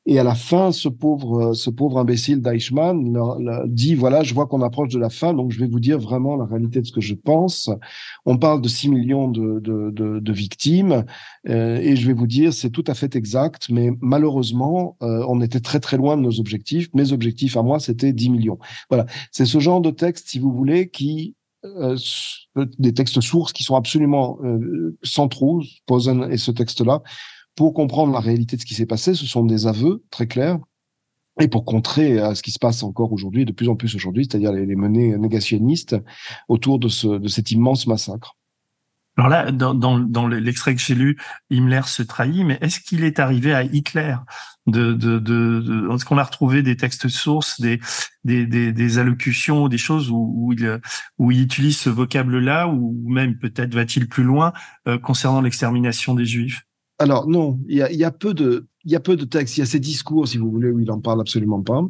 [0.09, 3.19] Et à la fin, ce pauvre, ce pauvre imbécile d'Eichmann
[3.67, 6.37] dit voilà, je vois qu'on approche de la fin, donc je vais vous dire vraiment
[6.37, 7.71] la réalité de ce que je pense.
[8.25, 11.05] On parle de 6 millions de, de, de, de victimes,
[11.49, 15.41] euh, et je vais vous dire c'est tout à fait exact, mais malheureusement, euh, on
[15.41, 16.89] était très très loin de nos objectifs.
[16.95, 18.59] Mes objectifs à moi, c'était 10 millions.
[18.89, 21.46] Voilà, c'est ce genre de texte, si vous voulez, qui euh,
[22.79, 27.03] des textes sources qui sont absolument euh, centraux, Posen et ce texte-là,
[27.55, 29.15] pour comprendre la réalité de ce qui s'est passé.
[29.15, 30.59] Ce sont des aveux très clairs.
[31.39, 34.27] Et pour contrer à ce qui se passe encore aujourd'hui, de plus en plus aujourd'hui,
[34.29, 35.97] c'est-à-dire les, menées négationnistes
[36.49, 38.37] autour de, ce, de cet immense massacre.
[39.17, 41.17] Alors là, dans, dans, dans l'extrait que j'ai lu,
[41.51, 44.17] Himmler se trahit, mais est-ce qu'il est arrivé à Hitler
[44.67, 47.81] de, de, de, est-ce qu'on a retrouvé des textes sources, des,
[48.25, 50.81] des, des, des allocutions, des choses où, où, il,
[51.19, 54.53] où il utilise ce vocable-là, ou même peut-être va-t-il plus loin
[54.87, 56.63] euh, concernant l'extermination des Juifs?
[56.99, 59.57] Alors non, il y a, y a, peu de, y a peu de textes.
[59.57, 61.83] Il y a ces discours, si vous voulez, où il en parle absolument pas.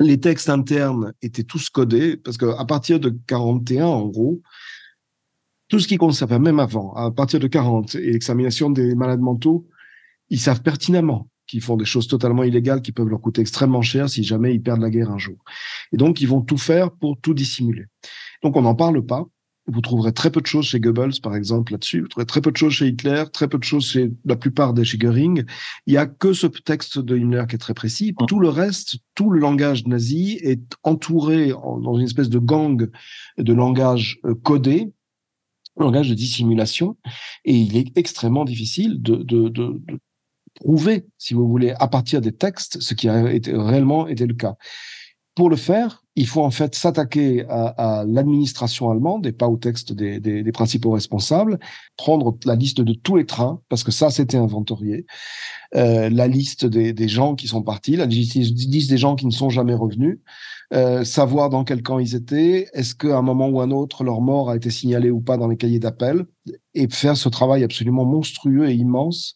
[0.00, 4.42] Les textes internes étaient tous codés parce que à partir de 41, en gros,
[5.68, 9.66] tout ce qui concerne, même avant, à partir de 40 et l'examination des malades mentaux,
[10.30, 14.08] ils savent pertinemment qu'ils font des choses totalement illégales qui peuvent leur coûter extrêmement cher
[14.08, 15.36] si jamais ils perdent la guerre un jour.
[15.92, 17.84] Et donc, ils vont tout faire pour tout dissimuler.
[18.42, 19.26] Donc, on n'en parle pas.
[19.66, 22.02] Vous trouverez très peu de choses chez Goebbels, par exemple, là-dessus.
[22.02, 24.74] Vous trouverez très peu de choses chez Hitler, très peu de choses chez la plupart
[24.74, 25.44] des chez Göring.
[25.86, 28.14] Il y a que ce texte de Himmler qui est très précis.
[28.28, 32.90] Tout le reste, tout le langage nazi est entouré dans une espèce de gang
[33.38, 34.92] de langage euh, codé,
[35.76, 36.96] langage de dissimulation.
[37.44, 39.98] Et il est extrêmement difficile de, de, de, de
[40.54, 44.34] prouver, si vous voulez, à partir des textes, ce qui a été, réellement été le
[44.34, 44.54] cas.
[45.34, 49.56] Pour le faire, il faut en fait s'attaquer à, à l'administration allemande et pas au
[49.56, 51.58] texte des, des, des, principaux responsables,
[51.96, 55.06] prendre la liste de tous les trains, parce que ça, c'était inventorié,
[55.74, 59.32] euh, la liste des, des, gens qui sont partis, la liste des gens qui ne
[59.32, 60.20] sont jamais revenus,
[60.72, 64.20] euh, savoir dans quel camp ils étaient, est-ce qu'à un moment ou un autre, leur
[64.20, 66.26] mort a été signalée ou pas dans les cahiers d'appel,
[66.74, 69.34] et faire ce travail absolument monstrueux et immense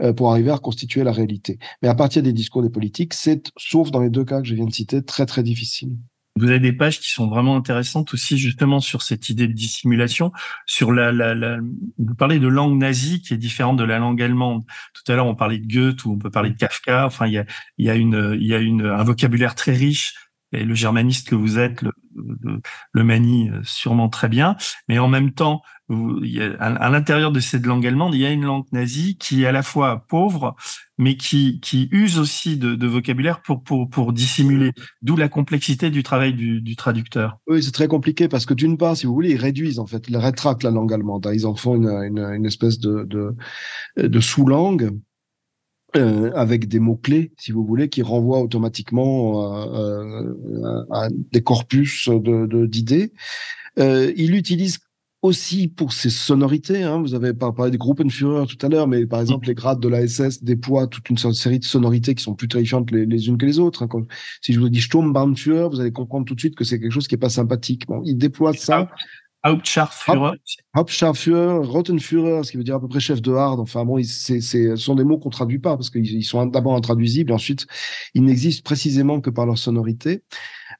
[0.00, 1.58] euh, pour arriver à reconstituer la réalité.
[1.82, 4.54] Mais à partir des discours des politiques, c'est, sauf dans les deux cas que je
[4.54, 5.96] viens de citer, très très difficile.
[6.36, 10.32] Vous avez des pages qui sont vraiment intéressantes aussi justement sur cette idée de dissimulation,
[10.64, 11.58] sur la, la, la
[11.98, 14.64] vous parlez de langue nazie qui est différente de la langue allemande.
[14.94, 17.06] Tout à l'heure on parlait de Goethe ou on peut parler de Kafka.
[17.06, 17.44] Enfin il y a,
[17.78, 20.14] il y a une il y a une un vocabulaire très riche
[20.52, 22.60] et le germaniste que vous êtes le, le,
[22.92, 24.56] le manie euh, sûrement très bien,
[24.88, 28.26] mais en même temps, il y a, à, l'intérieur de cette langue allemande, il y
[28.26, 30.54] a une langue nazie qui est à la fois pauvre,
[31.00, 35.88] mais qui, qui use aussi de, de vocabulaire pour, pour, pour dissimuler, d'où la complexité
[35.88, 37.38] du travail du, du traducteur.
[37.48, 40.08] Oui, c'est très compliqué parce que d'une part, si vous voulez, ils réduisent en fait,
[40.08, 41.26] ils rétractent la langue allemande.
[41.26, 41.32] Hein.
[41.32, 43.34] Ils en font une, une, espèce de, de,
[43.96, 44.90] de sous-langue
[45.96, 50.22] euh, avec des mots-clés, si vous voulez, qui renvoient automatiquement euh,
[50.54, 53.06] euh à des corpus d'idées.
[53.76, 54.78] De, euh, il utilise
[55.22, 56.82] aussi pour ses sonorités.
[56.82, 59.88] Hein, vous avez parlé des Gruppenführer tout à l'heure, mais par exemple, les grades de
[59.88, 63.38] la SS déploient toute une série de sonorités qui sont plus terrifiantes les, les unes
[63.38, 63.82] que les autres.
[63.82, 63.88] Hein.
[63.88, 64.04] Quand,
[64.40, 67.08] si je vous dis Sturmbannführer, vous allez comprendre tout de suite que c'est quelque chose
[67.08, 67.86] qui est pas sympathique.
[67.86, 68.88] Bon, il déploie ça
[69.44, 70.38] Hauptscharführer.
[70.76, 73.58] Hauptscharführer, Rottenführer, ce qui veut dire à peu près chef de hard.
[73.58, 77.32] Enfin bon, c'est, ce sont des mots qu'on traduit pas parce qu'ils sont d'abord intraduisibles
[77.32, 77.66] ensuite
[78.14, 80.22] ils n'existent précisément que par leur sonorité.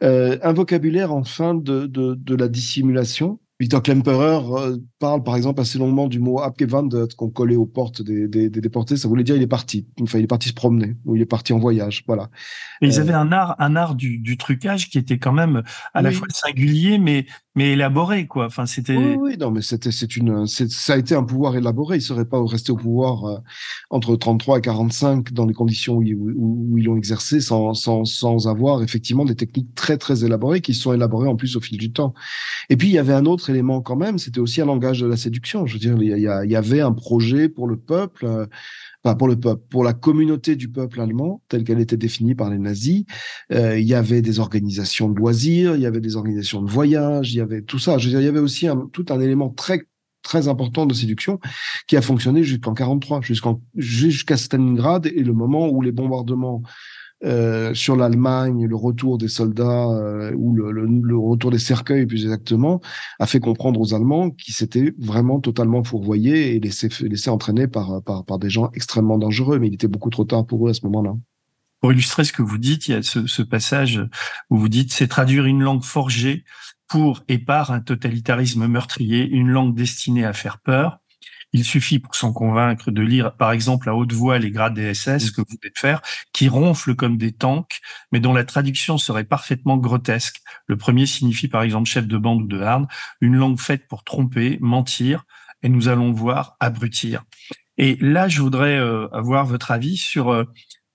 [0.03, 5.61] Euh, un vocabulaire enfin de, de, de la dissimulation Victor Klemperer euh, parle par exemple
[5.61, 8.97] assez longuement du mot abgewandert qu'on collait aux portes des, des, des, déportés.
[8.97, 9.87] Ça voulait dire il est parti.
[10.01, 12.03] Enfin, il est parti se promener ou il est parti en voyage.
[12.07, 12.31] Voilà.
[12.81, 15.63] Et ils euh, avaient un art, un art du, du, trucage qui était quand même
[15.93, 18.47] à la fois singulier, mais mais élaboré quoi.
[18.47, 18.97] Enfin, c'était.
[18.97, 21.97] Oui, oui, non, mais c'était c'est une ça a été un pouvoir élaboré.
[21.97, 23.39] Il serait pas resté au pouvoir euh,
[23.91, 28.05] entre 33 et 45 dans les conditions où, où, où ils l'ont exercé sans, sans
[28.05, 31.77] sans avoir effectivement des techniques très très élaborées qui sont élaborées en plus au fil
[31.77, 32.15] du temps.
[32.69, 35.07] Et puis il y avait un autre élément quand même, c'était aussi un langage de
[35.07, 35.67] la séduction.
[35.67, 38.47] Je veux dire, il y, il y avait un projet pour le peuple, euh,
[39.05, 42.51] enfin pour le peuple, pour la communauté du peuple allemand, telle qu'elle était définie par
[42.51, 43.05] les nazis.
[43.53, 47.33] Euh, il y avait des organisations de loisirs, il y avait des organisations de voyage,
[47.33, 47.99] il y avait tout ça.
[47.99, 49.87] Je veux dire, il y avait aussi un, tout un élément très
[50.23, 51.41] très important de séduction
[51.87, 56.63] qui a fonctionné jusqu'en 43, jusqu'en jusqu'à Stalingrad et le moment où les bombardements
[57.23, 62.07] euh, sur l'Allemagne, le retour des soldats euh, ou le, le, le, retour des cercueils
[62.07, 62.81] plus exactement,
[63.19, 68.03] a fait comprendre aux Allemands qu'ils s'étaient vraiment totalement fourvoyés et laissés, laissés entraîner par,
[68.03, 69.59] par, par des gens extrêmement dangereux.
[69.59, 71.15] Mais il était beaucoup trop tard pour eux à ce moment-là.
[71.81, 74.03] Pour illustrer ce que vous dites, il y a ce, ce passage
[74.49, 76.45] où vous dites c'est traduire une langue forgée
[76.89, 81.01] pour et par un totalitarisme meurtrier, une langue destinée à faire peur
[81.53, 84.95] Il suffit pour s'en convaincre de lire, par exemple, à haute voix les grades des
[84.95, 86.01] SS que vous venez de faire,
[86.33, 87.81] qui ronflent comme des tanks,
[88.13, 90.41] mais dont la traduction serait parfaitement grotesque.
[90.67, 92.87] Le premier signifie, par exemple, chef de bande ou de harne,
[93.21, 95.25] une langue faite pour tromper, mentir,
[95.63, 97.25] et nous allons voir abrutir.
[97.79, 100.45] Et là, je voudrais euh, avoir votre avis sur euh,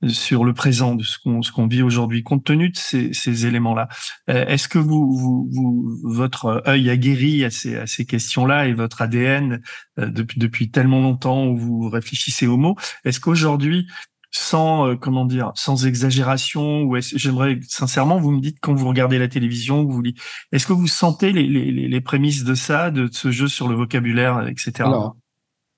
[0.09, 3.45] sur le présent de ce qu'on ce qu'on vit aujourd'hui, compte tenu de ces, ces
[3.45, 3.87] éléments-là.
[4.29, 8.67] Euh, est-ce que vous, vous, vous, votre œil a guéri à ces, à ces questions-là
[8.67, 9.61] et votre ADN
[9.97, 13.87] depuis depuis tellement longtemps où vous réfléchissez aux mots, est-ce qu'aujourd'hui
[14.31, 19.29] sans comment dire sans exagération ou j'aimerais sincèrement vous me dites quand vous regardez la
[19.29, 20.03] télévision vous
[20.51, 23.75] est-ce que vous sentez les, les, les prémices de ça de ce jeu sur le
[23.75, 24.89] vocabulaire etc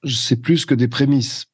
[0.06, 1.46] c'est plus que des prémices.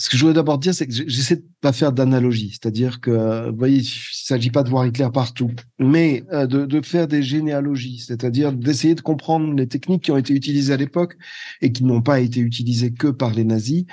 [0.00, 3.50] Ce que je voudrais d'abord dire, c'est que j'essaie de pas faire d'analogie, c'est-à-dire que,
[3.50, 7.22] vous voyez, il s'agit pas de voir Hitler partout, mais euh, de, de faire des
[7.22, 11.18] généalogies, c'est-à-dire d'essayer de comprendre les techniques qui ont été utilisées à l'époque
[11.60, 13.84] et qui n'ont pas été utilisées que par les nazis,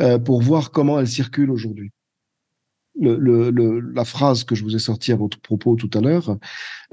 [0.00, 1.93] euh, pour voir comment elles circulent aujourd'hui
[3.00, 6.36] le, le, la phrase que je vous ai sortie à votre propos tout à l'heure,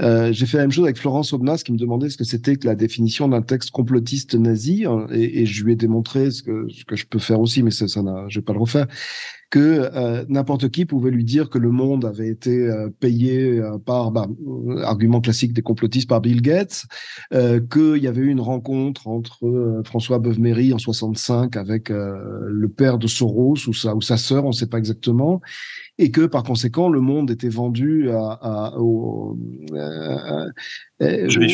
[0.01, 2.55] euh, j'ai fait la même chose avec Florence Obnas qui me demandait ce que c'était
[2.55, 6.41] que la définition d'un texte complotiste nazi hein, et, et, je lui ai démontré ce
[6.41, 8.87] que, ce que je peux faire aussi, mais ça, ça je vais pas le refaire,
[9.51, 13.77] que euh, n'importe qui pouvait lui dire que le monde avait été euh, payé euh,
[13.77, 14.27] par, bah,
[14.83, 16.85] argument classique des complotistes, par Bill Gates,
[17.31, 23.07] qu'il y avait eu une rencontre entre François Beuve-Méry en 65 avec le père de
[23.07, 25.41] Soros ou sa, ou sa sœur, on ne sait pas exactement,
[25.97, 29.37] et que par conséquent le monde était vendu à, à, au,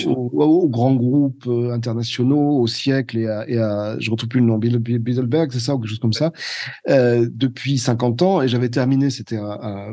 [0.08, 4.58] aux, grands groupes internationaux, au siècle et à, et à je retrouve plus le nom,
[4.58, 6.32] Bilderberg, c'est ça ou quelque chose comme ça,
[6.90, 8.42] euh, depuis 50 ans.
[8.42, 9.38] Et j'avais terminé, c'était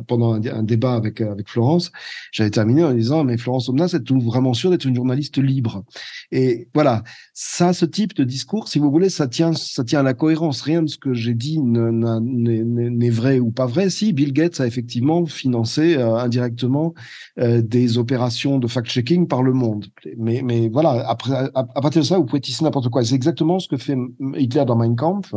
[0.06, 1.92] pendant un, débat avec avec Florence,
[2.32, 5.84] j'avais terminé en disant mais Florence Omnas, êtes-vous vraiment sûr d'être une journaliste libre?
[6.32, 7.02] Et voilà,
[7.32, 10.62] ça, ce type de discours, si vous voulez, ça tient ça tient à la cohérence.
[10.62, 13.90] Rien de ce que j'ai dit n'est vrai ou pas vrai.
[13.90, 16.94] Si Bill Gates a effectivement financé euh, indirectement
[17.38, 19.86] euh, des opérations de fact-checking par le monde.
[20.16, 23.04] Mais, mais voilà, après, à, partir de ça, vous pouvez tisser n'importe quoi.
[23.04, 23.96] C'est exactement ce que fait
[24.36, 25.34] Hitler dans Mein Kampf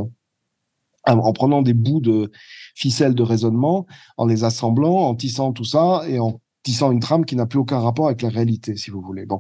[1.06, 2.32] en prenant des bouts de
[2.76, 3.86] ficelles de raisonnement,
[4.18, 7.60] en les assemblant, en tissant tout ça et en tissant une trame qui n'a plus
[7.60, 9.26] aucun rapport avec la réalité, si vous voulez.
[9.26, 9.40] Bon,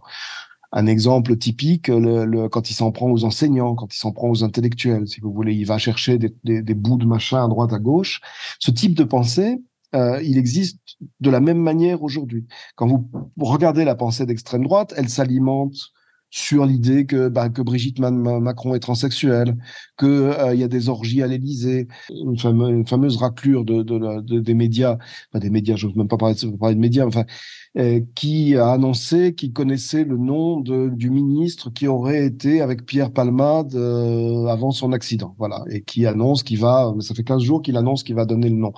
[0.71, 4.43] un exemple typique, le, quand il s'en prend aux enseignants, quand il s'en prend aux
[4.43, 7.73] intellectuels, si vous voulez, il va chercher des, des, des, bouts de machin à droite,
[7.73, 8.21] à gauche.
[8.59, 9.61] Ce type de pensée,
[9.95, 10.79] euh, il existe
[11.19, 12.45] de la même manière aujourd'hui.
[12.75, 15.93] Quand vous regardez la pensée d'extrême droite, elle s'alimente
[16.29, 19.55] sur l'idée que, bah, que Brigitte Macron est transsexuelle,
[19.97, 24.97] qu'il euh, y a des orgies à l'Élysée, une, fameuse raclure de, de, des médias,
[25.29, 27.23] enfin des médias, je veux même pas parler de, de médias, enfin
[28.15, 33.11] qui a annoncé qu'il connaissait le nom de, du ministre qui aurait été avec Pierre
[33.11, 35.35] Palmade euh, avant son accident.
[35.37, 35.63] Voilà.
[35.69, 38.55] Et qui annonce qu'il va, ça fait 15 jours qu'il annonce qu'il va donner le
[38.55, 38.73] nom.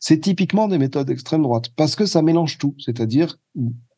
[0.00, 2.74] C'est typiquement des méthodes extrême droite parce que ça mélange tout.
[2.78, 3.36] C'est-à-dire,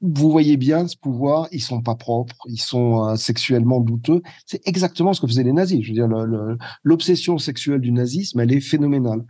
[0.02, 4.22] vous voyez bien ce pouvoir, ils sont pas propres, ils sont euh, sexuellement douteux.
[4.46, 5.82] C'est exactement ce que faisaient les nazis.
[5.82, 6.08] Je veux dire,
[6.82, 9.24] l'obsession sexuelle du nazisme, elle est phénoménale.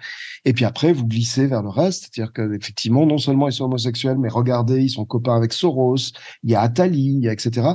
[0.45, 4.19] Et puis après, vous glissez vers le reste, c'est-à-dire qu'effectivement, non seulement ils sont homosexuels,
[4.19, 6.12] mais regardez, ils sont copains avec Soros,
[6.43, 7.69] il y a Attali, etc.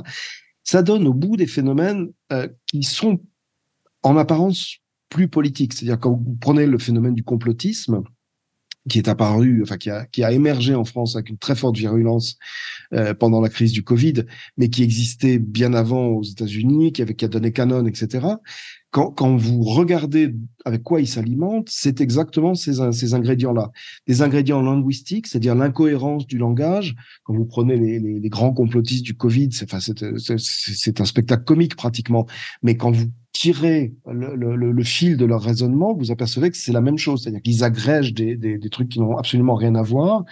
[0.64, 3.20] Ça donne au bout des phénomènes euh, qui sont
[4.02, 5.72] en apparence plus politiques.
[5.72, 8.02] C'est-à-dire quand vous prenez le phénomène du complotisme,
[8.88, 11.76] qui est apparu, enfin qui a, qui a émergé en France avec une très forte
[11.76, 12.38] virulence
[12.92, 14.24] euh, pendant la crise du Covid,
[14.56, 18.26] mais qui existait bien avant aux États-Unis, qui avait qui a donné canon, etc.
[18.96, 23.70] Quand, quand vous regardez avec quoi il s'alimente, c'est exactement ces, ces ingrédients-là.
[24.06, 26.94] Des ingrédients linguistiques, c'est-à-dire l'incohérence du langage.
[27.24, 29.92] Quand vous prenez les, les, les grands complotistes du Covid, c'est enfin,
[30.38, 32.24] c'est un spectacle comique pratiquement.
[32.62, 36.72] Mais quand vous tirez le, le, le, fil de leur raisonnement, vous apercevez que c'est
[36.72, 37.22] la même chose.
[37.22, 40.24] C'est-à-dire qu'ils agrègent des, des, des, trucs qui n'ont absolument rien à voir.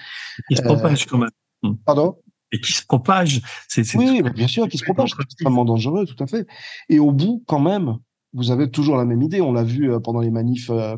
[0.48, 1.76] Ils se propagent quand même.
[1.84, 2.16] Pardon?
[2.50, 3.42] Et qui se propagent.
[3.68, 5.10] C'est, oui, bien sûr, qui se propagent.
[5.14, 6.46] C'est extrêmement dangereux, tout à fait.
[6.88, 7.98] Et au bout, quand même,
[8.34, 9.40] vous avez toujours la même idée.
[9.40, 10.96] On l'a vu euh, pendant les manifs euh,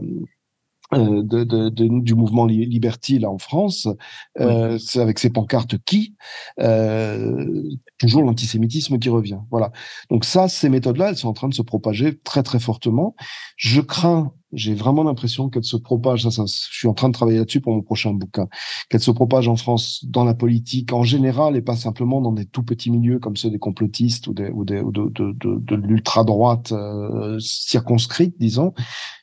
[0.95, 3.89] euh, de, de, de, du mouvement Liberty là en France,
[4.39, 6.15] euh, c'est avec ces pancartes qui,
[6.61, 7.63] euh,
[7.99, 9.41] toujours l'antisémitisme qui revient.
[9.51, 9.73] Voilà.
[10.11, 13.17] Donc ça, ces méthodes-là, elles sont en train de se propager très très fortement.
[13.57, 17.15] Je crains j'ai vraiment l'impression qu'elle se propage, ça, ça, je suis en train de
[17.15, 18.49] travailler là-dessus pour mon prochain bouquin,
[18.89, 22.47] qu'elle se propage en France dans la politique en général et pas simplement dans des
[22.47, 25.59] tout petits milieux comme ceux des complotistes ou, des, ou, des, ou de, de, de,
[25.59, 28.73] de l'ultra-droite euh, circonscrite, disons.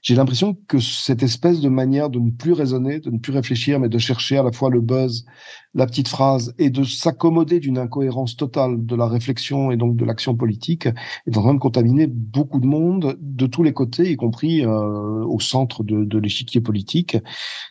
[0.01, 3.79] J'ai l'impression que cette espèce de manière de ne plus raisonner, de ne plus réfléchir,
[3.79, 5.25] mais de chercher à la fois le buzz,
[5.73, 10.05] la petite phrase et de s'accommoder d'une incohérence totale de la réflexion et donc de
[10.05, 10.87] l'action politique
[11.27, 15.25] est en train de contaminer beaucoup de monde de tous les côtés, y compris euh,
[15.25, 17.17] au centre de, de l'échiquier politique,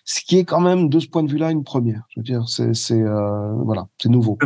[0.05, 2.03] ce qui est quand même de ce point de vue-là une première.
[2.09, 4.39] Je veux dire, c'est euh, voilà, c'est nouveau.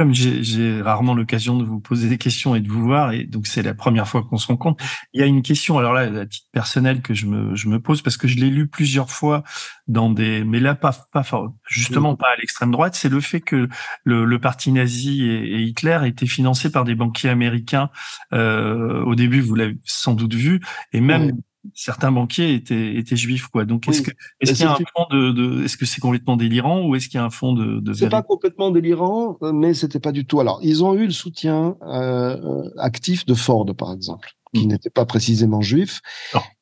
[0.00, 3.46] Comme, j'ai rarement l'occasion de vous poser des questions et de vous voir, et donc
[3.46, 4.82] c'est la première fois qu'on se rencontre.
[5.12, 7.80] Il y a une question, alors là, à titre personnel, que je me, je me
[7.80, 9.42] pose parce que je l'ai lu plusieurs fois
[9.88, 11.22] dans des, mais là pas, pas
[11.68, 13.68] justement pas à l'extrême droite c'est le fait que
[14.04, 17.90] le, le parti nazi et, Hitler étaient financés par des banquiers américains.
[18.32, 20.60] Euh, au début, vous l'avez sans doute vu,
[20.94, 21.32] et même
[21.74, 23.64] certains banquiers étaient, étaient juifs, quoi.
[23.64, 24.10] Donc, est-ce que
[24.40, 27.08] est-ce qu'il y a un fond de, de est-ce que c'est complètement délirant ou est-ce
[27.08, 30.24] qu'il y a un fond de, de C'est pas complètement délirant, mais c'était pas du
[30.26, 30.40] tout.
[30.40, 34.70] Alors, ils ont eu le soutien euh, actif de Ford, par exemple qui mmh.
[34.70, 36.00] n'était pas précisément juif.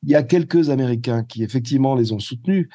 [0.03, 2.69] Il y a quelques Américains qui effectivement les ont soutenus,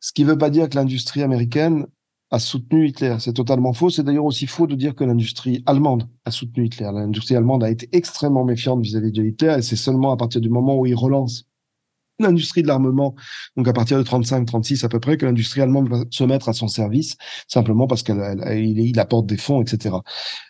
[0.00, 1.86] ce qui ne veut pas dire que l'industrie américaine
[2.30, 3.16] a soutenu Hitler.
[3.18, 3.90] C'est totalement faux.
[3.90, 6.90] C'est d'ailleurs aussi faux de dire que l'industrie allemande a soutenu Hitler.
[6.92, 10.48] L'industrie allemande a été extrêmement méfiante vis-à-vis de Hitler et c'est seulement à partir du
[10.48, 11.46] moment où il relance
[12.22, 13.14] l'industrie de l'armement,
[13.56, 16.52] donc à partir de 35-36 à peu près, que l'industrie allemande va se mettre à
[16.52, 17.16] son service,
[17.48, 18.16] simplement parce qu'il
[18.46, 19.96] il apporte des fonds, etc.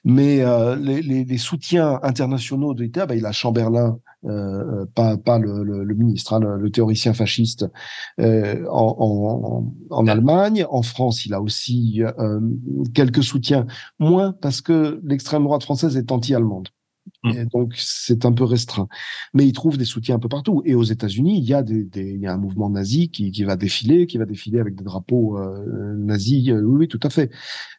[0.05, 5.17] Mais euh, les, les, les, soutiens internationaux de Hitler, bah, il a Chamberlain euh, pas,
[5.17, 7.67] pas le, le, le ministre, hein, le, théoricien fasciste
[8.21, 10.67] euh, en, en, en, Allemagne.
[10.69, 12.41] En France, il a aussi euh,
[12.95, 13.67] quelques soutiens,
[13.99, 16.69] moins parce que l'extrême droite française est anti-allemande.
[17.25, 18.89] Et donc, c'est un peu restreint.
[19.35, 20.63] Mais il trouve des soutiens un peu partout.
[20.65, 23.31] Et aux États-Unis, il y a des, des, il y a un mouvement nazi qui,
[23.31, 26.49] qui va défiler, qui va défiler avec des drapeaux euh, nazis.
[26.49, 27.31] Euh, oui, oui, tout à fait.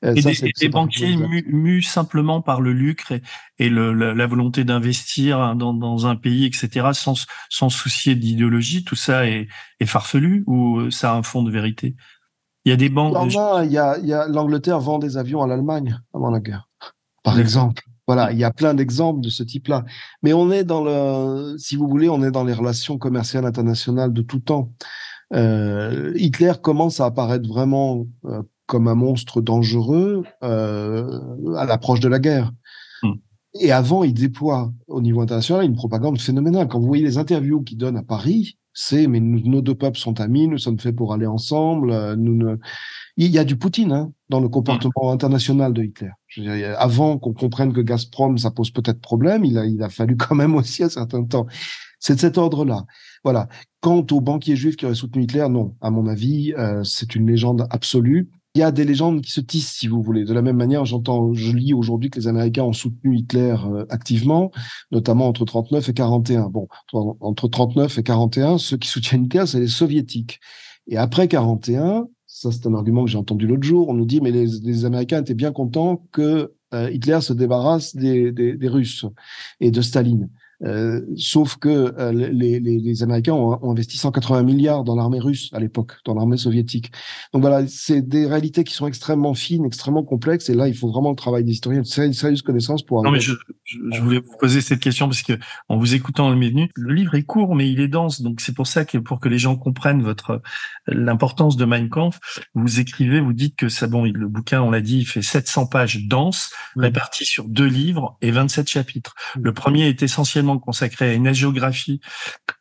[0.05, 3.21] Euh, et ça, des, banquiers mus, simplement par le lucre et,
[3.57, 8.95] et le, la, volonté d'investir dans, dans, un pays, etc., sans, sans soucier d'idéologie, tout
[8.95, 9.47] ça est,
[9.79, 11.95] est farfelu ou ça a un fond de vérité?
[12.65, 13.17] Il y a des banques.
[13.25, 16.69] il y a, il y a l'Angleterre vend des avions à l'Allemagne avant la guerre,
[17.23, 17.81] par exemple.
[18.13, 19.85] Voilà, il y a plein d'exemples de ce type-là.
[20.21, 24.11] Mais on est dans le, si vous voulez, on est dans les relations commerciales internationales
[24.11, 24.73] de tout temps.
[25.33, 32.09] Euh, Hitler commence à apparaître vraiment euh, comme un monstre dangereux euh, à l'approche de
[32.09, 32.51] la guerre.
[33.01, 33.13] Hmm.
[33.61, 36.67] Et avant, il déploie au niveau international une propagande phénoménale.
[36.67, 40.19] Quand vous voyez les interviews qu'il donne à Paris, c'est mais nos deux peuples sont
[40.19, 41.91] amis, nous sommes faits pour aller ensemble.
[41.91, 42.57] Euh, nous ne...
[43.17, 46.11] Il y a du Poutine hein, dans le comportement international de Hitler.
[46.37, 50.15] Dire, avant qu'on comprenne que Gazprom, ça pose peut-être problème, il a, il a fallu
[50.15, 51.45] quand même aussi un certain temps.
[51.99, 52.85] C'est de cet ordre-là.
[53.23, 53.47] Voilà.
[53.81, 55.75] Quant aux banquiers juifs qui auraient soutenu Hitler, non.
[55.81, 59.39] À mon avis, euh, c'est une légende absolue il y a des légendes qui se
[59.39, 60.25] tissent, si vous voulez.
[60.25, 63.85] De la même manière, j'entends, je lis aujourd'hui que les Américains ont soutenu Hitler euh,
[63.89, 64.51] activement,
[64.91, 66.49] notamment entre 39 et 41.
[66.49, 70.39] Bon, entre 39 et 41, ceux qui soutiennent Hitler, c'est les Soviétiques.
[70.87, 74.19] Et après 41, ça c'est un argument que j'ai entendu l'autre jour, on nous dit
[74.19, 78.67] mais les, les, Américains étaient bien contents que euh, Hitler se débarrasse des, des, des
[78.67, 79.05] Russes
[79.59, 80.29] et de Staline.
[80.63, 85.19] Euh, sauf que euh, les, les, les, Américains ont, ont, investi 180 milliards dans l'armée
[85.19, 86.91] russe à l'époque, dans l'armée soviétique.
[87.33, 90.49] Donc voilà, c'est des réalités qui sont extrêmement fines, extrêmement complexes.
[90.49, 93.01] Et là, il faut vraiment le travail d'historien, une sérieuse connaissance pour.
[93.03, 93.33] Non, mais je,
[93.63, 95.33] je, voulais vous poser cette question parce que
[95.67, 98.21] en vous écoutant le menu, le livre est court, mais il est dense.
[98.21, 100.41] Donc c'est pour ça que pour que les gens comprennent votre
[100.87, 102.19] l'importance de Mein Kampf,
[102.53, 105.67] vous écrivez, vous dites que ça, bon, le bouquin, on l'a dit, il fait 700
[105.67, 109.15] pages denses, réparties sur deux livres et 27 chapitres.
[109.39, 112.01] Le premier est essentiellement consacré à une agiographie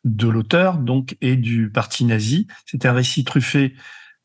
[0.03, 2.47] de l'auteur, donc, et du parti nazi.
[2.65, 3.75] C'est un récit truffé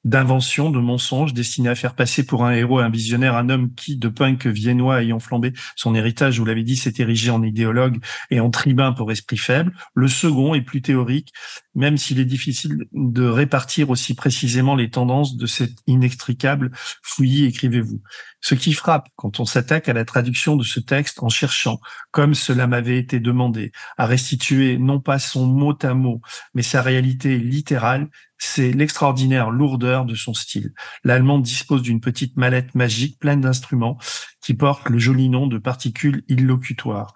[0.06, 3.96] d'inventions, de mensonges destinés à faire passer pour un héros, un visionnaire, un homme qui,
[3.96, 7.98] de punk viennois ayant flambé son héritage, vous l'avez dit, s'est érigé en idéologue
[8.30, 9.72] et en tribun pour esprit faible.
[9.94, 11.32] Le second est plus théorique,
[11.76, 16.72] même s'il est difficile de répartir aussi précisément les tendances de cet inextricable
[17.02, 18.02] fouillis, écrivez-vous.
[18.40, 21.78] Ce qui frappe quand on s'attaque à la traduction de ce texte en cherchant,
[22.10, 26.20] comme cela m'avait été demandé, à restituer non pas son mot à mot,
[26.54, 28.08] mais sa réalité littérale,
[28.38, 30.72] c'est l'extraordinaire lourdeur de son style.
[31.04, 33.98] L'allemand dispose d'une petite mallette magique pleine d'instruments
[34.42, 37.14] qui porte le joli nom de particules illocutoires.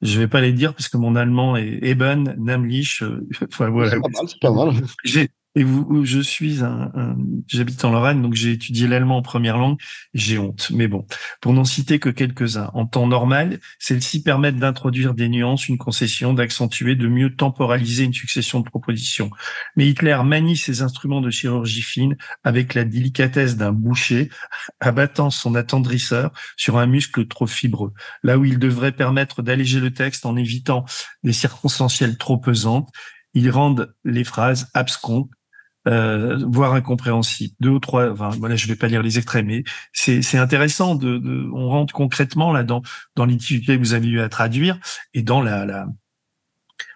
[0.00, 3.02] Je vais pas les dire parce que mon allemand est Eben, Namlich.
[3.02, 3.96] Euh, enfin voilà.
[5.58, 5.66] Et
[6.04, 7.16] je suis un,
[7.48, 9.76] j'habite en Lorraine, donc j'ai étudié l'allemand en première langue.
[10.14, 11.04] J'ai honte, mais bon,
[11.40, 12.70] pour n'en citer que quelques-uns.
[12.74, 18.12] En temps normal, celles-ci permettent d'introduire des nuances, une concession, d'accentuer, de mieux temporaliser une
[18.14, 19.30] succession de propositions.
[19.74, 24.30] Mais Hitler manie ses instruments de chirurgie fine avec la délicatesse d'un boucher,
[24.78, 29.92] abattant son attendrisseur sur un muscle trop fibreux, là où il devrait permettre d'alléger le
[29.92, 30.84] texte en évitant
[31.24, 32.88] des circonstancielles trop pesantes.
[33.34, 35.30] Ils rendent les phrases abscontes,
[35.88, 37.54] euh, voire incompréhensibles.
[37.60, 41.18] Deux ou trois, enfin, voilà, je vais pas lire les extraits, mais c'est intéressant de,
[41.18, 42.82] de, on rentre concrètement là dans
[43.16, 44.78] dans que vous avez eu à traduire
[45.14, 45.86] et dans la, la...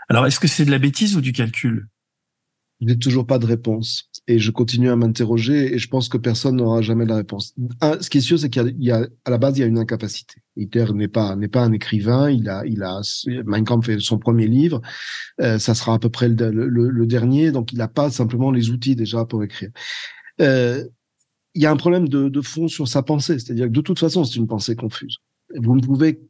[0.09, 1.89] Alors, est-ce que c'est de la bêtise ou du calcul?
[2.83, 6.19] Je n'ai toujours pas de réponse et je continue à m'interroger et je pense que
[6.19, 7.55] personne n'aura jamais la réponse.
[7.81, 10.43] ce qui est sûr, c'est qu'il la base, il y a une incapacité.
[10.57, 12.29] Hitler n'est pas n'est pas un écrivain.
[12.29, 13.01] Il a il a
[13.45, 14.83] Mein Kampf fait son premier livre.
[15.41, 18.71] Euh, ça sera à peu près le, le, dernier, donc il n'a pas simplement les
[18.71, 19.71] outils déjà pour écrire.
[20.41, 20.85] Euh,
[21.55, 23.99] il y a un problème de, de fond sur sa pensée, c'est-à-dire que de toute
[23.99, 25.19] façon, c'est une pensée confuse.
[25.55, 26.21] Vous ne pouvez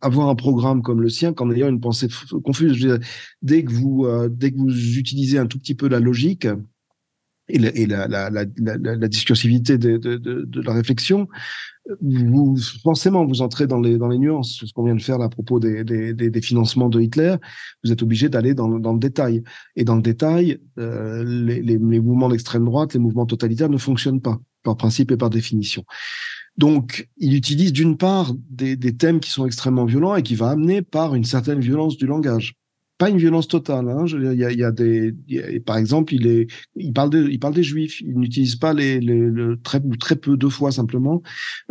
[0.00, 2.08] avoir un programme comme le sien qu'en ayant une pensée
[2.44, 3.00] confuse.
[3.40, 6.46] dès que vous euh, dès que vous utilisez un tout petit peu la logique,
[7.48, 11.28] et la, et la, la, la discursivité de, de, de, de, la réflexion,
[12.00, 14.62] vous forcément vous entrez dans les dans les nuances.
[14.64, 17.36] Ce qu'on vient de faire à propos des, des, des, financements de Hitler,
[17.82, 19.42] vous êtes obligé d'aller dans, dans le détail.
[19.74, 23.78] Et dans le détail, euh, les, les, les, mouvements d'extrême droite, les mouvements totalitaires ne
[23.78, 25.84] fonctionnent pas par principe et par définition.
[26.58, 30.82] Donc, il utilise d'une part des, thèmes qui sont extrêmement violents et qui va amener
[30.82, 32.54] par une certaine violence du langage
[32.98, 33.88] pas une violence totale.
[33.88, 34.04] Hein.
[34.06, 35.12] il, y a, y a des,
[35.66, 36.46] par exemple, il est,
[36.76, 38.00] il parle il parle des juifs.
[38.00, 41.20] Il n'utilise pas les, les, très très peu, deux fois simplement,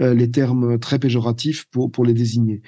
[0.02, 2.62] euh, les termes très péjoratifs pour pour les désigner.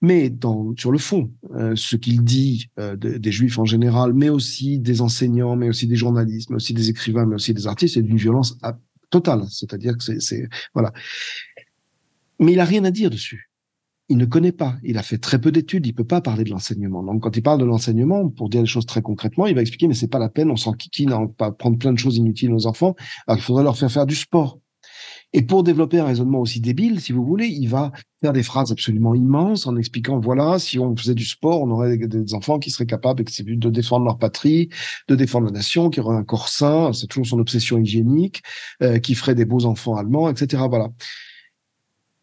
[0.00, 4.28] Mais dans, sur le fond, euh, ce qu'il dit euh, des juifs en général, mais
[4.28, 7.94] aussi des enseignants, mais aussi des journalistes, mais aussi des écrivains, mais aussi des artistes,
[7.94, 8.58] c'est d'une violence
[9.10, 9.44] totale.
[9.48, 10.92] C'est-à-dire que c'est, voilà.
[12.38, 13.50] Mais il a rien à dire dessus
[14.08, 14.76] il ne connaît pas.
[14.82, 15.86] Il a fait très peu d'études.
[15.86, 17.02] Il peut pas parler de l'enseignement.
[17.02, 19.88] Donc, quand il parle de l'enseignement, pour dire les choses très concrètement, il va expliquer,
[19.88, 20.50] mais c'est pas la peine.
[20.50, 22.94] On s'en kikine à pas prendre plein de choses inutiles aux enfants.
[23.26, 24.60] Alors, il faudrait leur faire faire du sport.
[25.32, 27.90] Et pour développer un raisonnement aussi débile, si vous voulez, il va
[28.22, 31.98] faire des phrases absolument immenses en expliquant, voilà, si on faisait du sport, on aurait
[31.98, 34.70] des enfants qui seraient capables de défendre leur patrie,
[35.08, 38.42] de défendre la nation, qui auraient un corps sain, c'est toujours son obsession hygiénique,
[38.82, 40.62] euh, qui ferait des beaux enfants allemands, etc.
[40.70, 40.90] Voilà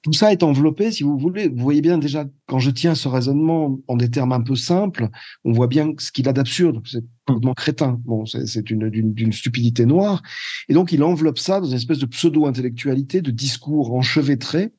[0.03, 1.47] tout ça est enveloppé, si vous voulez.
[1.47, 5.07] Vous voyez bien déjà, quand je tiens ce raisonnement en des termes un peu simples,
[5.45, 6.81] on voit bien ce qu'il a d'absurde.
[6.85, 8.01] C'est complètement crétin.
[8.03, 10.21] Bon, c'est une d'une stupidité noire.
[10.67, 14.73] Et donc, il enveloppe ça dans une espèce de pseudo-intellectualité, de discours enchevêtré,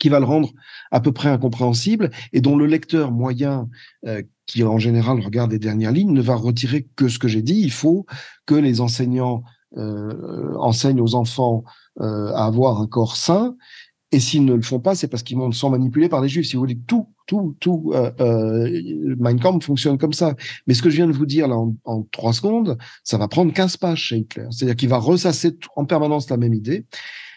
[0.00, 0.50] qui va le rendre
[0.90, 3.68] à peu près incompréhensible et dont le lecteur moyen,
[4.06, 7.42] euh, qui en général regarde les dernières lignes, ne va retirer que ce que j'ai
[7.42, 7.60] dit.
[7.60, 8.06] Il faut
[8.46, 9.44] que les enseignants
[9.76, 11.62] euh, enseignent aux enfants
[12.00, 13.54] euh, à avoir un corps sain
[14.12, 16.46] et s'ils ne le font pas, c'est parce qu'ils sont manipulés par les juifs.
[16.46, 20.36] Si vous voulez, tout, tout, tout, euh, euh, Mein Kampf fonctionne comme ça.
[20.66, 23.54] Mais ce que je viens de vous dire là en, trois secondes, ça va prendre
[23.54, 24.46] 15 pages chez Hitler.
[24.50, 26.84] C'est-à-dire qu'il va ressasser en permanence la même idée.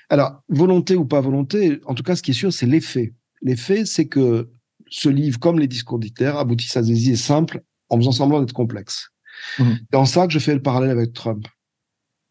[0.10, 3.14] Alors, volonté ou pas volonté, en tout cas, ce qui est sûr, c'est l'effet.
[3.42, 4.50] L'effet, c'est que
[4.90, 8.54] ce livre, comme les discours d'Hitler, aboutissent à des idées simples en faisant semblant d'être
[8.54, 9.10] complexes.
[9.60, 9.72] Mmh.
[9.92, 11.48] C'est en ça que je fais le parallèle avec Trump.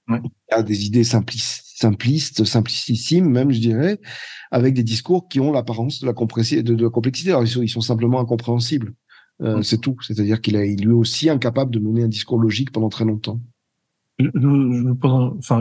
[0.09, 4.01] Il y a des idées simplistes simplistes, simplicissimes même, je dirais,
[4.51, 7.31] avec des discours qui ont l'apparence de la, de, de la complexité.
[7.31, 8.95] Alors, ils sont, simplement incompréhensibles.
[9.43, 9.97] Euh, c'est tout.
[10.01, 13.41] C'est-à-dire qu'il est lui aussi incapable de mener un discours logique pendant très longtemps.
[15.03, 15.61] enfin,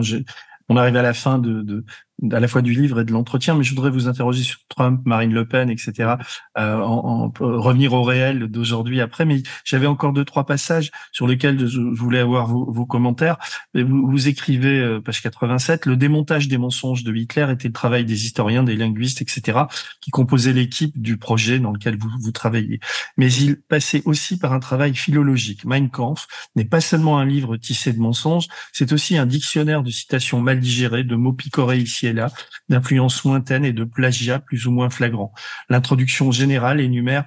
[0.68, 1.84] on arrive à la fin de, de,
[2.32, 5.02] à la fois du livre et de l'entretien, mais je voudrais vous interroger sur Trump,
[5.04, 6.14] Marine Le Pen, etc.
[6.58, 11.66] Euh, en, revenir au réel d'aujourd'hui après, mais j'avais encore deux trois passages sur lesquels
[11.66, 13.36] je, voulais avoir vos, vos commentaires.
[13.74, 18.04] Vous, vous, écrivez euh, page 87, le démontage des mensonges de Hitler était le travail
[18.04, 19.58] des historiens, des linguistes, etc.
[20.00, 22.80] qui composaient l'équipe du projet dans lequel vous, vous travaillez.
[23.16, 25.64] Mais il passait aussi par un travail philologique.
[25.64, 29.90] Mein Kampf n'est pas seulement un livre tissé de mensonges, c'est aussi un dictionnaire de
[29.90, 32.30] citations mal digérées, de mots picorés ici là,
[32.68, 35.32] d'influence lointaine et de plagiat plus ou moins flagrant.
[35.68, 37.24] L'introduction générale énumère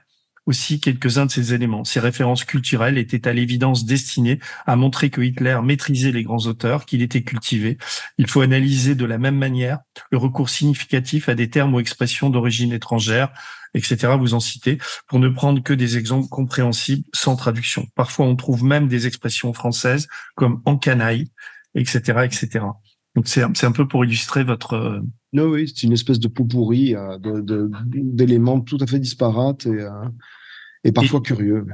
[0.47, 1.83] aussi quelques-uns de ces éléments.
[1.83, 6.85] Ces références culturelles étaient à l'évidence destinées à montrer que Hitler maîtrisait les grands auteurs,
[6.85, 7.77] qu'il était cultivé.
[8.17, 12.29] Il faut analyser de la même manière le recours significatif à des termes ou expressions
[12.29, 13.29] d'origine étrangère,
[13.73, 14.13] etc.
[14.17, 17.85] Vous en citez, pour ne prendre que des exemples compréhensibles sans traduction.
[17.95, 21.29] Parfois, on trouve même des expressions françaises comme en canaille,
[21.75, 22.65] etc., etc.
[23.17, 25.01] Donc c'est un peu pour illustrer votre.
[25.33, 27.17] Non, oui, c'est une espèce de pourri euh,
[27.87, 29.89] d'éléments tout à fait disparates et, euh,
[30.83, 31.65] et parfois curieux.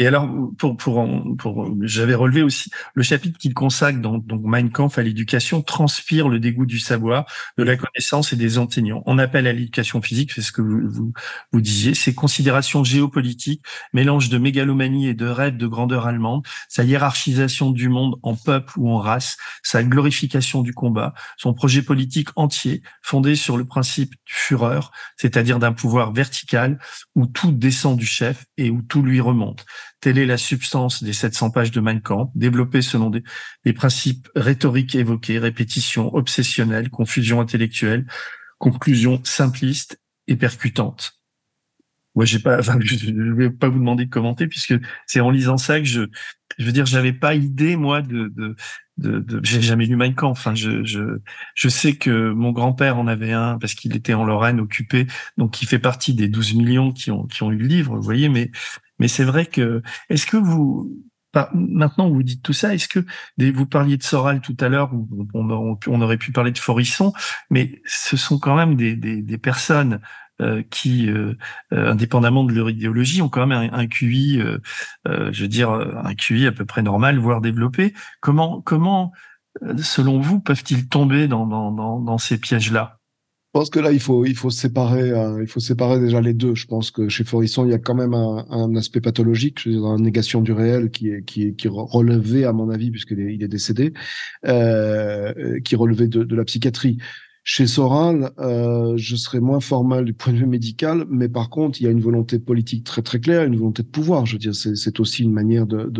[0.00, 1.06] Et alors, pour, pour,
[1.36, 6.30] pour j'avais relevé aussi le chapitre qu'il consacre dans donc Mein Kampf à l'éducation transpire
[6.30, 7.26] le dégoût du savoir,
[7.58, 9.02] de la connaissance et des enseignants.
[9.04, 11.12] On appelle à l'éducation physique, c'est ce que vous, vous,
[11.52, 13.62] vous disiez, ces considérations géopolitiques,
[13.92, 18.72] mélange de mégalomanie et de rêve de grandeur allemande, sa hiérarchisation du monde en peuple
[18.78, 24.12] ou en race, sa glorification du combat, son projet politique entier fondé sur le principe
[24.24, 24.80] du Führer,
[25.18, 26.78] c'est-à-dire d'un pouvoir vertical
[27.14, 29.66] où tout descend du chef et où tout lui remonte.
[30.00, 33.22] Telle est la substance des 700 pages de Mein Kampf, développées selon des,
[33.74, 38.06] principes rhétoriques évoqués, répétition obsessionnelle, confusion intellectuelle,
[38.58, 41.20] conclusion simpliste et percutante.
[42.14, 44.74] Moi, j'ai pas, enfin, je vais pas vous demander de commenter puisque
[45.06, 46.02] c'est en lisant ça que je,
[46.58, 48.56] je veux dire, j'avais pas idée moi de, de,
[48.96, 50.38] de, de j'ai jamais lu Mein Kampf.
[50.38, 51.20] Enfin, je, je,
[51.54, 55.06] je sais que mon grand-père en avait un parce qu'il était en Lorraine occupé,
[55.36, 58.02] donc il fait partie des 12 millions qui ont, qui ont eu le livre, vous
[58.02, 58.30] voyez.
[58.30, 58.50] Mais,
[59.00, 60.88] mais c'est vrai que, est-ce que vous,
[61.54, 63.04] maintenant vous dites tout ça, est-ce que
[63.38, 64.90] vous parliez de Soral tout à l'heure,
[65.34, 67.12] on, on, aurait pu parler de Forisson,
[67.50, 70.00] mais ce sont quand même des, des, personnes
[70.40, 71.34] euh, qui, euh,
[71.72, 74.40] euh, indépendamment de leur idéologie, ont quand même un, QI,
[75.06, 77.94] je veux dire, un QI à peu près normal, voire développé.
[78.20, 79.12] Comment, comment,
[79.78, 82.99] selon vous, peuvent-ils tomber dans, dans, dans ces pièges-là?
[83.52, 85.10] Je pense que là, il faut, il faut séparer,
[85.40, 86.54] il faut séparer déjà les deux.
[86.54, 89.70] Je pense que chez Forisson, il y a quand même un, un aspect pathologique, je
[89.70, 92.92] veux dire, une négation du réel qui est, qui est, qui relevé, à mon avis,
[92.92, 93.92] puisqu'il est, il est décédé,
[94.46, 96.98] euh, qui relevait de, de la psychiatrie.
[97.42, 101.80] Chez Soral, euh, je serais moins formel du point de vue médical, mais par contre,
[101.80, 104.26] il y a une volonté politique très très claire, une volonté de pouvoir.
[104.26, 105.90] Je veux dire, c'est aussi une manière de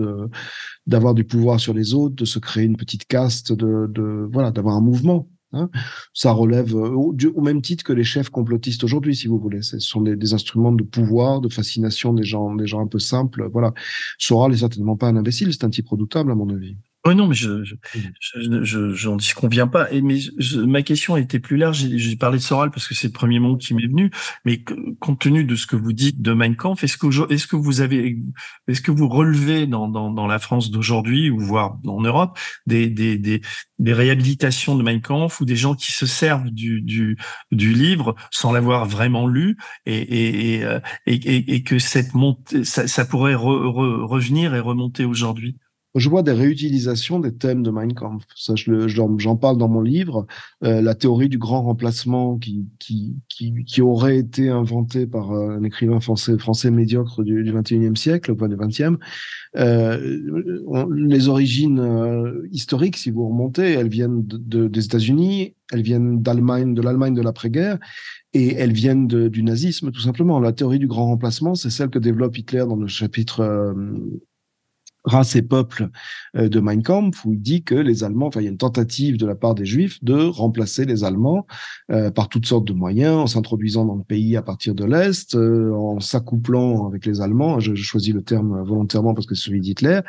[0.86, 4.52] d'avoir du pouvoir sur les autres, de se créer une petite caste, de, de voilà,
[4.52, 5.28] d'avoir un mouvement.
[5.52, 5.68] Hein.
[6.14, 9.62] Ça relève euh, au, même titre que les chefs complotistes aujourd'hui, si vous voulez.
[9.62, 12.98] Ce sont des, des, instruments de pouvoir, de fascination des gens, des gens un peu
[12.98, 13.48] simples.
[13.52, 13.72] Voilà.
[14.18, 16.76] Soral est certainement pas un imbécile, c'est un type redoutable à mon avis.
[17.10, 17.74] Oh non, mais je je,
[18.20, 19.90] je, je, j'en disconviens pas.
[19.90, 20.18] Et mais
[20.64, 21.84] ma question était plus large.
[21.96, 24.12] J'ai parlé de Soral parce que c'est le premier mot qui m'est venu.
[24.44, 24.62] Mais
[25.00, 27.80] compte tenu de ce que vous dites de Mein Kampf, est-ce que est-ce que vous
[27.80, 28.16] avez
[28.68, 32.88] est-ce que vous relevez dans dans, dans la France d'aujourd'hui ou voire en Europe des
[32.88, 33.40] des des
[33.80, 37.18] des réhabilitations de Mein Kampf ou des gens qui se servent du du
[37.50, 42.62] du livre sans l'avoir vraiment lu et et et, euh, et, et que cette montée
[42.64, 45.56] ça, ça pourrait revenir et remonter aujourd'hui?
[45.96, 48.24] Je vois des réutilisations des thèmes de Mein Kampf.
[48.36, 50.26] Ça, j'en parle dans mon livre.
[50.62, 56.70] Euh, la théorie du grand remplacement qui, aurait été inventée par euh, un écrivain français,
[56.70, 58.98] médiocre du, du 21e siècle, au point du 20e.
[59.56, 60.18] Euh,
[60.94, 61.82] les origines
[62.52, 67.22] historiques, si vous remontez, elles viennent de, des États-Unis, elles viennent d'Allemagne, de l'Allemagne de
[67.22, 67.78] l'après-guerre,
[68.32, 70.38] et elles viennent du nazisme, tout simplement.
[70.38, 73.74] La théorie du grand remplacement, c'est celle que développe Hitler dans le chapitre
[75.04, 75.88] race et peuple
[76.36, 78.58] euh, de Mein Kampf, où il dit que les Allemands, enfin il y a une
[78.58, 81.46] tentative de la part des Juifs de remplacer les Allemands
[81.90, 85.34] euh, par toutes sortes de moyens, en s'introduisant dans le pays à partir de l'Est,
[85.34, 89.60] euh, en s'accouplant avec les Allemands, je, choisis le terme volontairement parce que c'est celui
[89.60, 90.00] d'Hitler,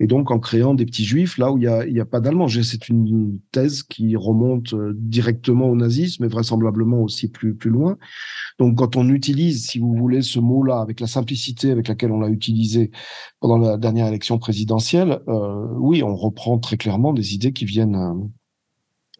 [0.00, 2.48] et donc en créant des petits Juifs là où il n'y a, a pas d'Allemands.
[2.48, 7.96] C'est une thèse qui remonte directement au nazisme, mais vraisemblablement aussi plus, plus loin.
[8.58, 12.20] Donc quand on utilise, si vous voulez, ce mot-là avec la simplicité avec laquelle on
[12.20, 12.90] l'a utilisé
[13.40, 17.94] pendant la dernière élection présidentielle, euh, oui, on reprend très clairement des idées qui viennent
[17.94, 18.14] euh,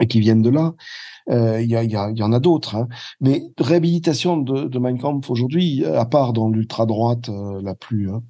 [0.07, 0.75] qui viennent de là.
[1.29, 2.89] Euh, il y, en a d'autres, hein.
[3.21, 8.11] mais réhabilitation de, de Mein Kampf aujourd'hui, à part dans l'ultra droite euh, la plus
[8.11, 8.23] hein,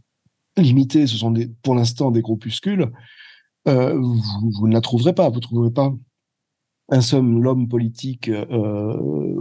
[0.57, 2.91] limitée, ce sont des, pour l'instant des groupuscules.
[3.69, 4.21] Euh, vous,
[4.59, 5.31] vous, ne la trouverez pas.
[5.31, 5.93] Vous trouverez pas
[6.91, 8.29] un seul homme politique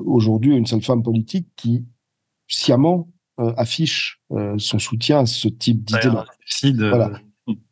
[0.05, 1.84] aujourd'hui, une seule femme politique qui
[2.47, 4.21] sciemment affiche
[4.57, 6.09] son soutien à ce type d'idée.
[6.89, 7.19] Voilà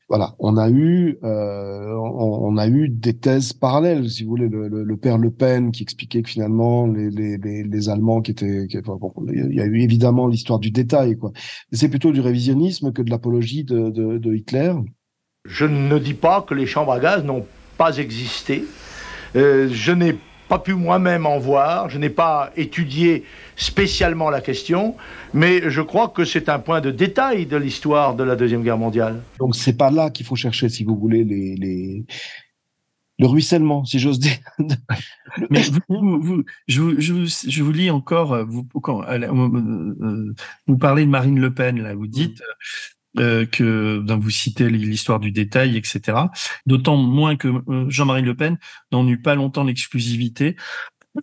[0.10, 4.70] voilà, on a eu, euh, on, a eu des thèses parallèles, si vous voulez, le,
[4.70, 8.32] le, le père Le Pen qui expliquait que finalement les, les, les, les Allemands qui
[8.32, 11.32] étaient, qui, bon, il y a eu évidemment l'histoire du détail, quoi.
[11.74, 14.74] C'est plutôt du révisionnisme que de l'apologie de, de, de, Hitler.
[15.46, 17.46] Je ne dis pas que les chambres à gaz n'ont
[17.78, 18.64] pas existé.
[19.36, 20.16] Euh, je n'ai
[20.48, 23.24] pas pu moi-même en voir, je n'ai pas étudié
[23.56, 24.96] spécialement la question,
[25.34, 28.78] mais je crois que c'est un point de détail de l'histoire de la Deuxième Guerre
[28.78, 29.22] mondiale.
[29.40, 32.06] Donc c'est pas là qu'il faut chercher, si vous voulez, les, les...
[33.20, 34.38] le ruissellement, si j'ose dire.
[35.50, 40.34] mais vous, vous, je, vous, je, vous lis encore, vous, quand, euh, euh,
[40.68, 42.42] vous parlez de Marine Le Pen, là, vous dites,
[43.20, 46.18] euh, que donc vous citez l'histoire du détail, etc.
[46.66, 48.58] D'autant moins que euh, Jean-Marie Le Pen
[48.92, 50.56] n'en eut pas longtemps l'exclusivité.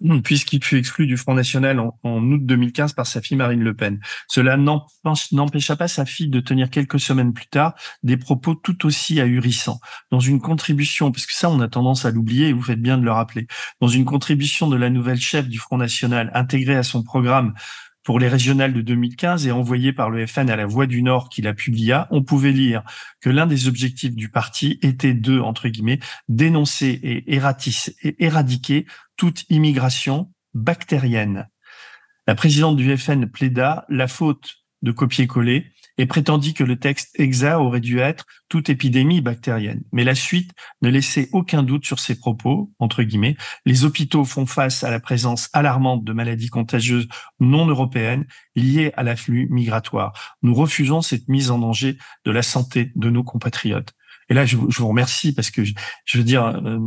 [0.24, 4.00] puisqu'il fut exclu du Front National en, août 2015 par sa fille Marine Le Pen.
[4.28, 9.20] Cela n'empêcha pas sa fille de tenir quelques semaines plus tard des propos tout aussi
[9.20, 9.80] ahurissants.
[10.10, 12.98] Dans une contribution, parce que ça on a tendance à l'oublier et vous faites bien
[12.98, 13.46] de le rappeler,
[13.80, 17.54] dans une contribution de la nouvelle chef du Front National intégrée à son programme
[18.04, 21.30] pour les régionales de 2015 et envoyée par le FN à la Voix du Nord
[21.30, 22.82] qui la publia, on pouvait lire
[23.20, 27.34] que l'un des objectifs du parti était de, entre guillemets, dénoncer et
[28.18, 28.86] éradiquer
[29.16, 31.48] toute immigration bactérienne.
[32.26, 37.56] La présidente du FN plaida la faute de copier-coller et prétendit que le texte exact
[37.56, 39.82] aurait dû être toute épidémie bactérienne.
[39.92, 40.52] Mais la suite
[40.82, 43.36] ne laissait aucun doute sur ses propos, entre guillemets.
[43.64, 47.08] Les hôpitaux font face à la présence alarmante de maladies contagieuses
[47.40, 48.26] non européennes
[48.56, 50.36] liées à l'afflux migratoire.
[50.42, 53.94] Nous refusons cette mise en danger de la santé de nos compatriotes.
[54.28, 55.74] Et là, je, je vous remercie parce que je,
[56.04, 56.78] je veux dire, euh,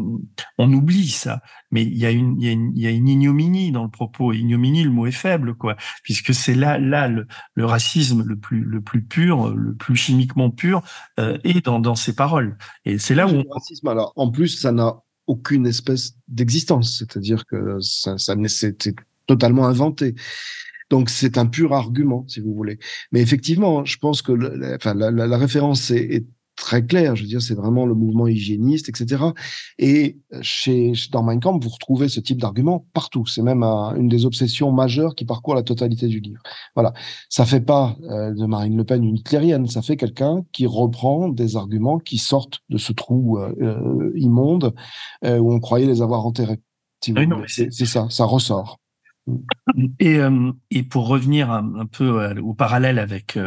[0.58, 1.42] on oublie ça,
[1.72, 3.84] mais il y a une, il y a une, il y a une ignominie dans
[3.84, 4.34] le propos.
[4.34, 8.62] ignominie, le mot est faible, quoi, puisque c'est là, là, le, le, racisme le plus,
[8.62, 10.82] le plus pur, le plus chimiquement pur,
[11.20, 12.58] euh, est dans, dans ces paroles.
[12.86, 13.88] Et c'est là où le racisme.
[13.88, 14.96] Alors, en plus, ça n'a
[15.28, 18.96] aucune espèce d'existence, c'est-à-dire que ça, ça c'était
[19.28, 20.16] totalement inventé.
[20.90, 22.80] Donc c'est un pur argument, si vous voulez.
[23.12, 26.26] Mais effectivement, je pense que le, enfin, la, la, la référence est, est,
[26.58, 27.16] très clair.
[27.16, 29.24] Je veux dire, c'est vraiment le mouvement hygiéniste, etc.
[29.78, 33.26] Et chez, dans Mein Kampf, vous retrouvez ce type d'argument partout.
[33.26, 36.42] C'est même une des obsessions majeures qui parcourt la totalité du livre.
[36.76, 36.94] Voilà.
[37.30, 39.68] Ça fait pas euh, de Marine Le Pen une hitlérienne.
[39.68, 44.74] Ça fait quelqu'un qui reprend des arguments qui sortent de ce trou euh, euh immonde
[45.24, 46.60] euh, où on croyait les avoir enterrés.
[47.48, 48.80] c'est ça, ça ressort.
[50.00, 50.20] Et,
[50.72, 53.38] et pour revenir un, un peu au parallèle avec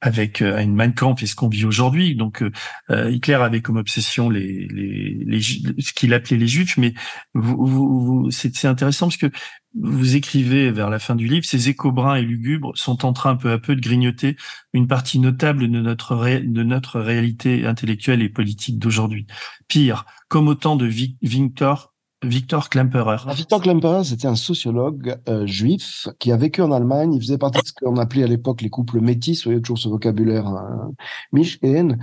[0.00, 2.14] avec euh, une Mein Kampf et ce qu'on vit aujourd'hui.
[2.14, 6.94] Donc euh, Hitler avait comme obsession les, les, les ce qu'il appelait les juifs, mais
[7.34, 9.30] vous, vous, c'est intéressant parce que
[9.78, 13.36] vous écrivez vers la fin du livre, ces échos bruns et lugubres sont en train
[13.36, 14.36] peu à peu de grignoter
[14.72, 19.26] une partie notable de notre, de notre réalité intellectuelle et politique d'aujourd'hui.
[19.68, 21.94] Pire, comme au temps de Victor
[22.24, 23.18] Victor Klemperer.
[23.34, 27.12] Victor Klemperer, c'était un sociologue euh, juif qui a vécu en Allemagne.
[27.12, 29.44] Il faisait partie de ce qu'on appelait à l'époque les couples métis.
[29.44, 30.92] Vous voyez toujours ce vocabulaire hein,
[31.32, 31.96] Michigan.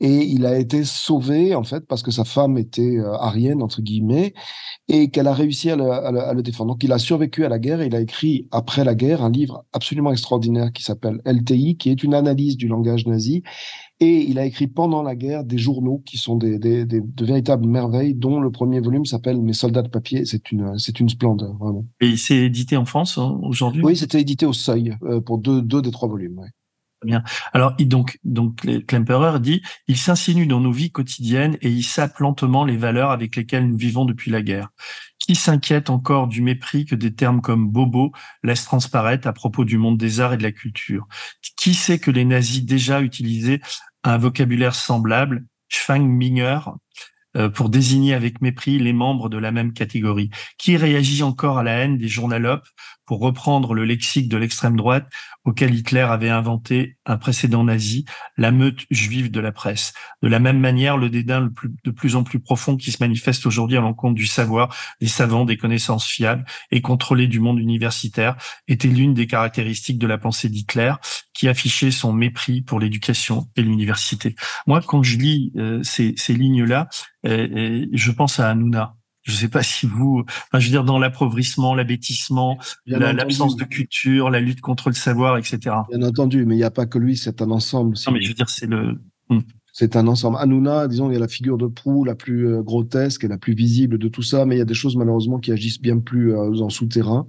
[0.00, 3.80] Et il a été sauvé, en fait, parce que sa femme était euh, arienne, entre
[3.80, 4.34] guillemets,
[4.88, 6.72] et qu'elle a réussi à le, défendre.
[6.72, 7.80] Donc, il a survécu à la guerre.
[7.80, 11.90] Et il a écrit, après la guerre, un livre absolument extraordinaire qui s'appelle LTI, qui
[11.90, 13.44] est une analyse du langage nazi
[14.00, 17.24] et il a écrit pendant la guerre des journaux qui sont des, des, des de
[17.24, 20.24] véritables merveilles, dont le premier volume s'appelle Mes soldats de papier.
[20.24, 21.84] C'est une, c'est une splendeur, vraiment.
[22.00, 23.82] Et il s'est édité en France hein, aujourd'hui?
[23.84, 26.38] Oui, c'était édité au Seuil euh, pour deux, deux des trois volumes.
[26.38, 26.48] Ouais.
[27.02, 27.22] Bien.
[27.54, 32.64] Alors, donc, donc Klemperer dit, il s'insinue dans nos vies quotidiennes et il sape lentement
[32.64, 34.68] les valeurs avec lesquelles nous vivons depuis la guerre.
[35.18, 38.12] Qui s'inquiète encore du mépris que des termes comme bobo
[38.42, 41.06] laissent transparaître à propos du monde des arts et de la culture?
[41.56, 43.60] Qui sait que les nazis déjà utilisaient
[44.04, 46.60] un vocabulaire semblable, Schwangminger,
[47.36, 50.30] euh, pour désigner avec mépris les membres de la même catégorie.
[50.58, 52.66] Qui réagit encore à la haine des journalopes
[53.06, 55.06] pour reprendre le lexique de l'extrême droite
[55.44, 58.04] auquel Hitler avait inventé un précédent nazi,
[58.36, 59.92] la meute juive de la presse.
[60.22, 61.50] De la même manière, le dédain
[61.84, 65.44] de plus en plus profond qui se manifeste aujourd'hui à l'encontre du savoir, des savants,
[65.44, 68.36] des connaissances fiables et contrôlées du monde universitaire
[68.68, 70.92] était l'une des caractéristiques de la pensée d'Hitler
[71.32, 74.34] qui affichait son mépris pour l'éducation et l'université.
[74.66, 76.88] Moi, quand je lis euh, ces, ces lignes-là,
[77.26, 78.96] euh, euh je pense à Hanouna
[79.30, 83.64] je ne sais pas si vous, enfin, je veux dire, dans l'appauvrissement, l'abêtissement, l'absence de
[83.64, 85.58] culture, la lutte contre le savoir, etc.
[85.90, 87.96] Bien entendu, mais il n'y a pas que lui, c'est un ensemble.
[88.06, 89.00] non, mais je veux dire, c'est le.
[89.72, 90.36] C'est un ensemble.
[90.40, 93.38] Hanouna, disons, il y a la figure de proue la plus euh, grotesque et la
[93.38, 95.98] plus visible de tout ça, mais il y a des choses malheureusement qui agissent bien
[95.98, 97.26] plus euh, en souterrain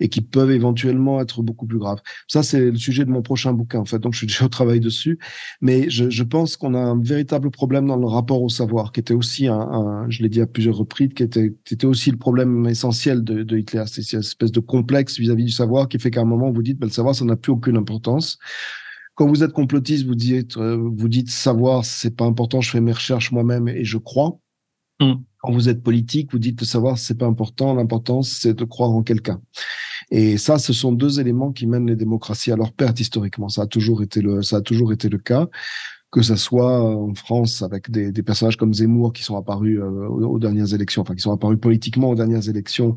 [0.00, 2.00] et qui peuvent éventuellement être beaucoup plus graves.
[2.28, 4.48] Ça, c'est le sujet de mon prochain bouquin, en fait, donc je suis déjà au
[4.48, 5.18] travail dessus.
[5.60, 9.00] Mais je, je pense qu'on a un véritable problème dans le rapport au savoir, qui
[9.00, 12.10] était aussi un, un je l'ai dit à plusieurs reprises, qui était, qui était aussi
[12.10, 13.84] le problème essentiel de, de Hitler.
[13.86, 16.62] C'est cette espèce de complexe vis-à-vis -vis du savoir qui fait qu'à un moment, vous
[16.62, 18.38] dites, ben, le savoir, ça n'a plus aucune importance.
[19.14, 22.80] Quand vous êtes complotiste, vous dites, euh, vous dites savoir, c'est pas important, je fais
[22.80, 24.38] mes recherches moi-même et je crois.
[25.00, 25.14] Mm.
[25.40, 28.90] Quand vous êtes politique, vous dites de savoir, c'est pas important, l'important, c'est de croire
[28.90, 29.40] en quelqu'un.
[30.10, 33.48] Et ça, ce sont deux éléments qui mènent les démocraties à leur perte historiquement.
[33.48, 35.48] Ça a toujours été le, ça a toujours été le cas
[36.12, 40.08] que ça soit en France avec des, des personnages comme Zemmour qui sont apparus euh,
[40.08, 42.96] aux, dernières élections, enfin qui sont apparus politiquement aux dernières élections,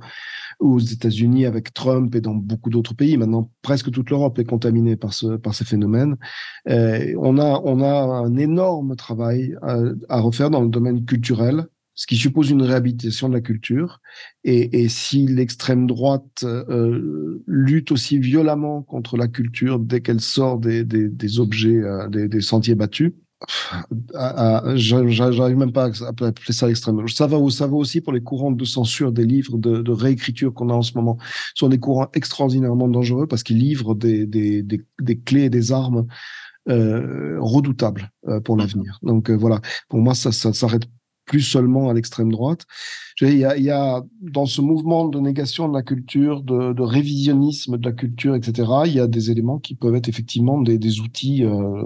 [0.60, 3.16] aux États-Unis avec Trump et dans beaucoup d'autres pays.
[3.16, 6.18] Maintenant, presque toute l'Europe est contaminée par ce par ces phénomènes.
[6.68, 9.78] Euh, on a on a un énorme travail à,
[10.10, 14.02] à, refaire dans le domaine culturel ce qui suppose une réhabilitation de la culture.
[14.44, 20.60] Et, et si l'extrême droite euh, lutte aussi violemment contre la culture dès qu'elle sort
[20.60, 23.14] des, des, des objets, euh, des, des, sentiers battus,
[24.76, 27.08] j'arrive même pas à appeler ça l'extrême.
[27.08, 30.54] Ça va, ça va aussi pour les courants de censure des livres de, de réécriture
[30.54, 31.18] qu'on a en ce moment.
[31.22, 35.50] Ce sont des courants extraordinairement dangereux parce qu'ils livrent des, des, des, des clés et
[35.50, 36.08] des armes
[36.68, 38.98] euh, redoutables euh, pour l'avenir.
[39.04, 40.88] Donc euh, voilà, pour moi, ça, ça s'arrête
[41.26, 42.66] plus seulement à l'extrême droite.
[43.22, 46.74] Il y, a, il y, a, dans ce mouvement de négation de la culture, de,
[46.74, 50.60] de, révisionnisme de la culture, etc., il y a des éléments qui peuvent être effectivement
[50.62, 51.84] des, des outils euh,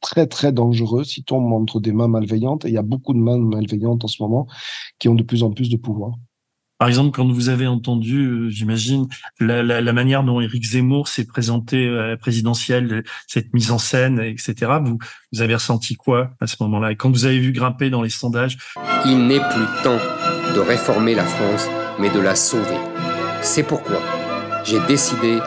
[0.00, 2.64] très très dangereux si tombent entre des mains malveillantes.
[2.64, 4.46] Et il y a beaucoup de mains malveillantes en ce moment
[4.98, 6.12] qui ont de plus en plus de pouvoir.
[6.80, 9.06] Par exemple, quand vous avez entendu, euh, j'imagine,
[9.38, 14.78] la, manière dont Éric Zemmour s'est présenté à la présidentielle, cette mise en scène, etc.,
[14.82, 14.98] vous,
[15.30, 16.92] vous avez ressenti quoi à ce moment-là?
[16.92, 18.56] Et quand vous avez vu grimper dans les sondages?
[19.04, 20.00] Il n'est plus temps
[20.54, 22.78] de réformer la France, mais de la sauver.
[23.42, 24.00] C'est pourquoi
[24.64, 25.38] j'ai décidé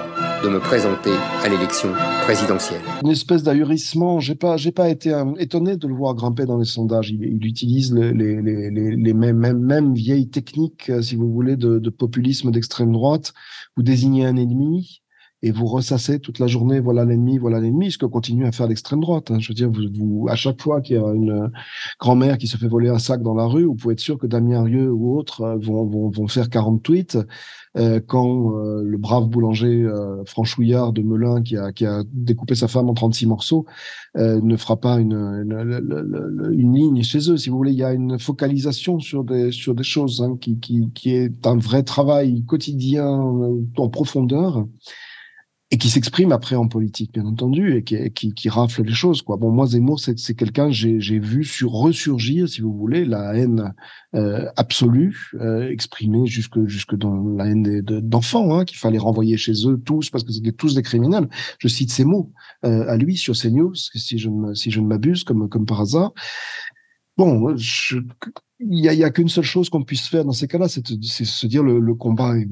[0.43, 1.11] de me présenter
[1.43, 1.89] à l'élection
[2.23, 2.81] présidentielle.
[3.01, 4.19] Une espèce d'ahurissement.
[4.19, 7.11] J'ai pas, j'ai pas été euh, étonné de le voir grimper dans les sondages.
[7.11, 11.31] Il, il utilise les, les, les, les, mêmes, mêmes, mêmes vieilles techniques, euh, si vous
[11.31, 13.33] voulez, de, de populisme d'extrême droite.
[13.77, 15.02] Vous désignez un ennemi,
[15.43, 18.67] et vous ressassez toute la journée, voilà l'ennemi, voilà l'ennemi, ce que continue à faire
[18.67, 19.29] l'extrême droite.
[19.29, 19.39] Hein.
[19.39, 21.51] Je veux dire, vous, vous à chaque fois qu'il y a une
[21.99, 24.25] grand-mère qui se fait voler un sac dans la rue, vous pouvez être sûr que
[24.25, 27.17] Damien Rieu ou autres euh, vont, vont, vont faire 40 tweets
[27.75, 32.53] euh, quand euh, le brave boulanger euh, franchouillard de Melun qui a, qui a découpé
[32.53, 33.65] sa femme en 36 morceaux
[34.15, 37.37] euh, ne fera pas une, une, une, ligne chez eux.
[37.37, 40.59] Si vous voulez, il y a une focalisation sur des, sur des choses hein, qui,
[40.59, 44.67] qui, qui est un vrai travail quotidien en profondeur
[45.73, 49.23] et qui s'exprime après en politique, bien entendu, et qui, qui, qui rafle les choses.
[49.23, 49.37] Quoi.
[49.37, 53.73] Bon, moi, Zemmour, c'est quelqu'un j'ai j'ai vu sur ressurgir, si vous voulez, la haine
[54.13, 59.67] euh, absolue, euh, exprimée jusque jusque dans la haine d'enfants, hein, qu'il fallait renvoyer chez
[59.67, 61.27] eux tous parce que c'était tous des criminels.
[61.57, 62.31] Je cite ces mots
[62.65, 65.81] euh, à lui sur CNews, si je ne si je ne m'abuse, comme comme par
[65.81, 66.13] hasard.
[67.17, 67.55] Bon,
[68.59, 70.85] il y a, y a qu'une seule chose qu'on puisse faire dans ces cas-là, c'est
[70.85, 72.47] se dire le, le combat est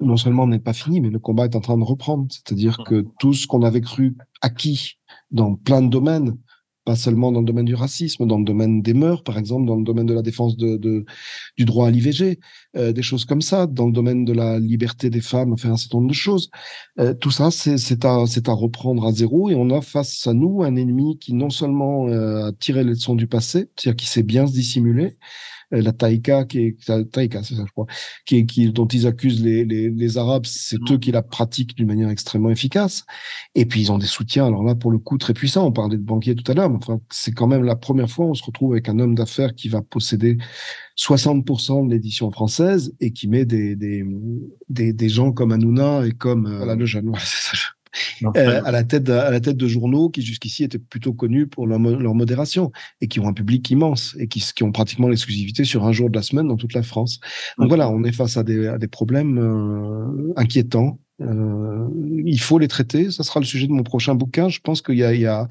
[0.00, 2.26] non seulement n'est pas fini, mais le combat est en train de reprendre.
[2.30, 4.98] C'est-à-dire que tout ce qu'on avait cru acquis
[5.30, 6.36] dans plein de domaines,
[6.88, 9.76] pas seulement dans le domaine du racisme, dans le domaine des mœurs, par exemple, dans
[9.76, 11.04] le domaine de la défense de, de
[11.58, 12.38] du droit à l'IVG,
[12.76, 15.76] euh, des choses comme ça, dans le domaine de la liberté des femmes, enfin un
[15.76, 16.48] certain nombre de choses.
[16.98, 20.62] Euh, tout ça, c'est à, à reprendre à zéro et on a face à nous
[20.62, 24.22] un ennemi qui non seulement euh, a tiré les leçons du passé, c'est-à-dire qui sait
[24.22, 25.18] bien se dissimuler,
[25.70, 27.86] la taïka, qui est taïka, c'est ça, je crois,
[28.26, 31.86] qui, qui dont ils accusent les, les, les Arabes, c'est eux qui la pratiquent d'une
[31.86, 33.04] manière extrêmement efficace.
[33.54, 35.66] Et puis ils ont des soutiens, alors là pour le coup très puissants.
[35.66, 38.26] On parlait de banquiers tout à l'heure, mais enfin c'est quand même la première fois
[38.26, 40.38] où on se retrouve avec un homme d'affaires qui va posséder
[40.98, 44.04] 60% de l'édition française et qui met des, des,
[44.68, 47.12] des, des gens comme Hanouna et comme euh, voilà, le jeune.
[47.18, 47.62] C'est ça,
[48.36, 51.46] euh, à la tête de, à la tête de journaux qui jusqu'ici étaient plutôt connus
[51.46, 55.08] pour leur, leur, modération et qui ont un public immense et qui, qui ont pratiquement
[55.08, 57.20] l'exclusivité sur un jour de la semaine dans toute la France.
[57.58, 60.98] Donc voilà, on est face à des, à des problèmes euh, inquiétants.
[61.20, 61.88] Euh,
[62.24, 63.10] il faut les traiter.
[63.10, 64.48] Ça sera le sujet de mon prochain bouquin.
[64.48, 65.48] Je pense qu'il y y a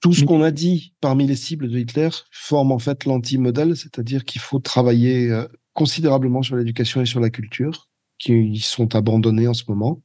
[0.00, 4.24] tout ce qu'on a dit parmi les cibles de Hitler forme en fait l'anti-modèle, c'est-à-dire
[4.24, 5.32] qu'il faut travailler
[5.72, 7.88] considérablement sur l'éducation et sur la culture,
[8.18, 10.02] qui sont abandonnés en ce moment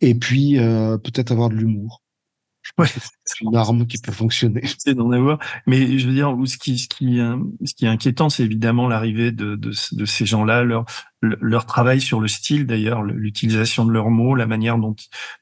[0.00, 2.02] et puis euh, peut-être avoir de l'humour.
[2.78, 2.86] Ouais.
[3.24, 4.62] C'est une arme qui peut fonctionner.
[4.78, 5.38] C'est d'en avoir.
[5.66, 8.86] Mais je veux dire, ce qui, ce qui, euh, ce qui est inquiétant, c'est évidemment
[8.86, 10.84] l'arrivée de, de, de, ces gens-là, leur,
[11.20, 14.94] leur travail sur le style, d'ailleurs, l'utilisation de leurs mots, la manière dont,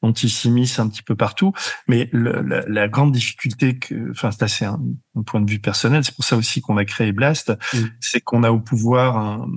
[0.02, 1.52] dont ils s'immiscent un petit peu partout.
[1.86, 4.80] Mais le, la, la, grande difficulté que, enfin, c'est assez un,
[5.16, 7.52] un, point de vue personnel, c'est pour ça aussi qu'on a créé Blast,
[8.00, 9.48] c'est qu'on a au pouvoir un,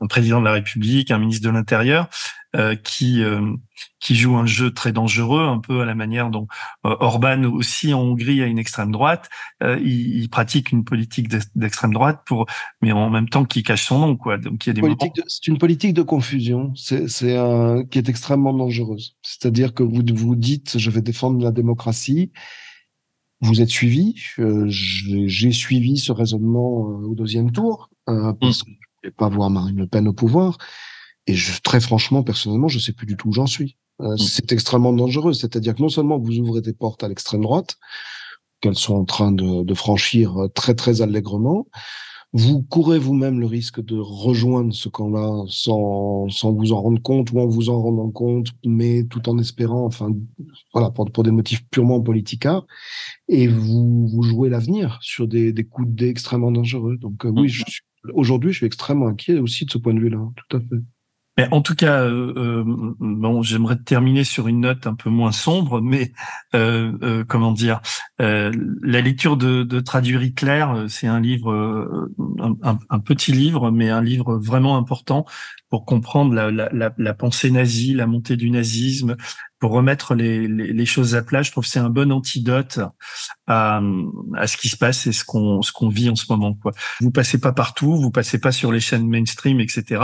[0.00, 2.08] un président de la République, un ministre de l'Intérieur,
[2.56, 3.54] euh, qui euh,
[4.00, 6.46] qui joue un jeu très dangereux, un peu à la manière dont
[6.86, 9.28] euh, Orban aussi en Hongrie a une extrême droite.
[9.62, 12.46] Euh, il, il, pratique une politique d'extrême droite pour,
[12.80, 14.38] mais en même temps qui cache son nom, quoi.
[14.38, 14.96] Donc il y a des moments...
[15.26, 19.16] C'est une politique de confusion, c'est c'est un qui est extrêmement dangereuse.
[19.22, 22.32] C'est-à-dire que vous vous dites, je vais défendre la démocratie.
[23.40, 28.64] Vous êtes suivi, euh, j'ai suivi ce raisonnement au deuxième tour, parce mmh.
[28.64, 30.58] que ne vais pas voir Marine Le Pen au pouvoir.
[31.26, 33.76] Et je, très franchement, personnellement, je sais plus du tout où j'en suis.
[34.00, 34.18] Euh, mm.
[34.18, 35.32] C'est extrêmement dangereux.
[35.32, 37.76] C'est-à-dire que non seulement vous ouvrez des portes à l'extrême droite,
[38.60, 41.66] qu'elles sont en train de, de, franchir euh, très très allègrement,
[42.32, 47.32] vous courez vous-même le risque de rejoindre ce camp-là sans, sans vous en rendre compte
[47.32, 50.10] ou en vous en rendant compte, mais tout en espérant, enfin,
[50.74, 52.66] voilà, pour, pour des motifs purement politicards.
[53.28, 56.98] Et vous, vous jouez l'avenir sur des, des coups de dés extrêmement dangereux.
[56.98, 57.80] Donc, euh, oui, mm-hmm.
[58.14, 60.82] Aujourd'hui, je suis extrêmement inquiet aussi de ce point de vue-là, tout à fait.
[61.38, 65.30] Mais en tout cas, euh, euh, bon, j'aimerais terminer sur une note un peu moins
[65.30, 66.12] sombre, mais
[66.56, 67.80] euh, euh comment dire,
[68.20, 68.52] euh,
[68.82, 72.08] la lecture de, de Traduire Hitler, c'est un livre,
[72.50, 75.26] un, petit livre, mais un livre vraiment important
[75.70, 79.16] pour comprendre la, la, la, pensée nazie, la montée du nazisme,
[79.58, 81.42] pour remettre les, les, les, choses à plat.
[81.42, 82.78] Je trouve que c'est un bon antidote
[83.46, 83.80] à,
[84.36, 86.54] à ce qui se passe et ce qu'on ce qu'on vit en ce moment.
[86.54, 86.72] Quoi.
[87.00, 90.02] Vous passez pas partout, vous passez pas sur les chaînes mainstream, etc.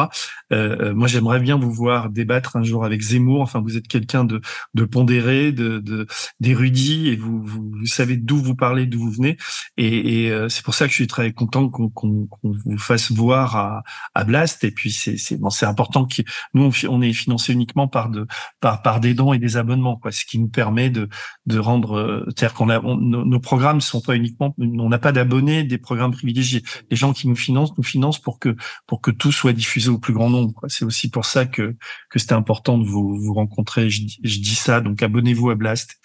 [0.53, 3.43] Euh, euh, moi, j'aimerais bien vous voir débattre un jour avec Zemmour.
[3.43, 4.41] Enfin, vous êtes quelqu'un de,
[4.75, 6.07] de pondéré, de
[6.41, 9.37] d'érudit, et vous, vous, vous savez d'où vous parlez, d'où vous venez.
[9.77, 13.13] Et, et euh, c'est pour ça que je suis très content qu'on qu'on vous fasse
[13.13, 13.83] voir à,
[14.15, 14.65] à Blast.
[14.65, 16.23] Et puis c'est c'est c'est important que
[16.53, 18.27] nous on, est financé uniquement par de
[18.61, 20.13] par par des dons et des abonnements, quoi.
[20.13, 21.09] Ce qui nous permet de
[21.47, 25.13] de rendre, euh, c'est-à-dire qu'on a nos, nos, programmes sont pas uniquement, on n'a pas
[25.13, 26.63] d'abonnés, des programmes privilégiés.
[26.91, 28.57] Les gens qui nous financent nous financent pour que
[28.87, 30.61] pour que tout soit diffusé au plus grand nombre.
[30.69, 31.77] C'est aussi pour ça que
[32.11, 33.91] que c'était important de vous vous rencontrer.
[33.91, 36.01] Je, je dis ça, donc abonnez-vous à Blast.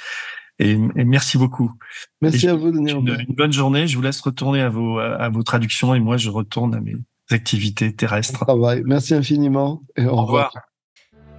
[0.60, 1.72] Et, merci beaucoup.
[2.22, 2.98] Merci à vous, Daniel.
[2.98, 3.88] Une, une, bonne journée.
[3.88, 6.96] Je vous laisse retourner à vos, à vos traductions et moi, je retourne à mes,
[7.32, 8.46] activités terrestres.
[8.46, 8.82] Travail.
[8.86, 10.52] Merci infiniment et au, revoir.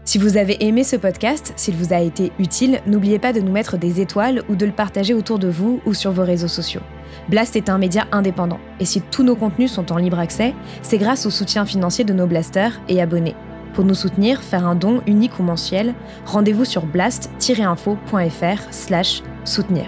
[0.05, 3.53] Si vous avez aimé ce podcast, s'il vous a été utile, n'oubliez pas de nous
[3.53, 6.81] mettre des étoiles ou de le partager autour de vous ou sur vos réseaux sociaux.
[7.29, 10.99] Blast est un média indépendant, et si tous nos contenus sont en libre accès, c'est
[10.99, 13.37] grâce au soutien financier de nos blasters et abonnés.
[13.75, 15.95] Pour nous soutenir, faire un don unique ou mensuel,
[16.27, 19.87] rendez-vous sur blast-info.fr slash soutenir.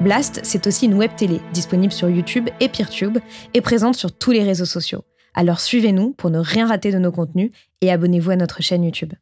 [0.00, 3.18] Blast, c'est aussi une web télé disponible sur YouTube et Peertube
[3.54, 5.02] et présente sur tous les réseaux sociaux.
[5.36, 7.52] Alors suivez-nous pour ne rien rater de nos contenus
[7.82, 9.12] et abonnez-vous à notre chaîne YouTube.